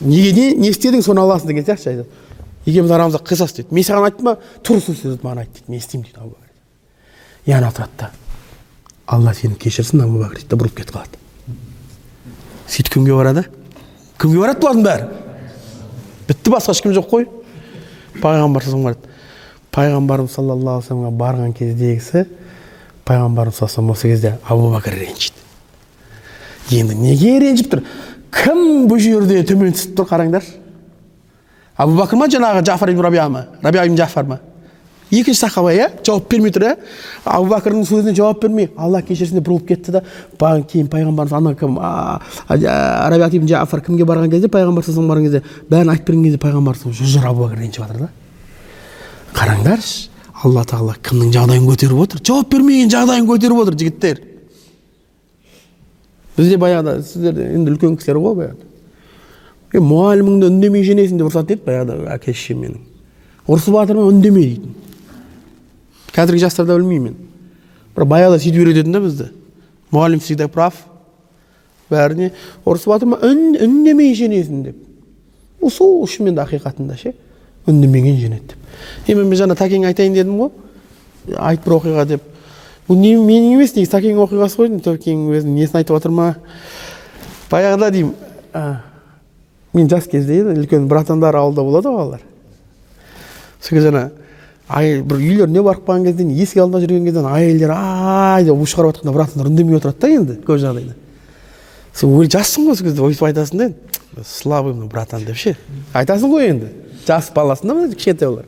Неге 0.00 0.32
не, 0.32 0.46
не 0.58 0.70
істедің 0.70 1.02
соны 1.04 1.22
аласың 1.22 1.52
деген 1.52 1.66
сияқты 1.66 1.90
айтады 1.90 2.08
екеуміз 2.66 2.90
арамызда 2.90 3.20
қисас 3.24 3.54
дейді. 3.56 3.74
Мен 3.74 3.84
саған 3.84 4.08
айттым 4.08 4.30
ба? 4.30 4.38
Тура 4.62 4.80
сол 4.80 4.94
сөзді 4.94 5.20
маған 5.22 5.44
айт 5.44 5.52
дейді. 5.52 5.70
Мен 5.70 5.82
істеймін 5.82 6.06
дейді 6.08 6.20
әбу 6.20 6.34
бәкір 6.34 6.50
и 7.44 7.52
ана 7.52 7.72
тұрады 7.76 7.98
да 8.00 8.10
алла 9.06 9.34
сені 9.34 9.58
кешірсін 9.60 10.06
әбу 10.06 10.22
бәкір 10.22 10.40
дейді 10.40 10.50
да 10.50 10.60
бұрылып 10.60 10.78
кетіп 10.80 10.94
қалады. 10.96 11.20
Сөйтіп 12.68 12.92
кімге 12.96 13.18
барады? 13.18 13.44
Кімге 14.18 14.40
барады 14.40 14.64
бұлардың 14.64 14.86
бәрі? 14.88 15.10
Бітті 16.28 16.54
басқа 16.54 16.72
ешкім 16.72 16.94
жоқ 16.96 17.10
қой. 17.10 17.28
Пайғамбар 18.22 18.64
барады 18.64 19.12
пайғамбарымыз 19.74 20.34
саллаллаху 20.36 20.78
алейхи 20.78 20.92
вассаламға 20.92 21.10
барған 21.18 21.54
кездегісі 21.58 22.24
пайғамбарымыз 23.08 23.58
саллаллаху 23.58 23.96
осы 23.96 24.10
кезде 24.12 24.36
абу 24.46 24.70
бәкір 24.74 24.98
ренжиді 25.00 26.78
енді 26.78 26.98
неге 27.00 27.38
ренжіп 27.42 27.72
тұр? 27.72 27.82
Кім 28.34 28.88
бұл 28.90 29.00
жерде 29.02 29.42
төмен 29.46 29.74
түсіп 29.74 29.94
тұр 29.98 30.08
қараңдаршы 30.10 30.58
абу 31.76 31.96
бәкір 31.98 32.20
ма 32.20 32.28
жаңағы 32.30 32.64
жафар 32.66 32.92
ибн 32.92 33.02
рабия 33.02 33.28
ма 33.28 33.46
рабия 33.62 33.86
ибн 33.86 33.96
жафар 33.98 34.24
ма 34.28 34.38
екінші 35.10 35.40
сахаба 35.40 35.72
иә 35.74 35.88
жауап 36.06 36.28
бермей 36.30 36.52
тұр 36.54 36.66
иә 36.68 36.74
абу 37.24 37.50
бәкірдің 37.52 37.86
сөзіне 37.88 38.14
жауап 38.16 38.42
бермей 38.42 38.70
алла 38.76 39.02
кешірсін 39.02 39.38
деп 39.38 39.48
бұрылып 39.48 39.68
кетті 39.68 39.94
да 39.94 40.02
кейін 40.70 40.88
пайғамбарымыз 40.92 41.36
ана 41.36 41.54
кім 41.58 41.78
рабиат 42.48 43.34
ибн 43.34 43.48
жафар 43.48 43.82
кімге 43.84 44.06
барған 44.08 44.30
кезде 44.30 44.48
пайғамбар 44.48 44.84
барған 44.84 45.28
кезде 45.28 45.42
бәрін 45.70 45.94
айтып 45.94 46.10
берген 46.10 46.24
кезде 46.28 46.42
пайғамбар 46.46 46.78
жүр 46.84 47.30
абу 47.30 47.46
бәкір 47.46 47.64
ренжіп 47.64 47.82
жатыр 47.84 48.06
да 48.06 48.10
қараңдаршы 49.34 50.08
алла 50.44 50.64
тағала 50.68 50.94
кімнің 51.02 51.34
жағдайын 51.34 51.66
көтеріп 51.68 52.00
отыр 52.04 52.22
жауап 52.24 52.50
бермеген 52.52 52.90
жағдайын 52.92 53.28
көтеріп 53.28 53.62
отыр 53.64 53.78
жігіттер 53.80 54.20
бізде 56.36 56.58
баяғыда 56.60 57.02
сіздер 57.02 57.38
енді 57.46 57.74
үлкен 57.74 57.98
кісілер 57.98 58.20
ғой 58.22 58.38
баяғыда. 58.40 58.70
Е 59.74 59.82
мұғаліміңді 59.82 60.50
үндемей 60.50 60.84
женесің 60.86 61.20
деп 61.20 61.30
ұрсады 61.30 61.54
дейді 61.54 61.66
баяғыда 61.66 62.14
әке 62.14 62.34
шешем 62.34 62.62
менің. 62.62 62.80
Ұрысып 63.46 63.74
ма 63.74 64.08
үндеме 64.08 64.40
дейтін. 64.40 64.74
Қазіргі 66.14 66.44
жастарда 66.46 66.78
білмеймін 66.78 67.12
мен 67.12 67.16
бірақ 67.94 68.10
баяғыда 68.10 68.40
сөйтіп 68.42 68.62
үйрететін 68.64 68.94
да 68.94 69.00
бізді. 69.02 69.28
Мұғалім 69.94 70.22
всегда 70.22 70.48
прав. 70.48 70.74
Бәріне 71.90 72.32
ұрысып 72.64 72.94
жатыр 72.94 73.10
ма 73.12 73.18
үн, 73.22 73.56
үндемей 73.60 74.14
женесің 74.18 74.62
деп. 74.64 74.76
Сол 75.70 76.06
шынымен 76.06 76.38
де 76.38 76.42
ақиқатында 76.44 76.96
ше 76.98 77.14
үндемеген 77.66 78.18
женеді 78.20 78.54
деп. 78.54 78.70
Енді 79.06 79.24
мен 79.24 79.38
жаңа 79.38 79.56
тәкеңе 79.58 79.90
айтайын 79.90 80.16
дедім 80.16 80.38
ғой. 80.40 80.50
Айт 81.38 81.64
бір 81.64 81.78
оқиға 81.78 82.06
деп. 82.08 82.22
Менің 82.88 83.54
емес 83.54 83.74
негізі 83.76 83.92
тәкеңнің 83.94 84.26
оқиғасы 84.26 84.60
ғой 84.60 84.72
тәкеңнің 84.84 85.38
өзінің 85.38 85.54
несін 85.56 85.78
айтып 85.80 85.96
жатыр 85.96 86.12
ма 86.12 86.34
баяғыда 87.50 87.90
деймін 87.94 88.12
мен 89.74 89.88
жас 89.88 90.08
кезде 90.10 90.40
еді 90.42 90.58
үлкен 90.60 90.88
братандар 90.88 91.36
ауылда 91.40 91.64
болады 91.64 91.88
ғой 91.88 91.96
балалар 91.96 92.22
сол 93.60 93.78
кезде 93.78 93.88
ана 93.88 94.10
бір 94.68 95.16
үйлеріне 95.16 95.62
барып 95.64 95.88
қалған 95.88 96.04
кезде 96.10 96.28
есік 96.28 96.60
алдында 96.62 96.84
жүрген 96.84 97.08
кезде 97.08 97.24
әйелдер 97.24 97.72
ай 97.74 98.44
деп 98.44 98.60
у 98.60 98.68
шығарып 98.68 98.98
жатқанда 98.98 99.16
братандар 99.16 99.50
үндемей 99.50 99.80
отырады 99.80 100.00
да 100.00 100.12
енді 100.20 100.38
көп 100.44 100.60
жағдайда 100.62 100.94
сен 101.94 102.14
жассың 102.36 102.68
ғой 102.68 102.76
сол 102.76 102.86
кезде 102.88 103.08
өйтіп 103.08 103.28
айтасың 103.30 103.58
да 103.58 103.68
енді 103.70 104.24
слабый 104.28 104.74
мына 104.74 104.90
братан 104.92 105.24
деп 105.24 105.36
ше 105.40 105.56
айтасың 105.94 106.32
ғой 106.32 106.50
енді 106.52 106.72
жас 107.06 107.32
баласың 107.34 107.72
да 107.74 107.94
кішкентай 107.94 108.28
олар 108.28 108.46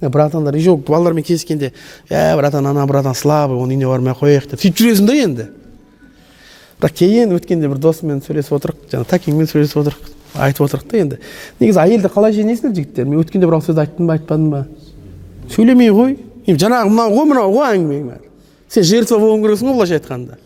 братандар 0.00 0.54
еще 0.54 0.76
балалармен 0.76 1.24
кездескенде 1.24 1.72
ә 2.10 2.36
братан 2.36 2.66
ана 2.66 2.86
братан 2.86 3.14
слабый 3.14 3.56
оның 3.56 3.76
үйіне 3.76 3.86
бармай 3.88 4.12
ақ 4.12 4.24
қояйық 4.24 4.50
деп 4.50 4.60
сөйтіп 4.60 4.82
жүресің 4.82 5.06
да 5.06 5.16
енді 5.22 5.48
бірақ 6.80 6.98
кейін 7.00 7.32
өткенде 7.36 7.70
бір 7.72 7.80
досыммен 7.80 8.20
сөйлесіп 8.20 8.58
отырық 8.58 8.82
жаңағы 8.92 9.10
тәкеңмен 9.14 9.48
сөйлесіп 9.48 9.80
отырық 9.80 10.12
айтып 10.36 10.66
отырық 10.66 10.86
та 10.90 10.98
енді 11.00 11.18
негізі 11.60 11.80
әйелді 11.80 12.10
қалай 12.12 12.34
жеңесіңдер 12.36 12.74
жігіттер? 12.76 13.06
Мен 13.08 13.22
өткенде 13.22 13.48
бір 13.48 13.60
сөз 13.64 13.78
айттым 13.80 14.08
ба 14.10 14.16
айтпадым 14.16 14.50
ба? 14.52 14.66
Сөйлемей 15.52 15.90
ғой. 15.94 16.18
Жаңағы 16.46 16.90
мынау 16.90 17.14
ғой 17.14 17.28
мынау 17.30 17.54
ғой 17.54 17.76
әңгімең 17.76 18.10
бәрі 18.10 18.28
сен 18.68 18.84
жертва 18.86 19.18
болуың 19.22 19.46
керексің 19.46 19.70
ғой 19.70 19.78
былайша 19.78 19.98
айтқанда. 20.00 20.36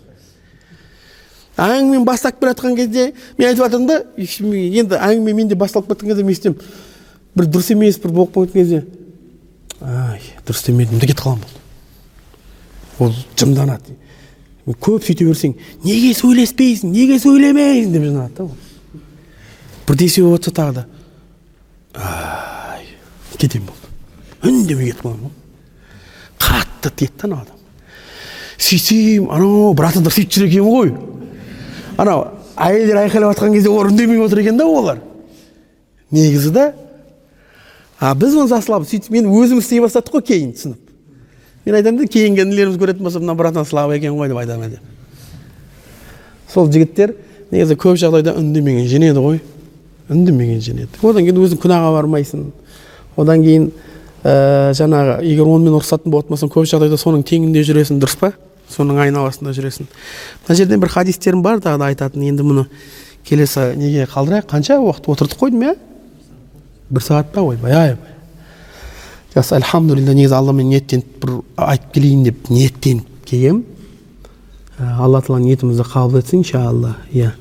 Әңгімені 1.60 2.04
бастап 2.06 2.38
келе 2.40 2.54
жатқан 2.54 2.76
кезде 2.76 3.10
мен 3.38 3.48
айтып 3.48 3.64
жатырмын 3.64 3.88
да 3.88 3.98
енді 4.16 5.00
әңгіме 5.00 5.34
менде 5.34 5.58
басталып 5.58 5.90
кеткен 5.90 6.14
кезде 6.14 6.24
мен 6.24 6.56
бір 7.36 7.50
дұрыс 7.50 7.72
емес 7.74 7.98
бір 8.00 8.14
болып 8.16 8.34
кеткен 8.34 8.62
кезде. 8.62 8.82
Ай 9.80 10.20
дұрыс 10.44 10.66
демедім 10.66 11.00
де 11.00 11.08
кетіп 11.08 11.24
қалған 11.24 11.40
болды 11.44 11.58
ол 13.00 13.14
жымданады. 13.40 13.96
Көп 14.70 15.06
сөйте 15.06 15.24
берсең 15.24 15.56
неге 15.82 16.12
сөйлеспейсің 16.14 16.92
неге 16.92 17.16
сөйлемейсің 17.22 17.94
деп 17.94 18.04
жынады 18.04 18.34
да 18.36 18.44
ол. 18.44 18.52
Бірдесе 19.88 20.22
болып 20.22 20.44
жатса 20.44 20.52
тағы 20.60 20.72
да 20.76 20.84
ай 21.96 22.84
кетемін 23.38 23.70
болды 23.70 24.50
үндемей 24.50 24.92
кетіп 24.92 25.08
ғой 25.08 25.16
қатты 26.38 26.92
тиеді 26.96 27.16
да 27.16 27.26
анау 27.28 27.40
адам. 27.40 27.56
Сөйтсем 28.58 29.30
анау 29.32 29.72
братандар 29.74 30.12
сөйтіп 30.14 30.36
жүр 30.36 30.46
екен 30.50 30.68
ғой 30.68 30.92
анау 31.96 32.28
әйелдер 32.60 33.00
айқайлап 33.06 33.34
жатқан 33.34 33.56
кезде 33.56 33.72
олар 33.72 33.90
үндемей 33.90 34.20
отыр 34.22 34.44
екен 34.44 34.60
да 34.60 34.68
олар. 34.68 35.00
Негізі 36.10 36.50
да 36.52 36.74
а 38.00 38.14
біз 38.14 38.34
оны 38.34 38.62
слабый 38.62 38.88
сөйтіп 38.88 39.12
мен 39.12 39.28
өзім 39.28 39.60
істей 39.60 39.80
бастадық 39.84 40.18
қой 40.18 40.26
кейін 40.32 40.54
түсініп. 40.56 40.78
Мен 41.66 41.76
айтамын 41.76 42.00
да 42.00 42.08
кейінгі 42.08 42.46
інілеріміз 42.46 42.80
көретін 42.80 43.04
болса 43.04 43.20
мына 43.20 43.34
братан 43.36 43.68
слабый 43.68 44.00
екен 44.00 44.16
ғой 44.16 44.32
деп 44.32 44.40
айтамын 44.40 44.70
деп 44.76 44.80
сол 46.50 46.70
жігіттер 46.70 47.14
негізі 47.50 47.76
көп 47.78 47.98
жағдайда 48.00 48.34
үндемеген 48.38 48.86
женеді 48.90 49.22
ғой. 49.22 49.40
Үндемеген 50.10 50.60
женеді. 50.62 50.98
Одан 51.02 51.26
кейін 51.26 51.40
өзің 51.44 51.60
күнәға 51.62 51.90
бармайсың. 51.94 52.46
Одан 53.18 53.44
кейін 53.44 53.68
ә, 54.24 54.70
жаңағы 54.78 55.20
егер 55.26 55.50
онымен 55.50 55.78
ұрысатын 55.78 56.10
болатын 56.10 56.34
болсаң 56.34 56.52
көп 56.54 56.66
жағдайда 56.70 56.98
соның 56.98 57.22
теңінде 57.26 57.62
жүресің 57.66 58.00
дұрыс 58.02 58.18
па? 58.20 58.32
Соның 58.70 58.98
айналасында 59.04 59.54
жүресің. 59.54 59.86
Мына 60.46 60.58
жерден 60.58 60.82
бір 60.82 60.94
хадистерім 60.94 61.42
бар 61.42 61.62
тағы 61.62 61.82
да 61.82 61.90
айтатын 61.90 62.26
енді 62.26 62.46
мұны 62.46 62.66
келесі 63.26 63.72
неге 63.78 64.06
қалдырайық? 64.10 64.50
Қанша 64.50 64.78
уақыт 64.82 65.10
отырдық 65.10 65.42
қой 65.42 65.54
деймін 65.54 65.72
иә? 65.72 65.76
Бір 66.90 67.06
сағат 67.06 67.32
па 67.34 67.44
ойбай 67.46 67.72
ай 67.72 67.96
жақсы 69.34 69.54
альхамдулилля 69.60 70.14
негізі 70.14 70.34
алламен 70.34 70.70
ниеттеніп 70.72 71.20
бір 71.22 71.36
айтып 71.56 71.92
келейін 71.94 72.24
деп 72.26 72.50
ниеттеніп 72.50 73.06
келгенмін 73.30 73.64
алла 74.80 75.20
тағала 75.20 75.40
ниетімізді 75.44 75.86
қабыл 75.86 76.20
етсін 76.20 76.42
иншалла 76.42 76.96
иә 77.12 77.32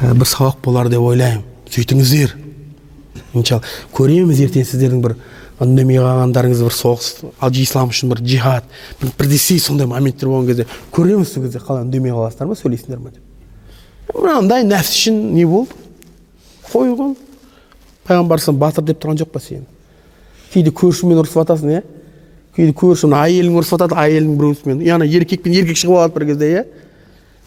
бір 0.00 0.28
сабақ 0.30 0.62
болар 0.64 0.88
деп 0.88 1.04
ойлаймын 1.04 1.44
сөйтіңіздер 1.72 2.36
иншалла 3.36 3.62
көреміз 3.96 4.40
ертең 4.46 4.64
сіздердің 4.70 5.02
бір 5.04 5.16
үндемей 5.60 6.00
қалғандарыңыз 6.00 6.62
бір 6.64 6.76
соғыс 6.76 7.12
ал 7.40 7.60
ислам 7.60 7.92
үшін 7.92 8.12
бір 8.12 8.22
джихад 8.24 8.64
бір 9.00 9.12
бірдесе 9.18 9.58
сондай 9.60 9.88
моменттер 9.88 10.28
болған 10.28 10.50
кезде 10.50 10.66
көреміз 10.92 11.32
сол 11.32 11.46
кезде 11.46 11.62
қалай 11.64 11.86
үндемей 11.86 12.12
қаласыздар 12.12 12.48
ма 12.50 12.58
сөйлейсіңдер 12.60 13.00
ма 13.00 13.12
деп 13.14 14.20
мынандай 14.20 14.66
нәпсі 14.68 15.00
үшін 15.00 15.22
не 15.34 15.46
болды 15.48 15.72
қой 16.70 16.92
пайғамбар 18.06 18.42
батыр 18.62 18.84
деп 18.84 19.02
тұрған 19.02 19.20
жоқ 19.22 19.32
па 19.32 19.40
сені 19.40 19.66
кейде 20.52 20.70
көршімен 20.70 21.20
ұрысып 21.20 21.42
жатасың 21.42 21.74
иә 21.74 21.82
кейде 22.56 22.72
көрші 22.72 23.10
мына 23.10 23.26
әйелің 23.26 23.58
ұрысып 23.58 23.76
жатады 23.76 23.98
әйелің 24.00 24.36
біреусімен 24.40 24.82
и 24.82 24.90
ана 24.94 25.04
еркекпен 25.04 25.52
еркек 25.52 25.76
шығып 25.80 25.98
алады 25.98 26.14
бір 26.14 26.26
кезде 26.30 26.50
иә 26.52 26.64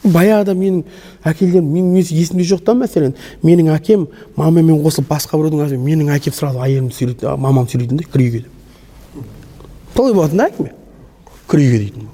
баяғыда 0.04 0.54
менің 0.56 0.84
әкелерім 1.28 1.72
менің 1.74 2.12
есімде 2.14 2.46
жоқ 2.48 2.64
та 2.68 2.76
мәселен 2.78 3.16
менің 3.44 3.72
әкем 3.74 4.06
мамамен 4.38 4.80
қосылып 4.84 5.10
басқа 5.10 5.40
біреудің 5.40 5.66
әкесі 5.66 5.82
менің 5.84 6.14
әкем 6.16 6.36
сразу 6.36 6.62
әйелімді 6.64 6.96
сүйрейді 6.96 7.34
мамамды 7.36 7.74
сүйрейтін 7.74 8.00
да 8.00 8.08
кір 8.14 8.24
деп 8.38 8.46
солай 9.96 10.14
болатын 10.14 10.38
да 10.38 10.48
әңгіме 10.48 10.72
кір 11.52 11.64
дейтін 11.66 12.08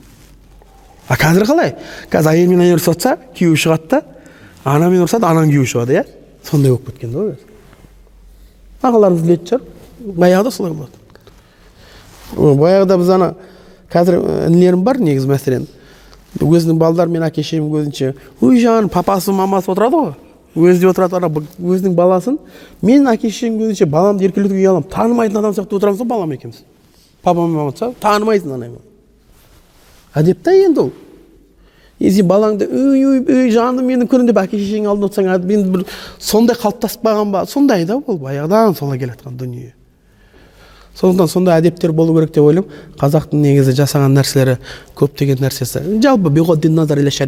а 1.08 1.18
қазір 1.22 1.46
қалай 1.46 1.76
қазір 2.10 2.32
әйел 2.32 2.50
мен 2.50 2.64
әйел 2.66 2.80
ұрысып 2.80 2.96
жатса 2.96 3.18
күйеуі 3.38 3.62
шығады 3.66 3.92
да 3.92 4.02
анамен 4.64 5.06
ұрысады 5.06 5.30
ананың 5.30 5.54
күйеуі 5.54 5.74
шығады 5.76 6.00
иә 6.00 6.06
сондай 6.48 6.74
болып 6.74 6.90
кеткен 6.90 7.14
да 7.14 7.28
ағаларымыз 8.90 9.24
білетін 9.26 9.48
шығар 9.50 9.62
баяғыда 10.20 10.52
солай 10.52 10.74
болатын 10.74 11.00
баяғыда 12.62 12.98
біз 13.00 13.10
ана 13.16 13.34
қазір 13.94 14.20
інілерім 14.50 14.84
бар 14.84 15.00
негізі 15.00 15.30
мәселен 15.30 15.68
өзінің 16.42 16.80
балалары 16.80 17.12
мен 17.12 17.24
әке 17.28 17.44
шешемнің 17.44 17.72
көзінше 17.72 18.14
өй 18.42 18.60
жаным 18.62 18.90
папасы 18.94 19.32
мамасы 19.36 19.72
отырады 19.72 20.02
ғой 20.56 20.70
өзі 20.72 20.84
де 20.84 20.90
отырады 20.90 21.20
ана 21.20 21.30
өзінің 21.30 21.96
баласын 21.96 22.40
мен 22.82 23.08
әке 23.12 23.30
шешемнің 23.30 23.62
көзінше 23.64 23.88
баламды 23.92 24.28
еркелетуге 24.28 24.66
ұяламын 24.66 24.90
танымайтын 24.92 25.40
адам 25.40 25.56
сияқты 25.56 25.80
отырамыз 25.80 26.02
ғой 26.02 26.10
балам 26.12 26.36
екеуміз 26.36 26.62
папа 27.24 27.48
мама 27.48 27.72
танымайсың 28.02 28.54
ана 28.58 28.70
әдеп 30.16 30.44
та 30.44 30.54
енді 30.56 30.88
ол 30.88 30.92
сен 32.00 32.28
балаңды 32.28 32.68
өй 32.68 33.06
өй 33.08 33.22
өй 33.24 33.52
жаным 33.56 33.88
менің 33.88 34.10
күнім 34.12 34.28
деп 34.28 34.42
әке 34.42 34.60
шешеңнің 34.60 34.92
алдында 34.92 35.10
отырсаң 35.12 35.32
енді 35.38 35.72
бір 35.78 35.86
сондай 36.20 36.58
қалыптасып 36.60 37.08
қалған 37.08 37.32
ба 37.32 37.46
сондай 37.48 37.86
да 37.86 37.98
ол 37.98 38.20
баяғыдан 38.20 38.76
солай 38.76 39.00
келе 39.00 39.16
жатқан 39.16 39.38
дүние 39.40 39.74
сондықтан 40.96 41.28
сондай 41.28 41.60
әдептер 41.60 41.92
болу 41.92 42.16
керек 42.16 42.34
деп 42.36 42.44
ойлаймын 42.44 43.00
қазақтың 43.00 43.42
негізі 43.44 43.76
жасаған 43.80 44.16
нәрселері 44.16 44.58
көптеген 44.96 45.44
нәрсесі 45.44 45.84
жалпы 46.04 46.32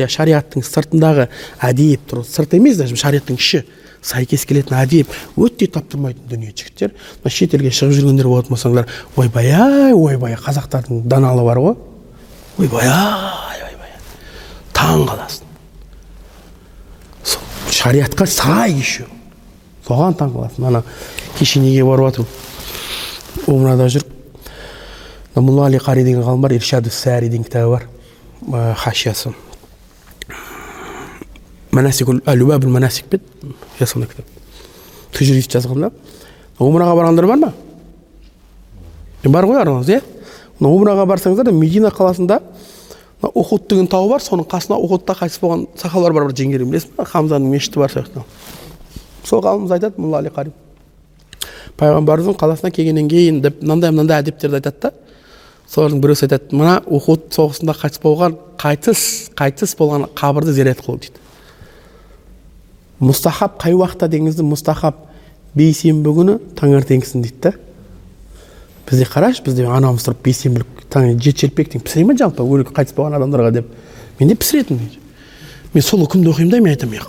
шариғаттың 0.08 0.64
сыртындағы 0.64 1.28
әдеп 1.68 2.08
тұр 2.10 2.24
сырт 2.28 2.56
емес 2.56 2.78
даже 2.80 2.96
шариғаттың 2.96 3.40
іші 3.40 3.64
сәйкес 4.08 4.46
келетін 4.48 4.78
әдеп 4.80 5.12
өте 5.36 5.68
таптырмайтын 5.68 6.30
дүние 6.32 6.54
жігіттер 6.56 6.94
мына 7.24 7.34
шетелге 7.34 7.74
шығып 7.76 7.98
жүргендер 7.98 8.30
болатын 8.32 8.56
болсаңдар 8.56 8.88
ойбай 9.18 9.52
ай 9.52 9.94
ойбай 9.94 10.38
қазақтардың 10.40 11.04
даналы 11.12 11.44
бар 11.44 11.60
ғой 11.66 11.76
ойбай 12.64 12.88
ай 12.88 13.67
таң 14.78 15.06
қаласың 15.10 15.46
шариғатқа 17.78 18.26
сай 18.30 18.78
еще 18.78 19.06
соған 19.88 20.14
таң 20.20 20.36
қаласың 20.36 20.70
ана 20.70 20.84
кеше 21.40 21.60
неге 21.64 21.84
барып 21.88 22.12
жатырмын 22.12 23.54
умрада 23.58 23.90
жүріп 23.92 24.10
мұlla 25.42 25.68
али 25.68 25.78
қари 25.82 26.04
деген 26.06 26.24
ғалым 26.26 26.42
бар 26.42 26.56
иршаду 26.56 26.90
сәри 26.90 27.30
деген 27.30 27.46
кітабы 27.46 27.78
бар 27.78 27.88
хашиясы. 28.78 29.34
Манасикул 31.72 32.22
әлубабул 32.26 32.72
манасик 32.72 33.06
пе 33.06 33.20
иә 33.80 33.86
сондай 33.86 34.10
кітап. 34.10 34.26
Тужрист 35.12 35.54
жазған 35.54 35.88
да. 35.88 35.92
Умраға 36.60 36.96
барғандар 36.96 37.28
бар 37.28 37.38
ма? 37.38 37.54
Бар 39.24 39.46
ғой 39.46 39.62
араларыңыз 39.62 39.92
иә? 39.92 40.02
Умраға 40.60 41.06
барсаңыздар 41.06 41.52
медина 41.54 41.92
қаласында 41.94 42.42
мына 43.22 43.32
ухуд 43.34 43.68
деген 43.70 43.88
тау 43.88 44.10
бар 44.10 44.22
соның 44.22 44.48
қасына 44.50 44.78
ухудта 44.78 45.14
қайтыс 45.18 45.40
болған 45.42 45.68
сахабалар 45.76 46.14
бар 46.14 46.28
бір 46.30 46.38
жеңгелер 46.38 46.70
білесіз 46.70 46.94
ба 46.98 47.06
хамзаның 47.06 47.50
мешіті 47.52 47.82
бар 47.82 47.94
сияқты 47.94 48.24
сол 49.26 49.42
ғалымымыз 49.42 49.74
айтады 49.78 50.02
мұlla 50.02 50.22
али 50.22 50.34
қари 50.36 50.54
пайғамбарымыздың 51.78 52.38
қаласына 52.38 52.72
келгеннен 52.74 53.10
кейін 53.10 53.42
деп 53.42 53.62
мынандай 53.62 53.92
мынандай 53.92 54.22
әдептерді 54.22 54.60
айтады 54.62 54.82
да 54.82 54.94
солардың 55.68 56.02
біреусі 56.04 56.28
айтады 56.28 56.56
мына 56.56 56.78
ухуд 56.86 57.28
соғысында 57.36 57.76
қайтыс 57.78 58.02
болған 58.04 58.38
қайтыс 58.62 59.02
қайтыс 59.38 59.76
болған 59.80 60.08
қабірді 60.16 60.54
зиярат 60.56 60.82
қылу 60.86 61.02
дейді. 61.04 61.20
Мұстахаб 63.04 63.60
қай 63.62 63.76
уақытта 63.78 64.08
дегеніңізде 64.10 64.46
мұстахаб 64.48 65.04
бейсенбі 65.58 66.14
күні 66.16 66.38
таңертеңгісін 66.58 67.26
дейді 67.26 67.42
да. 67.44 67.54
Бізде 68.88 69.10
қарашы 69.12 69.44
бізде 69.46 69.68
анамыз 69.68 70.08
тұрып 70.08 70.24
бейсенбілік 70.26 70.77
таң 70.94 71.20
жеті 71.20 71.48
шелпектен 71.48 71.84
пісіре 71.84 72.06
ма 72.08 72.16
жалпы 72.18 72.44
өлі 72.44 72.68
қайтыс 72.70 72.96
болған 72.96 73.18
адамдарға 73.20 73.52
деп. 73.60 73.72
Мен 74.20 74.30
де 74.30 74.36
пісіретін 74.36 74.80
мен. 74.80 75.84
Сол 75.84 76.06
үкімді 76.06 76.32
оқимын 76.32 76.52
да 76.52 76.62
мен 76.62 76.74
айтамын 76.74 77.02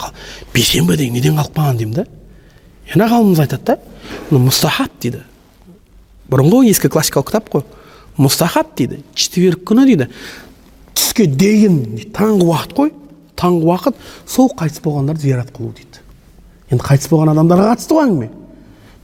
бейсенбі 0.54 0.96
деген 0.96 1.14
неден 1.14 1.38
қалып 1.38 1.54
қалған? 1.56 1.76
деймін 1.78 1.94
да. 1.94 2.06
Ана 2.94 3.06
ғалымымыз 3.08 3.40
айтады 3.40 3.64
да 3.64 3.78
мына 4.30 4.48
мұстахаб 4.48 4.90
дейді. 5.00 5.22
Бұрынғы 6.28 6.68
ескі 6.72 6.90
классикалық 6.92 7.30
кітап 7.30 7.48
қой. 7.52 7.64
Мұстахаб 8.18 8.74
дейді. 8.76 9.02
Четверг 9.14 9.62
күні 9.68 9.86
дейді. 9.88 10.08
Түске 10.94 11.26
дейін 11.26 11.78
таңғы 12.12 12.48
уақыт 12.48 12.74
қой. 12.76 12.92
Таңғы 13.38 13.70
уақыт 13.70 14.02
сол 14.26 14.50
қайтыс 14.58 14.82
болғандарды 14.84 15.28
зиярат 15.28 15.52
қылу 15.54 15.72
дейді. 15.76 16.02
Енді 16.68 16.84
қайтыс 16.84 17.08
болған 17.12 17.32
адамдарға 17.32 17.72
қатысты 17.72 17.96
ғой 17.96 18.08
әңгіме. 18.08 18.30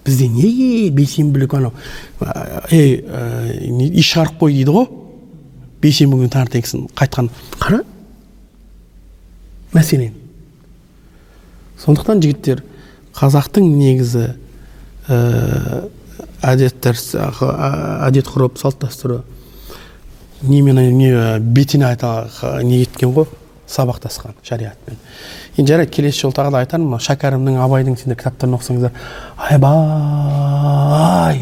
Бізде 0.04 0.28
неге 0.28 0.90
бейсенбілік 0.94 1.54
анау? 1.54 1.72
Ей 2.70 3.00
үй 3.04 4.04
шығарып 4.04 4.40
қой 4.42 4.58
дейді 4.58 4.74
ғой. 4.74 4.90
Бейсенбі 5.84 6.20
күні 6.20 6.32
таңертеңгісін 6.32 6.88
қайтқан. 6.96 7.30
Қара. 7.60 7.82
Мәселен 9.74 10.14
сондықтан 11.84 12.22
жігіттер 12.24 12.62
қазақтың 13.14 13.66
негізі 13.76 14.26
ә, 15.08 15.18
әдеттер 16.46 16.96
әдет 18.06 18.30
ғұрып 18.30 18.60
салт 18.60 18.80
дәстүрі 18.84 19.20
немен 20.48 20.80
не 20.96 21.10
бетіне 21.40 21.90
айта 21.90 22.28
не 22.62 22.82
еткен 22.84 23.12
ғой. 23.16 23.28
Сабақтасқан 23.74 24.32
шариғатпен 24.46 24.96
енді 25.58 25.68
жарайды 25.72 25.92
келесі 25.94 26.20
жолы 26.24 26.34
тағы 26.38 26.50
да 26.54 26.58
айтармын 26.64 26.88
мына 26.94 27.00
шәкәрімнің 27.04 27.54
абайдың 27.66 27.94
сендер 28.00 28.18
кітаптарын 28.20 28.56
оқысаңыздар 28.58 28.92
айбай! 29.50 31.36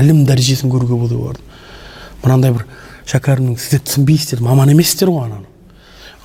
ілім 0.00 0.18
дәрежесін 0.28 0.68
көруге 0.72 0.96
болады 0.96 1.16
олардың 1.20 1.44
мынандай 2.24 2.50
бір 2.56 2.66
шәкәрімнің 3.10 3.54
сіздер 3.58 3.80
түсінбейсіздер 3.86 4.44
маман 4.44 4.68
емессіздер 4.74 5.08
ғой 5.10 5.24
ананы 5.26 5.48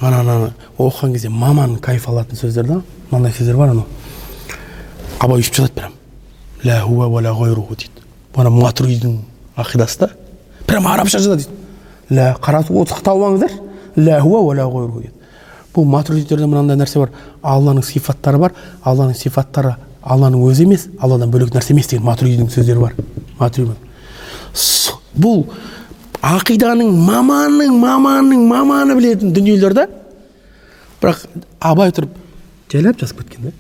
ананы 0.02 0.54
оқыған 0.78 1.14
кезде 1.14 1.30
маман 1.30 1.78
кайф 1.80 2.10
алатын 2.10 2.38
сөздер 2.38 2.68
да 2.68 2.82
мынандай 3.12 3.32
сөздер 3.32 3.56
бар 3.58 3.70
анау. 3.70 3.86
Абай 5.20 5.40
өйстіп 5.40 5.56
жазады 5.56 5.74
прям 5.74 5.94
хуа 6.88 7.08
ла 7.08 7.32
ғойруху 7.32 7.76
дейді. 7.76 8.04
Ана 8.36 8.50
матуридидің 8.50 9.20
ақидасы 9.56 10.00
да 10.00 10.10
прям 10.68 10.88
арабша 10.88 11.20
жазады 11.20 11.46
дейді. 11.46 11.56
Ля 12.10 12.36
қаратып 12.42 13.04
тауып 13.04 13.24
алыңыздар 13.30 13.52
ля 13.96 14.22
хуа 14.22 14.42
ла 14.54 14.68
ғойруху 14.68 15.04
бұл 15.76 15.86
матуридтерде 15.92 16.48
мынандай 16.48 16.78
нәрсе 16.80 17.00
бар 17.02 17.12
алланың 17.44 17.84
сипаттары 17.84 18.40
бар 18.40 18.56
алланың 18.84 19.18
сипаттары 19.20 19.76
алланың 20.02 20.46
өзі 20.48 20.64
емес 20.68 20.88
алладан 21.00 21.32
бөлек 21.34 21.54
нәрсе 21.56 21.74
емес 21.74 21.90
деген 21.92 22.06
матуридидің 22.06 22.50
сөздері 22.54 22.80
бар. 22.80 22.96
Матурид 23.40 23.76
бұл 25.16 25.46
ақиданың 26.26 26.92
маманның 27.06 27.76
маманның 27.80 28.48
маманы 28.50 28.96
білетін 28.98 29.34
дүниелер 29.36 29.76
да 29.76 29.88
бірақ 31.02 31.26
абай 31.60 31.92
тұрып 31.96 32.16
жайлап 32.72 33.00
жазып 33.00 33.22
кеткен 33.24 33.50
да 33.50 33.54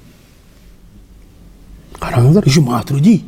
қараңыздар 2.00 2.48
еще 2.48 2.62
матруди 2.66 3.20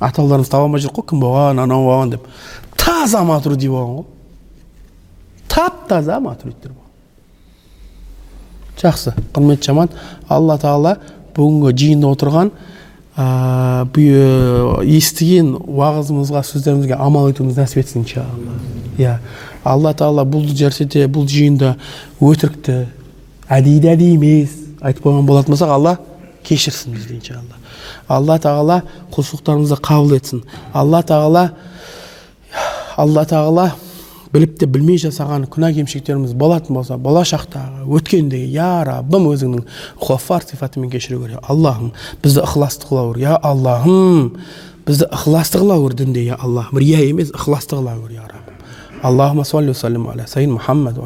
атауларымыз 0.00 0.50
таба 0.50 0.68
алмай 0.68 0.82
жүр 0.82 0.94
ғой 0.94 1.08
кім 1.10 1.22
болған 1.22 1.62
анау 1.64 1.86
болған 1.88 2.12
деп. 2.14 2.26
Таза 2.78 3.24
матруди 3.26 3.70
болған 3.70 3.96
ғой 3.98 4.06
тап 5.48 5.88
таза 5.88 6.20
матридтер 6.20 6.70
болған. 6.70 6.87
Жақсы 8.82 9.14
құрметті 9.34 9.70
жаман. 9.70 9.92
Алла 10.28 10.58
тағала 10.60 10.96
бүгінгі 11.36 11.72
жиында 11.78 12.12
отырған 12.14 12.52
ә, 13.18 13.86
естіген 14.86 15.54
уағызымызға 15.58 16.44
сөздерімізге 16.46 16.98
амал 16.98 17.30
етуімізді 17.32 17.64
нәсіп 17.64 17.82
етсін 17.82 18.04
иншалла. 18.04 18.58
Иә. 18.98 19.18
Алла 19.64 19.92
тағала 19.94 20.24
бұл 20.28 20.46
жерде 20.54 21.06
бұл 21.10 21.26
жиында 21.28 21.74
өтірікті 22.20 22.78
әдейі 23.48 23.92
әдейі 23.94 24.14
емес 24.16 24.54
айтып 24.80 25.06
қойған 25.06 25.26
болатын 25.26 25.54
болсақ 25.54 25.74
алла 25.74 25.96
кешірсін 26.46 26.94
бізді 26.94 27.18
иншалла. 27.18 27.58
Алла 28.08 28.38
тағала 28.38 28.82
құлшылықтарымызды 29.14 29.80
қабыл 29.82 30.16
етсін. 30.16 30.44
Алла 30.72 31.02
тағала 31.02 31.50
алла 32.96 33.24
тағала 33.28 33.68
біліп 34.32 34.58
те 34.60 34.66
білмей 34.70 34.98
жасаған 35.00 35.46
күнә 35.52 35.70
кемшіліктеріміз 35.76 36.34
болатын 36.38 36.78
болса 36.78 36.98
болашақтағы 37.00 37.86
өткендегі 37.98 38.50
я 38.54 38.84
раббым 38.86 39.28
өзіңнің 39.32 39.64
ғафар 40.02 40.46
сипатымен 40.48 40.90
кешіре 40.92 41.20
көр 41.20 41.38
аллахым 41.42 41.92
бізді 42.22 42.44
ықыласты 42.44 42.88
қыла 42.90 43.06
көр 43.12 43.22
я 43.22 43.36
аллахым 43.36 44.34
бізді 44.88 45.08
ықыласты 45.08 45.62
қыла 45.62 45.78
көр 45.84 45.96
дінде 46.02 46.26
я 46.28 46.40
аллахым 46.40 46.82
рия 46.82 47.04
емес 47.08 47.32
ықыласты 47.32 47.78
қыла 47.78 47.96
көр 48.02 48.12
я 48.16 48.26
раббым 48.28 48.60
аллахума 49.02 49.44
салли 49.44 49.72
вассалим 49.72 50.08
аля 50.12 50.26
сайын 50.26 50.58
мұхаммад 50.58 51.00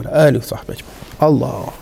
алла 1.21 1.82